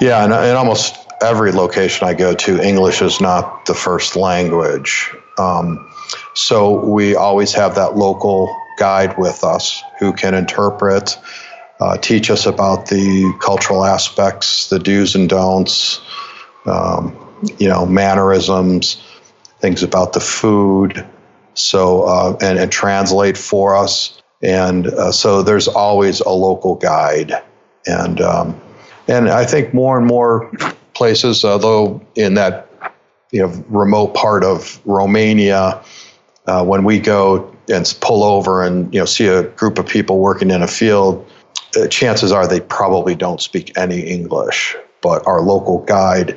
Yeah, 0.00 0.24
and, 0.24 0.32
and 0.32 0.56
almost 0.56 0.99
every 1.22 1.52
location 1.52 2.08
I 2.08 2.14
go 2.14 2.34
to, 2.34 2.60
English 2.60 3.02
is 3.02 3.20
not 3.20 3.66
the 3.66 3.74
first 3.74 4.16
language. 4.16 5.10
Um, 5.38 5.90
so 6.34 6.84
we 6.84 7.14
always 7.14 7.52
have 7.54 7.74
that 7.74 7.96
local 7.96 8.54
guide 8.78 9.16
with 9.18 9.44
us 9.44 9.82
who 9.98 10.12
can 10.12 10.34
interpret, 10.34 11.18
uh, 11.80 11.96
teach 11.98 12.30
us 12.30 12.46
about 12.46 12.86
the 12.86 13.32
cultural 13.40 13.84
aspects, 13.84 14.68
the 14.68 14.78
do's 14.78 15.14
and 15.14 15.28
don'ts, 15.28 16.00
um, 16.66 17.16
you 17.58 17.68
know, 17.68 17.86
mannerisms, 17.86 19.02
things 19.60 19.82
about 19.82 20.12
the 20.12 20.20
food. 20.20 21.06
So 21.54 22.04
uh, 22.04 22.36
and, 22.40 22.58
and 22.58 22.72
translate 22.72 23.36
for 23.36 23.76
us. 23.76 24.22
And 24.42 24.86
uh, 24.86 25.12
so 25.12 25.42
there's 25.42 25.68
always 25.68 26.20
a 26.20 26.30
local 26.30 26.76
guide, 26.76 27.32
and 27.86 28.20
um, 28.22 28.58
and 29.06 29.28
I 29.28 29.44
think 29.44 29.74
more 29.74 29.98
and 29.98 30.06
more 30.06 30.50
places, 31.00 31.46
although 31.46 31.98
in 32.14 32.34
that 32.34 32.68
you 33.32 33.40
know 33.40 33.64
remote 33.70 34.12
part 34.12 34.44
of 34.44 34.78
Romania, 34.84 35.82
uh, 36.46 36.62
when 36.62 36.84
we 36.84 36.98
go 36.98 37.50
and 37.72 37.96
pull 38.02 38.22
over 38.22 38.62
and 38.62 38.92
you 38.92 39.00
know 39.00 39.06
see 39.06 39.26
a 39.26 39.44
group 39.44 39.78
of 39.78 39.86
people 39.86 40.18
working 40.18 40.50
in 40.50 40.60
a 40.60 40.68
field, 40.68 41.24
uh, 41.74 41.88
chances 41.88 42.32
are 42.32 42.46
they 42.46 42.60
probably 42.60 43.14
don't 43.14 43.40
speak 43.40 43.72
any 43.78 44.00
English. 44.00 44.76
But 45.00 45.26
our 45.26 45.40
local 45.40 45.78
guide 45.86 46.36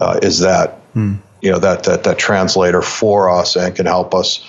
uh, 0.00 0.20
is 0.22 0.40
that 0.40 0.72
hmm. 0.92 1.14
you 1.40 1.50
know 1.50 1.58
that, 1.58 1.84
that 1.84 2.04
that 2.04 2.18
translator 2.18 2.82
for 2.82 3.30
us 3.30 3.56
and 3.56 3.74
can 3.74 3.86
help 3.86 4.14
us 4.14 4.44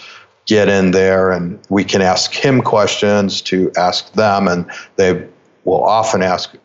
get 0.48 0.68
in 0.68 0.92
there 0.92 1.32
and 1.32 1.60
we 1.70 1.86
can 1.86 2.02
ask 2.02 2.34
him 2.34 2.62
questions 2.62 3.42
to 3.42 3.72
ask 3.78 4.12
them 4.14 4.50
and 4.50 4.70
they 4.98 5.26
will 5.64 5.84
often 5.84 6.22
ask 6.22 6.56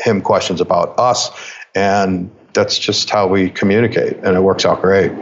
him 0.00 0.20
questions 0.20 0.60
about 0.60 0.98
us 0.98 1.30
and 1.74 2.30
that's 2.52 2.78
just 2.78 3.10
how 3.10 3.26
we 3.26 3.50
communicate, 3.50 4.16
and 4.18 4.36
it 4.36 4.40
works 4.40 4.64
out 4.64 4.80
great. 4.80 5.12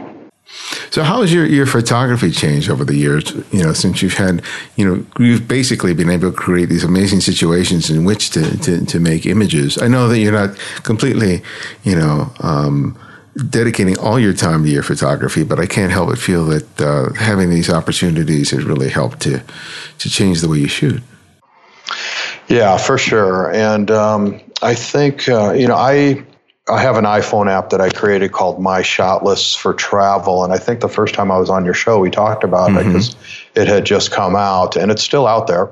So, 0.89 1.03
how 1.03 1.21
has 1.21 1.31
your, 1.31 1.45
your 1.45 1.67
photography 1.67 2.31
changed 2.31 2.69
over 2.69 2.83
the 2.83 2.95
years? 2.95 3.31
You 3.51 3.63
know, 3.63 3.73
since 3.73 4.01
you've 4.01 4.15
had, 4.15 4.41
you 4.75 4.85
know, 4.85 5.05
you've 5.19 5.47
basically 5.47 5.93
been 5.93 6.09
able 6.09 6.31
to 6.31 6.35
create 6.35 6.69
these 6.69 6.83
amazing 6.83 7.21
situations 7.21 7.91
in 7.91 8.03
which 8.03 8.31
to, 8.31 8.57
to, 8.57 8.83
to 8.85 8.99
make 8.99 9.27
images. 9.27 9.79
I 9.79 9.87
know 9.87 10.07
that 10.07 10.17
you're 10.17 10.31
not 10.31 10.57
completely, 10.83 11.43
you 11.83 11.95
know, 11.95 12.31
um, 12.39 12.97
dedicating 13.49 13.97
all 13.99 14.19
your 14.19 14.33
time 14.33 14.63
to 14.63 14.69
your 14.69 14.81
photography, 14.81 15.43
but 15.43 15.59
I 15.59 15.67
can't 15.67 15.91
help 15.91 16.09
but 16.09 16.17
feel 16.17 16.45
that 16.45 16.81
uh, 16.81 17.13
having 17.13 17.51
these 17.51 17.69
opportunities 17.69 18.49
has 18.51 18.63
really 18.63 18.89
helped 18.89 19.21
to 19.21 19.43
to 19.99 20.09
change 20.09 20.41
the 20.41 20.49
way 20.49 20.57
you 20.57 20.67
shoot. 20.67 21.01
Yeah, 22.47 22.77
for 22.77 22.97
sure. 22.97 23.51
And 23.53 23.91
um, 23.91 24.41
I 24.61 24.73
think 24.73 25.29
uh, 25.29 25.53
you 25.53 25.67
know 25.67 25.75
I 25.75 26.25
I 26.69 26.81
have 26.81 26.97
an 26.97 27.05
iPhone 27.05 27.49
app 27.49 27.71
that 27.71 27.81
I 27.81 27.89
created 27.89 28.31
called 28.31 28.61
My 28.61 28.81
Shot 28.81 29.23
Lists 29.23 29.55
for 29.55 29.73
Travel, 29.73 30.43
and 30.43 30.53
I 30.53 30.57
think 30.57 30.81
the 30.81 30.89
first 30.89 31.15
time 31.15 31.31
I 31.31 31.37
was 31.37 31.49
on 31.49 31.65
your 31.65 31.73
show, 31.73 31.99
we 31.99 32.11
talked 32.11 32.43
about 32.43 32.69
mm-hmm. 32.69 32.79
it 32.79 32.93
because 32.93 33.15
it 33.55 33.67
had 33.67 33.85
just 33.85 34.11
come 34.11 34.35
out, 34.35 34.75
and 34.75 34.91
it's 34.91 35.03
still 35.03 35.25
out 35.25 35.47
there. 35.47 35.71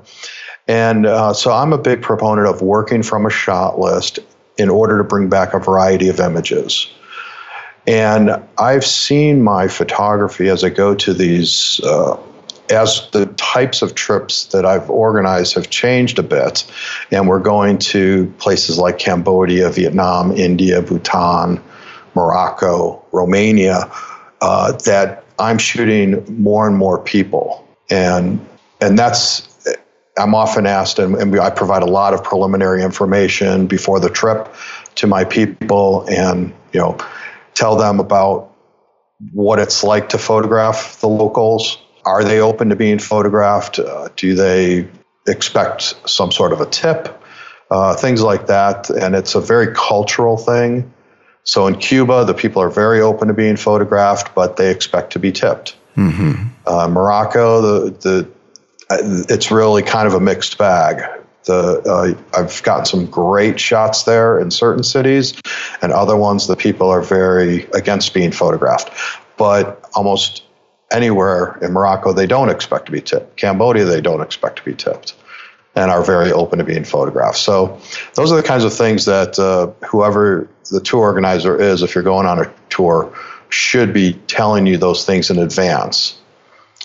And 0.68 1.06
uh, 1.06 1.34
so 1.34 1.52
I'm 1.52 1.72
a 1.72 1.78
big 1.78 2.02
proponent 2.02 2.48
of 2.48 2.62
working 2.62 3.04
from 3.04 3.26
a 3.26 3.30
shot 3.30 3.80
list 3.80 4.20
in 4.58 4.70
order 4.70 4.98
to 4.98 5.04
bring 5.04 5.30
back 5.30 5.54
a 5.54 5.60
variety 5.60 6.10
of 6.10 6.20
images. 6.20 6.90
And 7.86 8.32
I've 8.58 8.86
seen 8.86 9.44
my 9.44 9.68
photography 9.68 10.50
as 10.50 10.64
I 10.64 10.70
go 10.70 10.94
to 10.96 11.14
these 11.14 11.80
uh, 11.86 12.18
as 12.72 13.10
the 13.12 13.26
types 13.38 13.82
of 13.82 13.96
trips 13.96 14.46
that 14.46 14.66
I've 14.66 14.90
organized 14.90 15.54
have 15.56 15.70
changed 15.70 16.20
a 16.20 16.24
bit, 16.24 16.66
and 17.12 17.28
we're 17.28 17.40
going 17.40 17.78
to 17.80 18.32
places 18.40 18.78
like 18.78 19.00
Cambodia, 19.00 19.70
Vietnam, 19.70 20.32
India, 20.32 20.82
Bhutan, 20.82 21.62
Morocco, 22.16 23.04
Romania, 23.12 23.92
uh, 24.42 24.72
that 24.86 25.24
I'm 25.40 25.58
shooting 25.58 26.24
more 26.42 26.68
and 26.68 26.78
more 26.78 27.00
people, 27.00 27.68
and 27.90 28.46
and 28.82 28.98
that's 28.98 29.48
I'm 30.18 30.34
often 30.34 30.66
asked, 30.66 31.00
and, 31.00 31.16
and 31.16 31.40
I 31.40 31.50
provide 31.50 31.84
a 31.84 31.88
lot 31.88 32.14
of 32.14 32.24
preliminary 32.24 32.84
information 32.84 33.68
before 33.68 34.00
the 34.00 34.10
trip 34.10 34.54
to 34.96 35.08
my 35.08 35.24
people, 35.24 36.08
and 36.10 36.54
you 36.74 36.80
know, 36.80 36.98
tell 37.54 37.76
them 37.76 38.00
about 38.00 38.52
what 39.32 39.60
it's 39.60 39.84
like 39.84 40.10
to 40.10 40.18
photograph 40.18 41.00
the 41.02 41.08
locals 41.08 41.78
are 42.08 42.24
they 42.24 42.40
open 42.40 42.70
to 42.70 42.76
being 42.76 43.00
photographed? 43.00 43.80
Uh, 43.80 44.08
do 44.16 44.34
they 44.34 44.88
expect 45.28 45.96
some 46.10 46.32
sort 46.32 46.54
of 46.54 46.62
a 46.62 46.66
tip? 46.66 47.22
Uh, 47.70 47.96
things 47.96 48.22
like 48.22 48.48
that. 48.48 48.90
And 48.90 49.14
it's 49.14 49.36
a 49.36 49.42
very 49.42 49.74
cultural 49.76 50.38
thing. 50.38 50.94
So 51.44 51.68
in 51.68 51.78
Cuba, 51.78 52.24
the 52.26 52.34
people 52.34 52.62
are 52.62 52.70
very 52.70 53.02
open 53.02 53.28
to 53.28 53.34
being 53.34 53.58
photographed, 53.58 54.34
but 54.34 54.56
they 54.56 54.72
expect 54.72 55.14
to 55.14 55.20
be 55.20 55.32
tipped. 55.32 55.76
Mm-hmm. 55.98 56.48
Uh, 56.66 56.88
Morocco, 56.88 57.62
the, 57.62 57.92
the 57.92 58.30
it's 59.30 59.52
really 59.52 59.84
kind 59.84 60.08
of 60.08 60.14
a 60.14 60.20
mixed 60.20 60.58
bag. 60.58 61.04
The, 61.44 61.82
uh, 61.86 62.38
I've 62.38 62.64
gotten 62.64 62.86
some 62.86 63.06
great 63.06 63.60
shots 63.60 64.04
there 64.04 64.40
in 64.40 64.52
certain 64.52 64.84
cities, 64.84 65.40
and 65.82 65.92
other 65.92 66.16
ones 66.16 66.48
the 66.48 66.56
people 66.56 66.90
are 66.90 67.02
very 67.02 67.64
against 67.74 68.14
being 68.14 68.32
photographed. 68.32 68.92
But 69.38 69.90
almost 69.94 70.44
anywhere 70.92 71.58
in 71.62 71.74
Morocco, 71.74 72.14
they 72.14 72.28
don't 72.28 72.50
expect 72.50 72.86
to 72.88 72.92
be 72.92 73.02
tipped. 73.02 73.38
Cambodia, 73.38 73.86
they 73.86 74.02
don't 74.02 74.22
expect 74.22 74.58
to 74.58 74.64
be 74.64 74.74
tipped 74.74 75.16
and 75.76 75.92
are 75.92 76.04
very 76.04 76.32
open 76.32 76.58
to 76.60 76.66
being 76.66 76.84
photographed. 76.84 77.38
So, 77.38 77.80
those 78.16 78.32
are 78.32 78.36
the 78.36 78.48
kinds 78.48 78.64
of 78.64 78.74
things 78.74 79.06
that 79.06 79.38
uh, 79.38 79.68
whoever 79.88 80.50
the 80.72 80.82
tour 80.82 81.02
organizer 81.02 81.60
is, 81.60 81.84
if 81.84 81.94
you're 81.94 82.04
going 82.04 82.26
on 82.26 82.40
a 82.40 82.52
tour, 82.70 83.14
should 83.50 83.94
be 83.94 84.14
telling 84.28 84.66
you 84.66 84.78
those 84.78 85.06
things 85.06 85.30
in 85.30 85.38
advance. 85.38 86.18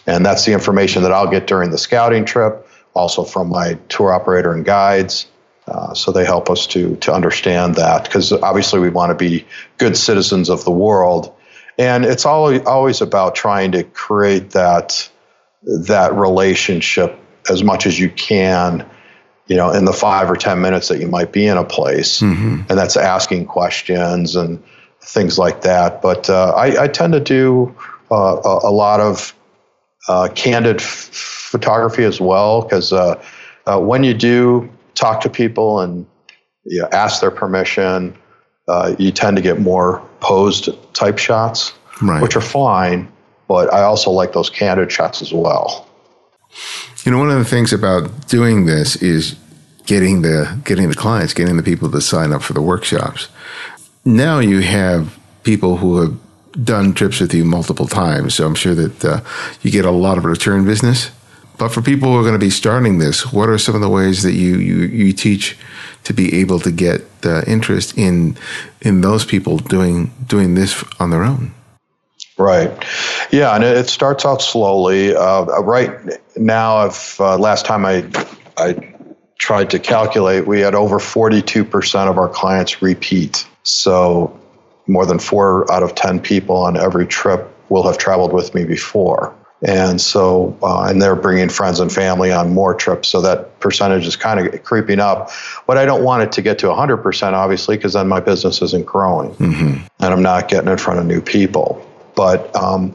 And 0.06 0.26
that's 0.26 0.44
the 0.44 0.52
information 0.52 1.02
that 1.02 1.12
I'll 1.12 1.30
get 1.30 1.46
during 1.46 1.70
the 1.70 1.78
scouting 1.78 2.24
trip, 2.24 2.68
also 2.94 3.24
from 3.24 3.48
my 3.48 3.74
tour 3.88 4.12
operator 4.12 4.52
and 4.52 4.64
guides. 4.64 5.26
Uh, 5.68 5.94
so 5.94 6.10
they 6.10 6.24
help 6.24 6.50
us 6.50 6.66
to 6.66 6.96
to 6.96 7.14
understand 7.14 7.76
that 7.76 8.04
because 8.04 8.32
obviously 8.32 8.80
we 8.80 8.90
want 8.90 9.10
to 9.10 9.14
be 9.14 9.46
good 9.78 9.96
citizens 9.96 10.50
of 10.50 10.64
the 10.64 10.72
world 10.72 11.32
and 11.78 12.04
it's 12.04 12.26
always 12.26 12.62
always 12.62 13.00
about 13.00 13.34
trying 13.34 13.72
to 13.72 13.84
create 13.84 14.50
that 14.50 15.08
that 15.62 16.14
relationship 16.14 17.18
as 17.50 17.62
much 17.62 17.86
as 17.86 17.98
you 17.98 18.10
can 18.10 18.88
you 19.46 19.56
know 19.56 19.70
in 19.70 19.84
the 19.84 19.92
five 19.92 20.30
or 20.30 20.36
ten 20.36 20.60
minutes 20.60 20.88
that 20.88 20.98
you 21.00 21.08
might 21.08 21.32
be 21.32 21.46
in 21.46 21.56
a 21.56 21.64
place 21.64 22.20
mm-hmm. 22.20 22.60
and 22.68 22.78
that's 22.78 22.96
asking 22.96 23.46
questions 23.46 24.36
and 24.36 24.62
things 25.00 25.38
like 25.38 25.62
that 25.62 26.00
but 26.02 26.30
uh, 26.30 26.52
I, 26.56 26.84
I, 26.84 26.88
tend 26.88 27.12
to 27.12 27.20
do 27.20 27.74
uh, 28.10 28.40
a, 28.44 28.68
a, 28.68 28.72
lot 28.72 29.00
of 29.00 29.34
uh, 30.08 30.28
candid 30.34 30.76
f- 30.76 30.86
photography 30.86 32.04
as 32.04 32.20
well 32.20 32.62
because 32.62 32.92
uh, 32.92 33.20
uh, 33.66 33.80
when 33.80 34.04
you 34.04 34.14
do 34.14 34.70
talk 34.94 35.20
to 35.22 35.28
people 35.28 35.80
and 35.80 36.06
you 36.64 36.80
know, 36.80 36.88
ask 36.92 37.20
their 37.20 37.32
permission 37.32 38.16
uh, 38.68 38.94
you 38.96 39.10
tend 39.10 39.36
to 39.36 39.42
get 39.42 39.60
more 39.60 40.08
posed 40.22 40.68
type 40.94 41.18
shots, 41.18 41.72
right. 42.00 42.22
which 42.22 42.36
are 42.36 42.40
fine. 42.40 43.10
But 43.48 43.72
I 43.72 43.82
also 43.82 44.10
like 44.10 44.32
those 44.32 44.48
candid 44.48 44.90
shots 44.90 45.20
as 45.20 45.32
well. 45.32 45.86
You 47.04 47.12
know, 47.12 47.18
one 47.18 47.30
of 47.30 47.38
the 47.38 47.44
things 47.44 47.72
about 47.72 48.28
doing 48.28 48.64
this 48.64 48.96
is 48.96 49.36
getting 49.86 50.22
the 50.22 50.60
getting 50.64 50.88
the 50.88 50.94
clients, 50.94 51.34
getting 51.34 51.56
the 51.56 51.62
people 51.62 51.90
to 51.90 52.00
sign 52.00 52.32
up 52.32 52.42
for 52.42 52.52
the 52.52 52.62
workshops. 52.62 53.28
now 54.04 54.38
you 54.38 54.60
have 54.60 55.18
people 55.42 55.76
who 55.76 56.00
have 56.00 56.14
done 56.64 56.94
trips 56.94 57.20
with 57.20 57.34
you 57.34 57.44
multiple 57.44 57.86
times, 57.86 58.34
so 58.34 58.46
I'm 58.46 58.54
sure 58.54 58.74
that 58.74 59.04
uh, 59.04 59.20
you 59.62 59.70
get 59.70 59.84
a 59.84 59.90
lot 59.90 60.18
of 60.18 60.24
return 60.24 60.64
business. 60.64 61.10
But 61.58 61.70
for 61.70 61.82
people 61.82 62.08
who 62.08 62.18
are 62.18 62.22
going 62.22 62.34
to 62.34 62.46
be 62.46 62.50
starting 62.50 62.98
this, 62.98 63.32
what 63.32 63.48
are 63.48 63.58
some 63.58 63.74
of 63.74 63.80
the 63.80 63.88
ways 63.88 64.22
that 64.22 64.32
you 64.32 64.56
you, 64.58 64.76
you 64.86 65.12
teach 65.12 65.56
to 66.04 66.12
be 66.12 66.40
able 66.40 66.58
to 66.60 66.70
get 66.70 67.22
the 67.22 67.44
interest 67.46 67.96
in 67.96 68.36
in 68.80 69.00
those 69.00 69.24
people 69.24 69.58
doing 69.58 70.10
doing 70.26 70.54
this 70.54 70.84
on 70.98 71.10
their 71.10 71.22
own? 71.22 71.54
Right. 72.38 72.70
Yeah, 73.30 73.54
and 73.54 73.62
it 73.62 73.88
starts 73.88 74.24
out 74.24 74.42
slowly. 74.42 75.14
Uh, 75.14 75.44
right 75.62 75.90
now, 76.36 76.76
I've 76.76 77.16
uh, 77.20 77.36
last 77.38 77.66
time 77.66 77.84
I 77.84 78.08
I 78.56 78.92
tried 79.42 79.70
to 79.70 79.78
calculate, 79.80 80.46
we 80.46 80.60
had 80.60 80.72
over 80.72 81.00
42% 81.00 82.08
of 82.08 82.16
our 82.16 82.28
clients 82.28 82.80
repeat. 82.80 83.44
So 83.64 84.38
more 84.86 85.04
than 85.04 85.18
four 85.18 85.70
out 85.70 85.82
of 85.82 85.96
10 85.96 86.20
people 86.20 86.56
on 86.56 86.76
every 86.76 87.06
trip 87.08 87.52
will 87.68 87.82
have 87.82 87.98
traveled 87.98 88.32
with 88.32 88.54
me 88.54 88.64
before. 88.64 89.34
And 89.64 90.00
so, 90.00 90.56
uh, 90.62 90.86
and 90.88 91.00
they're 91.00 91.14
bringing 91.16 91.48
friends 91.48 91.78
and 91.78 91.92
family 91.92 92.32
on 92.32 92.52
more 92.52 92.74
trips. 92.74 93.08
So 93.08 93.20
that 93.20 93.60
percentage 93.60 94.06
is 94.06 94.16
kind 94.16 94.40
of 94.40 94.62
creeping 94.64 94.98
up. 94.98 95.30
But 95.66 95.78
I 95.78 95.84
don't 95.84 96.02
want 96.02 96.24
it 96.24 96.32
to 96.32 96.42
get 96.42 96.58
to 96.60 96.66
100%, 96.66 97.32
obviously, 97.32 97.76
because 97.76 97.92
then 97.92 98.08
my 98.08 98.20
business 98.20 98.60
isn't 98.60 98.86
growing 98.86 99.30
mm-hmm. 99.34 99.86
and 100.00 100.14
I'm 100.14 100.22
not 100.22 100.48
getting 100.48 100.68
in 100.68 100.78
front 100.78 100.98
of 100.98 101.06
new 101.06 101.20
people. 101.20 101.86
But 102.16 102.54
um, 102.56 102.94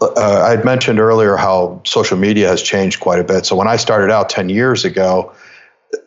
uh, 0.00 0.42
I 0.44 0.50
had 0.50 0.64
mentioned 0.64 1.00
earlier 1.00 1.36
how 1.36 1.80
social 1.84 2.16
media 2.16 2.48
has 2.48 2.62
changed 2.62 3.00
quite 3.00 3.18
a 3.18 3.24
bit. 3.24 3.44
So 3.44 3.56
when 3.56 3.68
I 3.68 3.76
started 3.76 4.12
out 4.12 4.28
10 4.28 4.48
years 4.48 4.84
ago, 4.84 5.34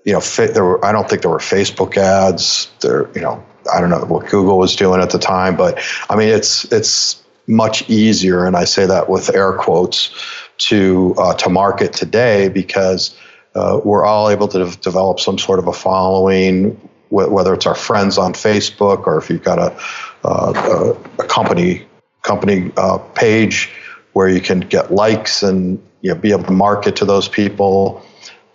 you 0.06 0.14
know, 0.14 0.20
there 0.20 0.64
were, 0.64 0.84
I 0.84 0.92
don't 0.92 1.10
think 1.10 1.22
there 1.22 1.32
were 1.32 1.40
Facebook 1.40 1.98
ads. 1.98 2.70
There, 2.82 3.10
you 3.14 3.22
know, 3.22 3.44
I 3.74 3.82
don't 3.82 3.90
know 3.90 4.04
what 4.06 4.28
Google 4.30 4.58
was 4.58 4.76
doing 4.76 5.02
at 5.02 5.10
the 5.10 5.20
time, 5.20 5.56
but 5.56 5.80
I 6.10 6.16
mean, 6.16 6.30
it's 6.30 6.66
it's 6.72 7.22
much 7.48 7.90
easier, 7.90 8.46
and 8.46 8.56
I 8.56 8.66
say 8.66 8.86
that 8.86 9.10
with 9.10 9.34
air 9.34 9.54
quotes, 9.54 10.12
to 10.58 11.16
uh, 11.18 11.34
to 11.36 11.50
market 11.50 11.94
today 11.94 12.50
because 12.50 13.18
uh, 13.56 13.80
we're 13.84 14.06
all 14.06 14.30
able 14.30 14.48
to 14.50 14.66
develop 14.82 15.20
some 15.20 15.38
sort 15.38 15.60
of 15.60 15.68
a 15.68 15.74
following, 15.74 16.72
whether 17.10 17.54
it's 17.54 17.66
our 17.66 17.76
friends 17.76 18.18
on 18.18 18.34
Facebook 18.34 19.08
or 19.08 19.18
if 19.18 19.30
you've 19.30 19.44
got 19.44 19.60
a 19.60 19.80
uh, 20.28 20.94
a 21.20 21.24
company 21.24 21.86
company 22.24 22.72
uh, 22.78 22.98
page 23.16 23.72
where 24.14 24.28
you 24.28 24.42
can 24.42 24.60
get 24.60 24.92
likes 24.92 25.44
and 25.44 25.82
you 26.02 26.14
know, 26.14 26.20
be 26.20 26.32
able 26.32 26.44
to 26.44 26.52
market 26.52 26.96
to 26.98 27.06
those 27.06 27.28
people. 27.28 28.04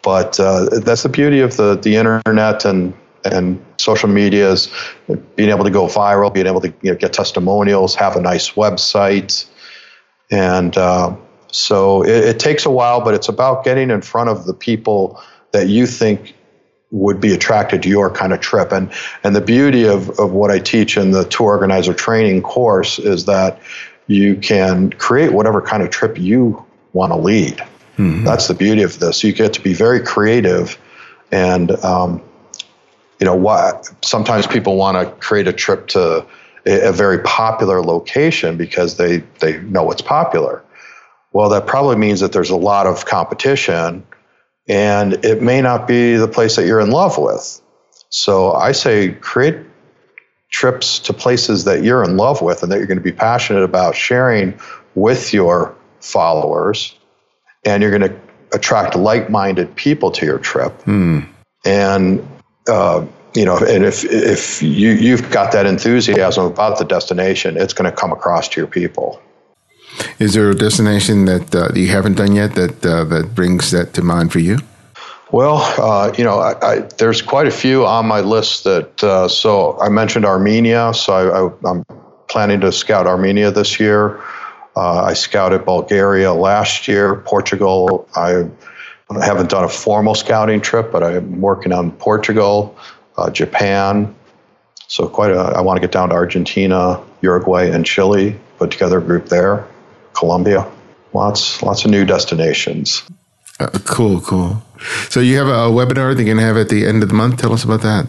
But 0.03 0.39
uh, 0.41 0.81
that's 0.81 1.05
the 1.05 1.09
beauty 1.09 1.41
of 1.41 1.57
the 1.57 1.77
the 1.77 1.97
internet 1.97 2.65
and 2.65 2.95
and 3.25 3.65
social 3.79 4.09
media 4.09 4.51
is 4.51 4.73
being 5.37 5.51
able 5.51 5.65
to 5.65 5.71
go 5.71 5.87
viral, 5.87 6.33
being 6.33 6.47
able 6.47 6.61
to 6.61 6.73
you 6.83 6.93
know, 6.93 6.97
get 6.97 7.13
testimonials, 7.13 7.95
have 7.95 8.17
a 8.17 8.21
nice 8.21 8.53
website, 8.53 9.47
and 10.31 10.77
uh, 10.77 11.15
so 11.53 12.03
it, 12.03 12.25
it, 12.25 12.39
takes 12.39 12.65
a 12.65 12.71
while, 12.71 13.03
but 13.03 13.15
it's 13.15 13.29
about 13.29 13.65
getting 13.65 13.91
in 13.91 14.01
front 14.01 14.31
of 14.31 14.47
the 14.47 14.55
people 14.55 15.21
that 15.53 15.69
you 15.69 15.87
think 15.87 16.35
would 16.91 17.21
be 17.21 17.33
attracted 17.35 17.83
to 17.83 17.89
your 17.89 18.11
kind 18.11 18.33
of 18.33 18.41
trip. 18.41 18.73
And 18.73 18.91
and 19.25 19.37
the 19.37 19.41
beauty 19.41 19.85
of, 19.85 20.11
of 20.19 20.33
what 20.33 20.51
I 20.51 20.59
teach 20.59 20.97
in 20.97 21.11
the 21.11 21.25
tour 21.25 21.49
organizer 21.49 21.95
training 21.95 22.43
course 22.43 22.99
is 22.99 23.27
that 23.27 23.61
you 24.07 24.37
can 24.37 24.91
create 24.95 25.33
whatever 25.33 25.61
kind 25.61 25.83
of 25.83 25.91
trip 25.91 26.19
you 26.19 26.65
want 26.93 27.13
to 27.13 27.17
lead. 27.17 27.59
Mm-hmm. 27.99 28.25
That's 28.25 28.49
the 28.49 28.55
beauty 28.55 28.83
of 28.83 28.99
this. 28.99 29.23
You 29.23 29.33
get 29.33 29.53
to 29.55 29.61
be 29.61 29.75
very 29.75 30.01
creative 30.01 30.79
and 31.31 31.73
um, 31.85 32.23
you 33.21 33.25
know, 33.27 33.35
why 33.37 33.81
sometimes 34.03 34.47
people 34.47 34.77
want 34.77 34.97
to 34.97 35.15
create 35.25 35.47
a 35.47 35.53
trip 35.53 35.87
to 35.89 36.27
a, 36.67 36.89
a 36.89 36.93
very 36.93 37.19
popular 37.21 37.83
location 37.83 38.57
because 38.57 38.97
they 38.97 39.19
they 39.41 39.61
know 39.61 39.91
it's 39.91 40.03
popular. 40.03 40.63
Well, 41.33 41.49
that 41.51 41.67
probably 41.67 41.97
means 41.97 42.21
that 42.21 42.33
there's 42.33 42.51
a 42.51 42.57
lot 42.57 42.87
of 42.87 43.07
competition, 43.07 44.05
and 44.69 45.25
it 45.25 45.41
may 45.41 45.63
not 45.63 45.87
be 45.87 46.17
the 46.17 46.29
place 46.29 46.57
that 46.57 46.67
you're 46.67 46.81
in 46.81 46.91
love 46.91 47.17
with. 47.17 47.61
So 48.11 48.53
I 48.53 48.73
say 48.73 49.13
create 49.13 49.57
trips 50.51 50.99
to 50.99 51.15
places 51.15 51.65
that 51.65 51.83
you're 51.83 52.05
in 52.05 52.19
love 52.19 52.43
with 52.43 52.63
and 52.63 52.71
that 52.71 52.77
you're 52.77 52.87
going 52.87 52.99
to 52.99 53.03
be 53.03 53.13
passionate 53.13 53.63
about 53.63 53.97
sharing 53.97 54.59
with 54.95 55.33
your 55.33 55.75
followers, 56.01 56.95
and 57.65 57.83
you're 57.83 57.97
going 57.97 58.11
to 58.11 58.21
attract 58.53 58.95
like-minded 58.95 59.75
people 59.77 60.11
to 60.11 60.27
your 60.27 60.39
trip. 60.39 60.73
Hmm. 60.83 61.21
And 61.65 62.29
uh, 62.69 63.07
you 63.35 63.45
know, 63.45 63.57
and 63.59 63.85
if 63.85 64.05
if 64.05 64.63
you 64.63 64.91
you've 64.91 65.31
got 65.31 65.53
that 65.53 65.67
enthusiasm 65.67 66.45
about 66.45 66.79
the 66.79 66.85
destination, 66.85 67.57
it's 67.57 67.73
going 67.73 67.91
to 67.91 67.97
come 67.97 68.13
across 68.13 68.49
to 68.51 68.61
your 68.61 68.69
people. 68.69 69.21
Is 70.19 70.35
there 70.35 70.51
a 70.51 70.55
destination 70.55 71.27
that 71.27 71.55
uh, 71.55 71.69
you 71.75 71.89
haven't 71.89 72.15
done 72.15 72.35
yet 72.35 72.55
that 72.55 72.85
uh, 72.85 73.05
that 73.05 73.35
brings 73.35 73.71
that 73.71 73.95
to 73.95 74.03
mind 74.03 74.33
for 74.33 74.39
you? 74.39 74.59
Well, 75.31 75.63
uh, 75.79 76.13
you 76.19 76.25
know, 76.25 76.41
I, 76.41 76.73
I, 76.73 76.79
there's 76.99 77.23
quite 77.23 77.47
a 77.47 77.51
few 77.51 77.87
on 77.87 78.07
my 78.07 78.21
list 78.21 78.65
that. 78.65 79.03
Uh, 79.03 79.29
so 79.29 79.81
I 79.81 79.89
mentioned 79.89 80.27
Armenia, 80.27 80.93
so 80.93 81.57
I, 81.65 81.71
am 81.71 81.85
planning 82.29 82.61
to 82.61 82.71
scout 82.71 83.07
Armenia 83.07 83.51
this 83.51 83.81
year. 83.81 84.21
Uh, 84.77 85.03
I 85.03 85.15
scouted 85.15 85.65
Bulgaria 85.65 86.33
last 86.33 86.89
year, 86.89 87.17
Portugal. 87.17 88.09
I 88.15 88.47
I 89.17 89.25
haven't 89.25 89.51
done 89.51 89.65
a 89.65 89.69
formal 89.69 90.15
scouting 90.15 90.61
trip, 90.61 90.93
but 90.93 91.03
I'm 91.03 91.41
working 91.41 91.73
on 91.73 91.93
Portugal, 91.93 92.77
uh, 93.17 93.31
Japan. 93.31 94.15
So 94.89 95.09
quite 95.09 95.31
a. 95.31 95.39
I 95.39 95.61
want 95.61 95.79
to 95.79 95.81
get 95.81 95.93
down 95.93 96.11
to 96.11 96.15
Argentina, 96.15 97.03
Uruguay, 97.23 97.71
and 97.71 97.87
Chile. 97.87 98.39
Put 98.59 98.71
together 98.71 98.99
a 98.99 99.03
group 99.03 99.27
there. 99.27 99.67
Colombia. 100.15 100.71
Lots, 101.15 101.63
lots 101.63 101.85
of 101.85 101.91
new 101.91 102.05
destinations. 102.05 103.03
Uh, 103.61 103.69
cool, 103.85 104.21
cool. 104.21 104.63
So 105.09 105.21
you 105.21 105.39
have 105.39 105.49
a 105.49 105.71
webinar 105.71 106.17
that 106.17 106.23
you're 106.23 106.35
going 106.35 106.39
to 106.39 106.43
have 106.43 106.57
at 106.57 106.69
the 106.69 106.87
end 106.87 107.03
of 107.03 107.09
the 107.09 107.15
month. 107.15 107.41
Tell 107.41 107.53
us 107.53 107.65
about 107.65 107.83
that. 107.83 108.07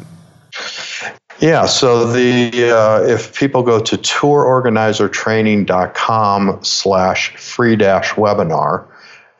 Yeah, 1.39 1.65
so 1.65 2.11
the 2.11 2.71
uh, 2.71 3.01
if 3.03 3.35
people 3.37 3.63
go 3.63 3.79
to 3.79 3.97
tourorganizertraining.com 3.97 6.59
slash 6.63 7.35
free 7.35 7.75
dash 7.75 8.11
webinar, 8.11 8.85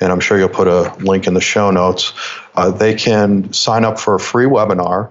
and 0.04 0.12
I'm 0.12 0.20
sure 0.20 0.38
you'll 0.38 0.49
put 0.49 0.68
a 0.68 0.93
link 0.99 1.28
in 1.28 1.34
the 1.34 1.41
show 1.41 1.72
notes. 1.72 2.14
Uh, 2.56 2.70
they 2.72 2.93
can 2.93 3.51
sign 3.54 3.86
up 3.86 3.97
for 3.97 4.16
a 4.16 4.20
free 4.20 4.45
webinar 4.45 5.10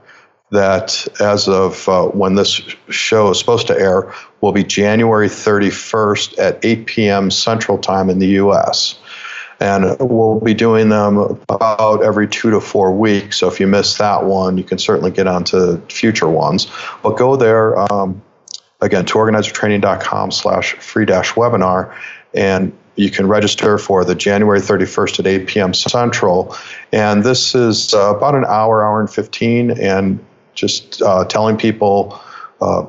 that, 0.51 1.09
as 1.19 1.49
of 1.49 1.89
uh, 1.89 2.05
when 2.09 2.35
this 2.35 2.61
show 2.91 3.31
is 3.31 3.39
supposed 3.39 3.67
to 3.69 3.79
air, 3.79 4.15
will 4.43 4.53
be 4.53 4.63
January 4.63 5.29
31st 5.29 6.39
at 6.39 6.63
8 6.63 6.87
p.m. 6.87 7.31
Central 7.31 7.79
Time 7.79 8.11
in 8.11 8.19
the 8.19 8.27
U.S. 8.29 8.99
And 9.61 9.97
we'll 9.99 10.41
be 10.41 10.53
doing 10.53 10.91
them 10.91 11.17
about 11.49 12.05
every 12.05 12.29
two 12.29 12.51
to 12.51 12.61
four 12.61 12.93
weeks. 12.93 13.39
So 13.39 13.49
if 13.49 13.61
you 13.61 13.67
miss 13.67 13.97
that 13.97 14.25
one, 14.25 14.59
you 14.59 14.65
can 14.65 14.77
certainly 14.77 15.11
get 15.11 15.27
on 15.27 15.45
to 15.45 15.81
future 15.89 16.29
ones. 16.29 16.71
But 17.03 17.17
go 17.17 17.37
there, 17.37 17.79
um, 17.91 18.21
again, 18.83 19.07
tourorganizertraining.com 19.07 20.33
slash 20.33 20.75
free 20.75 21.07
dash 21.07 21.33
webinar 21.33 21.97
and 22.35 22.77
you 22.97 23.11
can 23.11 23.27
register 23.27 23.79
for 23.79 24.05
the 24.05 24.15
January 24.15 24.61
31st 24.61 25.21
at 25.21 25.27
8 25.27 25.47
p.m. 25.47 25.75
Central. 25.75 26.57
And 26.93 27.25
this 27.25 27.55
is 27.55 27.95
uh, 27.95 28.15
about 28.15 28.35
an 28.35 28.45
hour, 28.45 28.85
hour 28.85 29.01
and 29.01 29.11
15, 29.11 29.73
and 29.81 30.25
just 30.55 31.01
uh, 31.03 31.25
telling 31.25 31.57
people 31.57 32.21
uh, 32.61 32.85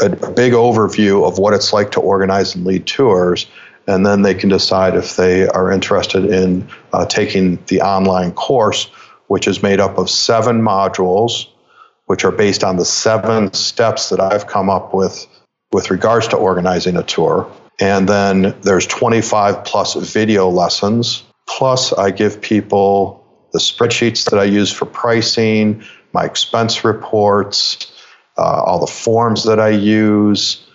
a, 0.00 0.06
a, 0.06 0.30
big 0.30 0.52
overview 0.52 1.26
of 1.26 1.38
what 1.38 1.54
it's 1.54 1.72
like 1.72 1.90
to 1.92 2.00
organize 2.00 2.54
and 2.54 2.64
lead 2.66 2.86
tours. 2.86 3.46
And 3.86 4.04
then 4.04 4.20
they 4.20 4.34
can 4.34 4.50
decide 4.50 4.94
if 4.94 5.16
they 5.16 5.48
are 5.48 5.72
interested 5.72 6.26
in 6.26 6.68
uh, 6.92 7.06
taking 7.06 7.58
the 7.68 7.80
online 7.80 8.32
course, 8.32 8.84
which 9.28 9.48
is 9.48 9.62
made 9.62 9.80
up 9.80 9.96
of 9.96 10.10
seven 10.10 10.60
modules, 10.60 11.46
which 12.04 12.24
are 12.24 12.30
based 12.32 12.62
on 12.62 12.76
the 12.76 12.84
seven 12.84 13.52
steps 13.54 14.10
that 14.10 14.20
I've 14.20 14.46
come 14.46 14.68
up 14.68 14.92
with 14.92 15.26
with 15.72 15.90
regards 15.90 16.28
to 16.28 16.36
organizing 16.36 16.96
a 16.96 17.02
tour. 17.02 17.50
And 17.80 18.08
then 18.08 18.54
there's 18.62 18.86
25 18.86 19.64
plus 19.64 19.94
video 19.94 20.48
lessons. 20.48 21.22
Plus, 21.48 21.92
I 21.92 22.10
give 22.10 22.40
people 22.40 23.24
the 23.52 23.58
spreadsheets 23.58 24.28
that 24.30 24.38
I 24.38 24.44
use 24.44 24.72
for 24.72 24.84
pricing, 24.84 25.82
my 26.12 26.24
expense 26.24 26.84
reports, 26.84 27.92
uh, 28.36 28.62
all 28.62 28.78
the 28.78 28.86
forms 28.86 29.44
that 29.44 29.58
I 29.60 29.70
use, 29.70 30.66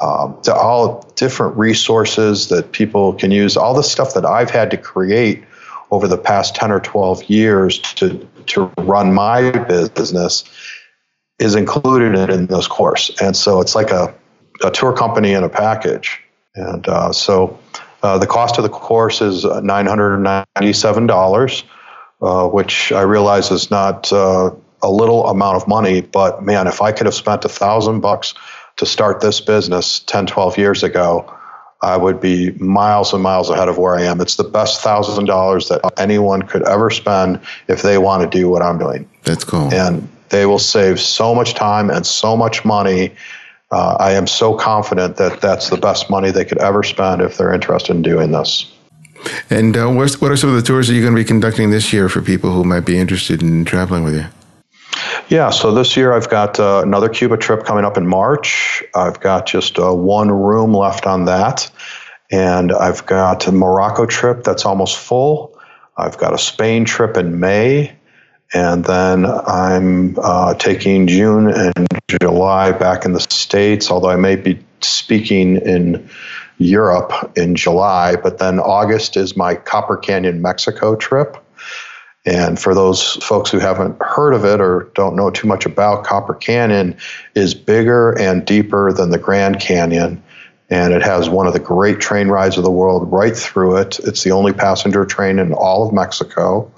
um, 0.00 0.40
to 0.42 0.54
all 0.54 1.02
different 1.16 1.56
resources 1.56 2.48
that 2.48 2.72
people 2.72 3.14
can 3.14 3.30
use, 3.30 3.56
all 3.56 3.74
the 3.74 3.82
stuff 3.82 4.14
that 4.14 4.24
I've 4.24 4.50
had 4.50 4.70
to 4.70 4.76
create 4.76 5.44
over 5.90 6.06
the 6.06 6.18
past 6.18 6.54
10 6.54 6.70
or 6.70 6.80
12 6.80 7.24
years 7.24 7.78
to, 7.80 8.26
to 8.46 8.72
run 8.78 9.12
my 9.12 9.50
business 9.94 10.44
is 11.38 11.54
included 11.54 12.30
in 12.30 12.46
this 12.46 12.66
course. 12.66 13.10
And 13.20 13.36
so 13.36 13.60
it's 13.60 13.74
like 13.74 13.90
a, 13.90 14.14
a 14.62 14.70
tour 14.70 14.92
company 14.92 15.32
in 15.32 15.42
a 15.42 15.48
package. 15.48 16.20
And 16.54 16.88
uh, 16.88 17.12
so 17.12 17.58
uh, 18.02 18.16
the 18.18 18.26
cost 18.26 18.58
of 18.58 18.64
the 18.64 18.70
course 18.70 19.20
is 19.20 19.44
$997, 19.44 21.64
uh, 22.22 22.48
which 22.48 22.92
I 22.92 23.02
realize 23.02 23.50
is 23.50 23.70
not 23.70 24.10
uh, 24.12 24.50
a 24.82 24.90
little 24.90 25.26
amount 25.26 25.56
of 25.56 25.68
money, 25.68 26.00
but 26.00 26.42
man, 26.42 26.66
if 26.66 26.82
I 26.82 26.92
could 26.92 27.06
have 27.06 27.14
spent 27.14 27.44
a 27.44 27.48
thousand 27.48 28.00
bucks 28.00 28.34
to 28.76 28.86
start 28.86 29.20
this 29.20 29.40
business 29.40 30.00
10, 30.00 30.26
12 30.26 30.58
years 30.58 30.82
ago, 30.82 31.32
I 31.82 31.96
would 31.96 32.20
be 32.20 32.50
miles 32.52 33.12
and 33.12 33.22
miles 33.22 33.48
ahead 33.48 33.68
of 33.68 33.78
where 33.78 33.96
I 33.96 34.02
am. 34.02 34.20
It's 34.20 34.36
the 34.36 34.44
best 34.44 34.82
thousand 34.82 35.24
dollars 35.24 35.68
that 35.68 35.80
anyone 35.98 36.42
could 36.42 36.66
ever 36.68 36.90
spend 36.90 37.40
if 37.68 37.82
they 37.82 37.96
want 37.96 38.30
to 38.30 38.38
do 38.38 38.48
what 38.48 38.62
I'm 38.62 38.78
doing. 38.78 39.08
That's 39.24 39.44
cool. 39.44 39.72
And 39.72 40.08
they 40.28 40.46
will 40.46 40.58
save 40.58 41.00
so 41.00 41.34
much 41.34 41.54
time 41.54 41.90
and 41.90 42.06
so 42.06 42.36
much 42.36 42.64
money. 42.64 43.14
Uh, 43.70 43.96
I 44.00 44.12
am 44.12 44.26
so 44.26 44.54
confident 44.54 45.16
that 45.16 45.40
that's 45.40 45.70
the 45.70 45.76
best 45.76 46.10
money 46.10 46.30
they 46.30 46.44
could 46.44 46.58
ever 46.58 46.82
spend 46.82 47.22
if 47.22 47.36
they're 47.36 47.52
interested 47.52 47.94
in 47.94 48.02
doing 48.02 48.32
this. 48.32 48.70
And 49.48 49.76
uh, 49.76 49.88
what 49.88 50.22
are 50.22 50.36
some 50.36 50.50
of 50.50 50.56
the 50.56 50.62
tours 50.62 50.88
that 50.88 50.94
you're 50.94 51.02
going 51.02 51.14
to 51.14 51.20
be 51.20 51.26
conducting 51.26 51.70
this 51.70 51.92
year 51.92 52.08
for 52.08 52.22
people 52.22 52.50
who 52.52 52.64
might 52.64 52.80
be 52.80 52.98
interested 52.98 53.42
in 53.42 53.64
traveling 53.64 54.02
with 54.02 54.14
you? 54.14 54.26
Yeah, 55.28 55.50
so 55.50 55.72
this 55.72 55.96
year 55.96 56.12
I've 56.12 56.28
got 56.28 56.58
uh, 56.58 56.82
another 56.84 57.08
Cuba 57.08 57.36
trip 57.36 57.64
coming 57.64 57.84
up 57.84 57.96
in 57.96 58.06
March. 58.06 58.82
I've 58.94 59.20
got 59.20 59.46
just 59.46 59.78
uh, 59.78 59.94
one 59.94 60.30
room 60.30 60.74
left 60.74 61.06
on 61.06 61.26
that. 61.26 61.70
And 62.32 62.72
I've 62.72 63.06
got 63.06 63.46
a 63.46 63.52
Morocco 63.52 64.06
trip 64.06 64.42
that's 64.42 64.64
almost 64.64 64.96
full. 64.96 65.58
I've 65.96 66.18
got 66.18 66.34
a 66.34 66.38
Spain 66.38 66.84
trip 66.84 67.16
in 67.16 67.38
May. 67.38 67.92
And 68.52 68.84
then 68.84 69.26
I'm 69.26 70.16
uh, 70.18 70.54
taking 70.54 71.06
June 71.06 71.48
and 71.48 71.86
July 72.20 72.72
back 72.72 73.04
in 73.04 73.12
the 73.12 73.20
States, 73.20 73.90
although 73.90 74.10
I 74.10 74.16
may 74.16 74.36
be 74.36 74.58
speaking 74.80 75.56
in 75.56 76.08
Europe 76.58 77.32
in 77.36 77.54
July. 77.54 78.16
But 78.16 78.38
then 78.38 78.60
August 78.60 79.16
is 79.16 79.36
my 79.36 79.54
Copper 79.54 79.96
Canyon, 79.96 80.42
Mexico 80.42 80.96
trip. 80.96 81.36
And 82.26 82.60
for 82.60 82.74
those 82.74 83.14
folks 83.24 83.50
who 83.50 83.58
haven't 83.58 83.96
heard 84.02 84.34
of 84.34 84.44
it 84.44 84.60
or 84.60 84.90
don't 84.94 85.16
know 85.16 85.30
too 85.30 85.48
much 85.48 85.64
about 85.64 86.04
Copper 86.04 86.34
Canyon, 86.34 86.96
is 87.34 87.54
bigger 87.54 88.12
and 88.18 88.44
deeper 88.44 88.92
than 88.92 89.10
the 89.10 89.18
Grand 89.18 89.58
Canyon, 89.58 90.22
and 90.68 90.92
it 90.92 91.02
has 91.02 91.30
one 91.30 91.46
of 91.46 91.54
the 91.54 91.58
great 91.58 91.98
train 91.98 92.28
rides 92.28 92.58
of 92.58 92.64
the 92.64 92.70
world 92.70 93.10
right 93.10 93.34
through 93.34 93.76
it. 93.76 93.98
It's 94.00 94.22
the 94.22 94.32
only 94.32 94.52
passenger 94.52 95.06
train 95.06 95.38
in 95.38 95.54
all 95.54 95.86
of 95.86 95.94
Mexico. 95.94 96.70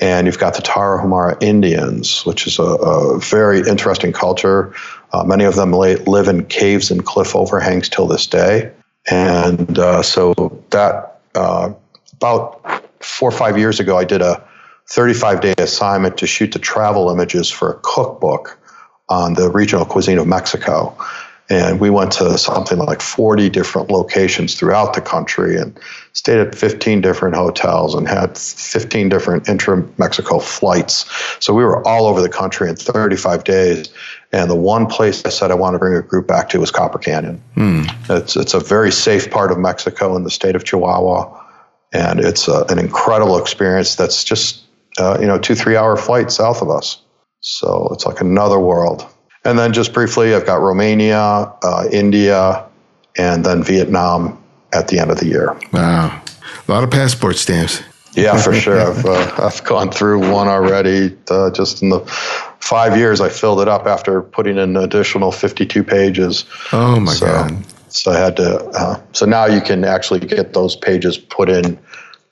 And 0.00 0.26
you've 0.26 0.38
got 0.38 0.54
the 0.54 0.62
Tarahumara 0.62 1.42
Indians, 1.42 2.24
which 2.24 2.46
is 2.46 2.58
a, 2.58 2.62
a 2.62 3.18
very 3.18 3.60
interesting 3.60 4.12
culture. 4.12 4.72
Uh, 5.12 5.24
many 5.24 5.44
of 5.44 5.56
them 5.56 5.72
lay, 5.72 5.96
live 5.96 6.28
in 6.28 6.44
caves 6.46 6.90
and 6.90 7.04
cliff 7.04 7.34
overhangs 7.34 7.88
till 7.88 8.06
this 8.06 8.26
day. 8.26 8.72
And 9.10 9.78
uh, 9.78 10.02
so 10.02 10.34
that 10.70 11.20
uh, 11.34 11.72
about 12.14 12.84
four 13.00 13.28
or 13.28 13.32
five 13.32 13.58
years 13.58 13.80
ago, 13.80 13.96
I 13.96 14.04
did 14.04 14.22
a 14.22 14.44
35 14.88 15.40
day 15.40 15.54
assignment 15.58 16.18
to 16.18 16.26
shoot 16.26 16.52
the 16.52 16.58
travel 16.58 17.10
images 17.10 17.50
for 17.50 17.72
a 17.72 17.78
cookbook 17.82 18.58
on 19.08 19.34
the 19.34 19.50
regional 19.50 19.84
cuisine 19.84 20.18
of 20.18 20.26
Mexico. 20.26 20.96
And 21.50 21.80
we 21.80 21.88
went 21.88 22.12
to 22.12 22.36
something 22.36 22.78
like 22.78 23.00
40 23.00 23.48
different 23.48 23.90
locations 23.90 24.54
throughout 24.54 24.92
the 24.92 25.00
country 25.00 25.56
and 25.56 25.78
stayed 26.12 26.38
at 26.38 26.54
15 26.54 27.00
different 27.00 27.36
hotels 27.36 27.94
and 27.94 28.06
had 28.06 28.36
15 28.36 29.08
different 29.08 29.48
intra 29.48 29.82
Mexico 29.96 30.40
flights. 30.40 31.06
So 31.40 31.54
we 31.54 31.64
were 31.64 31.86
all 31.86 32.06
over 32.06 32.20
the 32.20 32.28
country 32.28 32.68
in 32.68 32.76
35 32.76 33.44
days. 33.44 33.88
And 34.30 34.50
the 34.50 34.56
one 34.56 34.86
place 34.86 35.24
I 35.24 35.30
said 35.30 35.50
I 35.50 35.54
want 35.54 35.74
to 35.74 35.78
bring 35.78 35.94
a 35.94 36.02
group 36.02 36.26
back 36.26 36.50
to 36.50 36.60
was 36.60 36.70
Copper 36.70 36.98
Canyon. 36.98 37.42
Hmm. 37.54 37.84
It's, 38.10 38.36
it's 38.36 38.52
a 38.52 38.60
very 38.60 38.92
safe 38.92 39.30
part 39.30 39.50
of 39.50 39.58
Mexico 39.58 40.16
in 40.16 40.24
the 40.24 40.30
state 40.30 40.54
of 40.54 40.64
Chihuahua. 40.64 41.44
And 41.94 42.20
it's 42.20 42.46
a, 42.46 42.64
an 42.68 42.78
incredible 42.78 43.38
experience 43.38 43.94
that's 43.94 44.22
just 44.22 44.64
uh, 44.98 45.16
you 45.20 45.26
know, 45.26 45.38
two, 45.38 45.54
three 45.54 45.76
hour 45.76 45.96
flight 45.96 46.30
south 46.30 46.60
of 46.60 46.70
us. 46.70 47.00
So 47.40 47.88
it's 47.92 48.04
like 48.04 48.20
another 48.20 48.58
world. 48.58 49.06
And 49.44 49.58
then 49.58 49.72
just 49.72 49.92
briefly, 49.92 50.34
I've 50.34 50.46
got 50.46 50.60
Romania, 50.60 51.18
uh, 51.62 51.88
India, 51.90 52.64
and 53.16 53.44
then 53.44 53.62
Vietnam 53.62 54.42
at 54.72 54.88
the 54.88 54.98
end 54.98 55.10
of 55.10 55.18
the 55.18 55.26
year. 55.26 55.58
Wow. 55.72 56.22
A 56.66 56.70
lot 56.70 56.84
of 56.84 56.90
passport 56.90 57.36
stamps. 57.36 57.82
Yeah, 58.12 58.40
for 58.40 58.52
sure. 58.60 58.80
I've, 58.80 59.04
uh, 59.04 59.34
I've 59.38 59.62
gone 59.64 59.90
through 59.90 60.30
one 60.30 60.48
already. 60.48 61.16
Uh, 61.30 61.50
just 61.50 61.82
in 61.82 61.90
the 61.90 62.00
five 62.60 62.96
years, 62.96 63.20
I 63.20 63.28
filled 63.28 63.60
it 63.60 63.68
up 63.68 63.86
after 63.86 64.22
putting 64.22 64.58
in 64.58 64.76
additional 64.76 65.32
52 65.32 65.82
pages. 65.84 66.44
Oh, 66.72 67.00
my 67.00 67.12
so, 67.12 67.26
God. 67.26 67.64
So 67.88 68.10
I 68.10 68.18
had 68.18 68.36
to, 68.36 68.64
uh, 68.66 69.00
so 69.12 69.24
now 69.24 69.46
you 69.46 69.60
can 69.60 69.84
actually 69.84 70.20
get 70.20 70.52
those 70.52 70.76
pages 70.76 71.16
put 71.16 71.48
in 71.48 71.78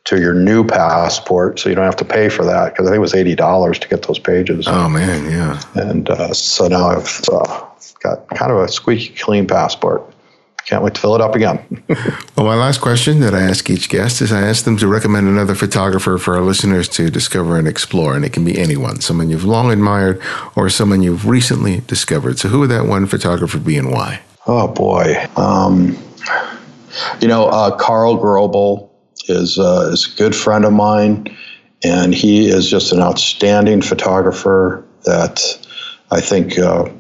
to 0.07 0.21
your 0.21 0.35
new 0.35 0.65
passport, 0.65 1.59
so 1.59 1.69
you 1.69 1.75
don't 1.75 1.85
have 1.85 1.97
to 1.97 2.05
pay 2.05 2.29
for 2.29 2.45
that 2.45 2.73
because 2.73 2.87
I 2.87 2.91
think 2.91 2.97
it 2.97 3.01
was 3.01 3.15
eighty 3.15 3.35
dollars 3.35 3.79
to 3.81 3.89
get 3.89 4.07
those 4.07 4.19
pages. 4.19 4.67
Oh 4.67 4.89
man, 4.89 5.31
yeah. 5.31 5.61
And 5.75 6.09
uh, 6.09 6.33
so 6.33 6.69
now 6.69 6.89
I've 6.89 7.21
uh, 7.31 7.67
got 8.03 8.29
kind 8.31 8.51
of 8.51 8.59
a 8.59 8.69
squeaky 8.69 9.15
clean 9.15 9.47
passport. 9.47 10.03
Can't 10.65 10.83
wait 10.83 10.95
to 10.95 11.01
fill 11.01 11.15
it 11.15 11.21
up 11.21 11.37
again. 11.37 11.65
well, 12.37 12.47
my 12.47 12.57
last 12.57 12.81
question 12.81 13.21
that 13.21 13.35
I 13.35 13.43
ask 13.43 13.71
each 13.71 13.89
guest 13.89 14.21
is 14.21 14.33
I 14.33 14.41
ask 14.41 14.65
them 14.65 14.77
to 14.79 14.89
recommend 14.89 15.29
another 15.29 15.55
photographer 15.55 16.19
for 16.19 16.35
our 16.35 16.43
listeners 16.43 16.89
to 16.91 17.09
discover 17.09 17.57
and 17.57 17.69
explore, 17.69 18.17
and 18.17 18.25
it 18.25 18.33
can 18.33 18.45
be 18.45 18.59
anyone, 18.59 19.01
someone 19.01 19.31
you've 19.31 19.45
long 19.45 19.71
admired 19.71 20.21
or 20.57 20.69
someone 20.69 21.03
you've 21.03 21.29
recently 21.29 21.83
discovered. 21.83 22.41
So, 22.41 22.49
who 22.49 22.61
would 22.61 22.71
that 22.71 22.87
one 22.87 23.07
photographer 23.07 23.59
be, 23.59 23.77
and 23.77 23.93
why? 23.93 24.23
Oh 24.49 24.67
boy, 24.67 25.29
um, 25.37 25.97
you 27.21 27.29
know, 27.29 27.47
uh, 27.47 27.77
Karl 27.77 28.17
Grobl 28.17 28.86
is 29.29 29.59
uh, 29.59 29.91
is 29.93 30.13
a 30.13 30.17
good 30.17 30.35
friend 30.35 30.65
of 30.65 30.73
mine, 30.73 31.37
and 31.83 32.15
he 32.15 32.49
is 32.49 32.71
just 32.71 32.93
an 32.93 33.01
outstanding 33.01 33.83
photographer 33.83 34.85
that 35.05 35.43
I 36.11 36.21
think. 36.21 36.59
Uh, 36.59 36.91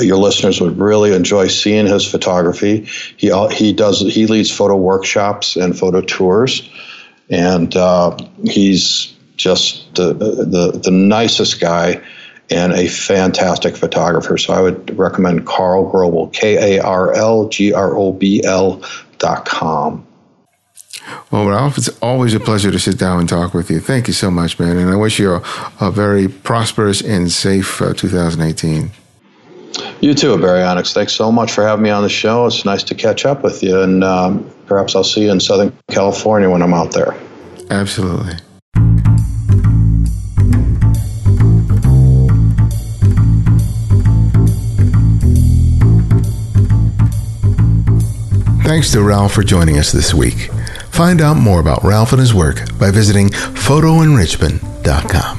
your 0.00 0.16
listeners 0.16 0.60
would 0.60 0.78
really 0.78 1.12
enjoy 1.12 1.48
seeing 1.48 1.86
his 1.86 2.08
photography. 2.08 2.86
He 3.16 3.32
he 3.50 3.72
does 3.72 4.00
he 4.00 4.26
leads 4.28 4.48
photo 4.48 4.76
workshops 4.76 5.56
and 5.56 5.76
photo 5.76 6.00
tours, 6.02 6.70
and 7.28 7.74
uh, 7.74 8.16
he's 8.44 9.12
just 9.36 9.92
the, 9.96 10.12
the 10.14 10.80
the 10.84 10.90
nicest 10.90 11.60
guy 11.60 12.00
and 12.50 12.72
a 12.72 12.86
fantastic 12.86 13.76
photographer. 13.76 14.36
So 14.38 14.52
I 14.52 14.60
would 14.60 14.96
recommend 14.96 15.46
Karl 15.46 15.90
Grobl, 15.90 16.32
K 16.32 16.76
A 16.76 16.82
R 16.82 17.12
L 17.14 17.48
G 17.48 17.72
R 17.72 17.96
O 17.96 18.12
B 18.12 18.42
L 18.44 18.82
dot 19.18 19.46
com. 19.46 20.06
Well, 21.30 21.48
Ralph, 21.48 21.78
it's 21.78 21.88
always 22.00 22.34
a 22.34 22.40
pleasure 22.40 22.70
to 22.70 22.78
sit 22.78 22.98
down 22.98 23.20
and 23.20 23.28
talk 23.28 23.54
with 23.54 23.70
you. 23.70 23.80
Thank 23.80 24.06
you 24.06 24.14
so 24.14 24.30
much, 24.30 24.58
man. 24.58 24.76
And 24.76 24.90
I 24.90 24.96
wish 24.96 25.18
you 25.18 25.34
a, 25.34 25.42
a 25.80 25.90
very 25.90 26.28
prosperous 26.28 27.00
and 27.00 27.30
safe 27.30 27.80
uh, 27.80 27.94
2018. 27.94 28.90
You 30.00 30.14
too, 30.14 30.36
Ibarionex. 30.36 30.92
Thanks 30.92 31.12
so 31.12 31.32
much 31.32 31.52
for 31.52 31.66
having 31.66 31.82
me 31.84 31.90
on 31.90 32.02
the 32.02 32.08
show. 32.08 32.46
It's 32.46 32.64
nice 32.64 32.82
to 32.84 32.94
catch 32.94 33.24
up 33.24 33.42
with 33.42 33.62
you. 33.62 33.80
And 33.80 34.04
um, 34.04 34.50
perhaps 34.66 34.94
I'll 34.94 35.04
see 35.04 35.22
you 35.22 35.30
in 35.30 35.40
Southern 35.40 35.72
California 35.88 36.50
when 36.50 36.62
I'm 36.62 36.74
out 36.74 36.92
there. 36.92 37.16
Absolutely. 37.70 38.34
Thanks 48.64 48.90
to 48.92 49.02
Ralph 49.02 49.32
for 49.32 49.42
joining 49.42 49.78
us 49.78 49.92
this 49.92 50.14
week. 50.14 50.51
Find 50.92 51.20
out 51.20 51.36
more 51.36 51.58
about 51.58 51.82
Ralph 51.82 52.12
and 52.12 52.20
his 52.20 52.34
work 52.34 52.78
by 52.78 52.90
visiting 52.90 53.30
photoenrichment.com. 53.30 55.38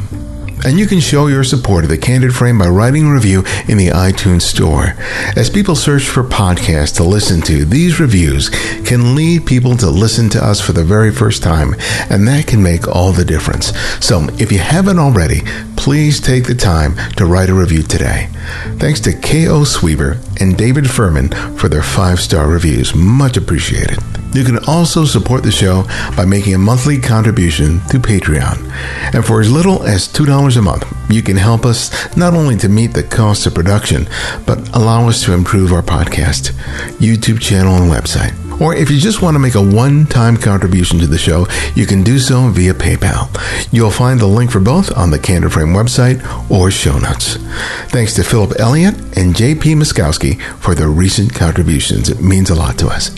And 0.65 0.79
you 0.79 0.87
can 0.87 1.01
show 1.01 1.27
your 1.27 1.43
support 1.43 1.83
of 1.83 1.89
the 1.89 1.97
Candid 1.97 2.33
Frame 2.33 2.57
by 2.57 2.69
writing 2.69 3.05
a 3.05 3.13
review 3.13 3.43
in 3.67 3.77
the 3.77 3.89
iTunes 3.89 4.43
Store. 4.43 4.93
As 5.35 5.49
people 5.49 5.75
search 5.75 6.03
for 6.03 6.23
podcasts 6.23 6.95
to 6.95 7.03
listen 7.03 7.41
to, 7.41 7.65
these 7.65 7.99
reviews 7.99 8.49
can 8.85 9.13
lead 9.13 9.45
people 9.45 9.75
to 9.77 9.89
listen 9.89 10.29
to 10.29 10.43
us 10.43 10.61
for 10.61 10.71
the 10.71 10.83
very 10.83 11.11
first 11.11 11.43
time, 11.43 11.75
and 12.09 12.25
that 12.27 12.47
can 12.47 12.63
make 12.63 12.87
all 12.87 13.11
the 13.11 13.25
difference. 13.25 13.77
So 14.03 14.25
if 14.39 14.53
you 14.53 14.59
haven't 14.59 14.99
already, 14.99 15.41
please 15.75 16.21
take 16.21 16.45
the 16.45 16.55
time 16.55 16.95
to 17.17 17.25
write 17.25 17.49
a 17.49 17.53
review 17.53 17.83
today. 17.83 18.29
Thanks 18.77 19.01
to 19.01 19.13
K.O. 19.13 19.65
Sweeber 19.65 20.17
and 20.41 20.57
David 20.57 20.89
Furman 20.89 21.29
for 21.57 21.67
their 21.67 21.83
five 21.83 22.21
star 22.21 22.47
reviews. 22.47 22.95
Much 22.95 23.35
appreciated. 23.35 23.99
You 24.33 24.43
can 24.43 24.59
also 24.65 25.05
support 25.05 25.43
the 25.43 25.51
show 25.51 25.83
by 26.15 26.25
making 26.25 26.55
a 26.55 26.57
monthly 26.57 26.99
contribution 26.99 27.79
to 27.89 27.99
Patreon. 27.99 28.57
And 29.13 29.25
for 29.25 29.41
as 29.41 29.51
little 29.51 29.83
as 29.83 30.07
$2 30.07 30.57
a 30.57 30.61
month, 30.61 30.85
you 31.09 31.21
can 31.21 31.37
help 31.37 31.65
us 31.65 31.91
not 32.17 32.33
only 32.33 32.57
to 32.57 32.69
meet 32.69 32.93
the 32.93 33.03
cost 33.03 33.45
of 33.45 33.53
production, 33.53 34.07
but 34.45 34.75
allow 34.75 35.07
us 35.07 35.23
to 35.25 35.33
improve 35.33 35.71
our 35.71 35.83
podcast, 35.83 36.51
YouTube 36.97 37.39
channel, 37.39 37.75
and 37.75 37.91
website. 37.91 38.42
Or 38.59 38.75
if 38.75 38.89
you 38.89 38.97
just 38.97 39.21
want 39.21 39.35
to 39.35 39.39
make 39.39 39.55
a 39.55 39.61
one 39.61 40.05
time 40.05 40.37
contribution 40.37 40.99
to 40.99 41.07
the 41.07 41.17
show, 41.17 41.47
you 41.75 41.85
can 41.85 42.03
do 42.03 42.19
so 42.19 42.47
via 42.49 42.73
PayPal. 42.73 43.29
You'll 43.71 43.91
find 43.91 44.19
the 44.19 44.27
link 44.27 44.51
for 44.51 44.59
both 44.59 44.95
on 44.95 45.11
the 45.11 45.19
Candid 45.19 45.53
Frame 45.53 45.69
website 45.69 46.21
or 46.49 46.71
show 46.71 46.97
notes. 46.99 47.37
Thanks 47.89 48.13
to 48.15 48.23
Philip 48.23 48.59
Elliott 48.59 48.95
and 49.17 49.35
JP 49.35 49.77
Muskowski 49.77 50.41
for 50.59 50.75
their 50.75 50.89
recent 50.89 51.33
contributions. 51.33 52.09
It 52.09 52.21
means 52.21 52.49
a 52.49 52.55
lot 52.55 52.77
to 52.79 52.87
us. 52.87 53.09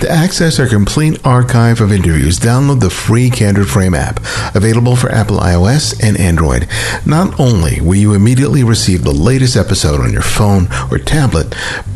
To 0.00 0.10
access 0.10 0.58
our 0.58 0.68
complete 0.68 1.24
archive 1.24 1.80
of 1.80 1.92
interviews, 1.92 2.38
download 2.38 2.80
the 2.80 2.90
free 2.90 3.30
Candid 3.30 3.68
Frame 3.68 3.94
app, 3.94 4.20
available 4.54 4.96
for 4.96 5.10
Apple 5.10 5.38
iOS 5.38 5.98
and 6.02 6.18
Android. 6.18 6.68
Not 7.06 7.38
only 7.40 7.80
will 7.80 7.94
you 7.94 8.14
immediately 8.14 8.64
receive 8.64 9.02
the 9.02 9.12
latest 9.12 9.56
episode 9.56 10.00
on 10.00 10.12
your 10.12 10.22
phone 10.22 10.68
or 10.90 10.98
tablet, 10.98 11.54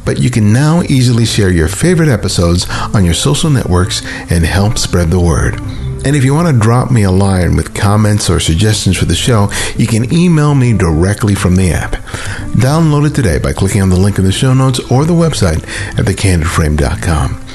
but 0.09 0.19
you 0.19 0.31
can 0.31 0.55
now 0.55 0.81
easily 0.85 1.27
share 1.27 1.51
your 1.51 1.69
favorite 1.69 2.09
episodes 2.09 2.67
on 2.95 3.05
your 3.05 3.13
social 3.13 3.51
networks 3.51 4.01
and 4.31 4.43
help 4.43 4.79
spread 4.79 5.11
the 5.11 5.21
word. 5.21 5.61
And 6.07 6.17
if 6.17 6.25
you 6.25 6.33
want 6.33 6.49
to 6.49 6.59
drop 6.59 6.91
me 6.91 7.03
a 7.03 7.11
line 7.11 7.57
with 7.57 7.75
comments 7.75 8.31
or 8.31 8.41
suggestions 8.41 8.97
for 8.97 9.05
the 9.05 9.15
show, 9.15 9.51
you 9.77 9.87
can 9.87 10.11
email 10.11 10.55
me 10.55 10.73
directly 10.73 11.35
from 11.35 11.57
the 11.57 11.73
app. 11.73 11.93
Download 12.57 13.07
it 13.07 13.15
today 13.15 13.39
by 13.39 13.53
clicking 13.53 13.83
on 13.83 13.91
the 13.91 14.01
link 14.01 14.19
in 14.19 14.25
the 14.25 14.33
show 14.33 14.55
notes 14.55 14.81
or 14.91 15.05
the 15.05 15.13
website 15.13 15.63
at 15.99 16.07
thecandidframe.com. 16.07 17.48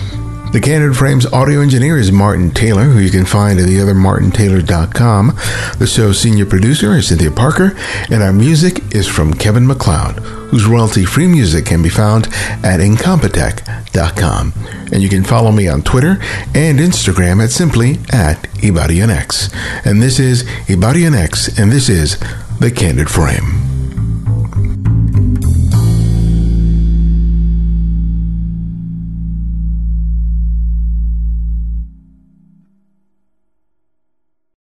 The 0.54 0.62
Candid 0.62 0.96
Frames 0.96 1.26
audio 1.26 1.62
engineer 1.62 1.98
is 1.98 2.12
Martin 2.12 2.52
Taylor, 2.52 2.84
who 2.84 3.00
you 3.00 3.10
can 3.10 3.26
find 3.26 3.60
at 3.60 3.66
theothermartintaylor.com. 3.66 5.36
The 5.80 5.88
show's 5.88 6.20
senior 6.20 6.46
producer 6.46 6.94
is 6.94 7.08
Cynthia 7.08 7.32
Parker, 7.32 7.76
and 8.12 8.22
our 8.22 8.32
music 8.32 8.94
is 8.94 9.08
from 9.08 9.34
Kevin 9.34 9.66
MacLeod, 9.66 10.20
whose 10.20 10.68
royalty-free 10.68 11.26
music 11.26 11.66
can 11.66 11.82
be 11.82 11.90
found 11.90 12.28
at 12.64 12.80
incompetech.com. 12.80 14.54
And 14.92 15.02
you 15.02 15.10
can 15.10 15.24
follow 15.24 15.52
me 15.52 15.68
on 15.68 15.82
Twitter 15.82 16.20
and 16.54 16.78
Instagram 16.78 17.44
at 17.44 17.50
simply 17.50 17.94
at 18.12 18.44
Ibarionex. 18.62 19.52
And 19.86 20.04
this 20.04 20.20
is 20.20 20.44
Ibarionex, 20.68 21.58
and 21.60 21.72
this 21.72 21.90
is 21.90 22.20
The 22.60 22.70
Candid 22.70 23.10
Frame. 23.10 23.73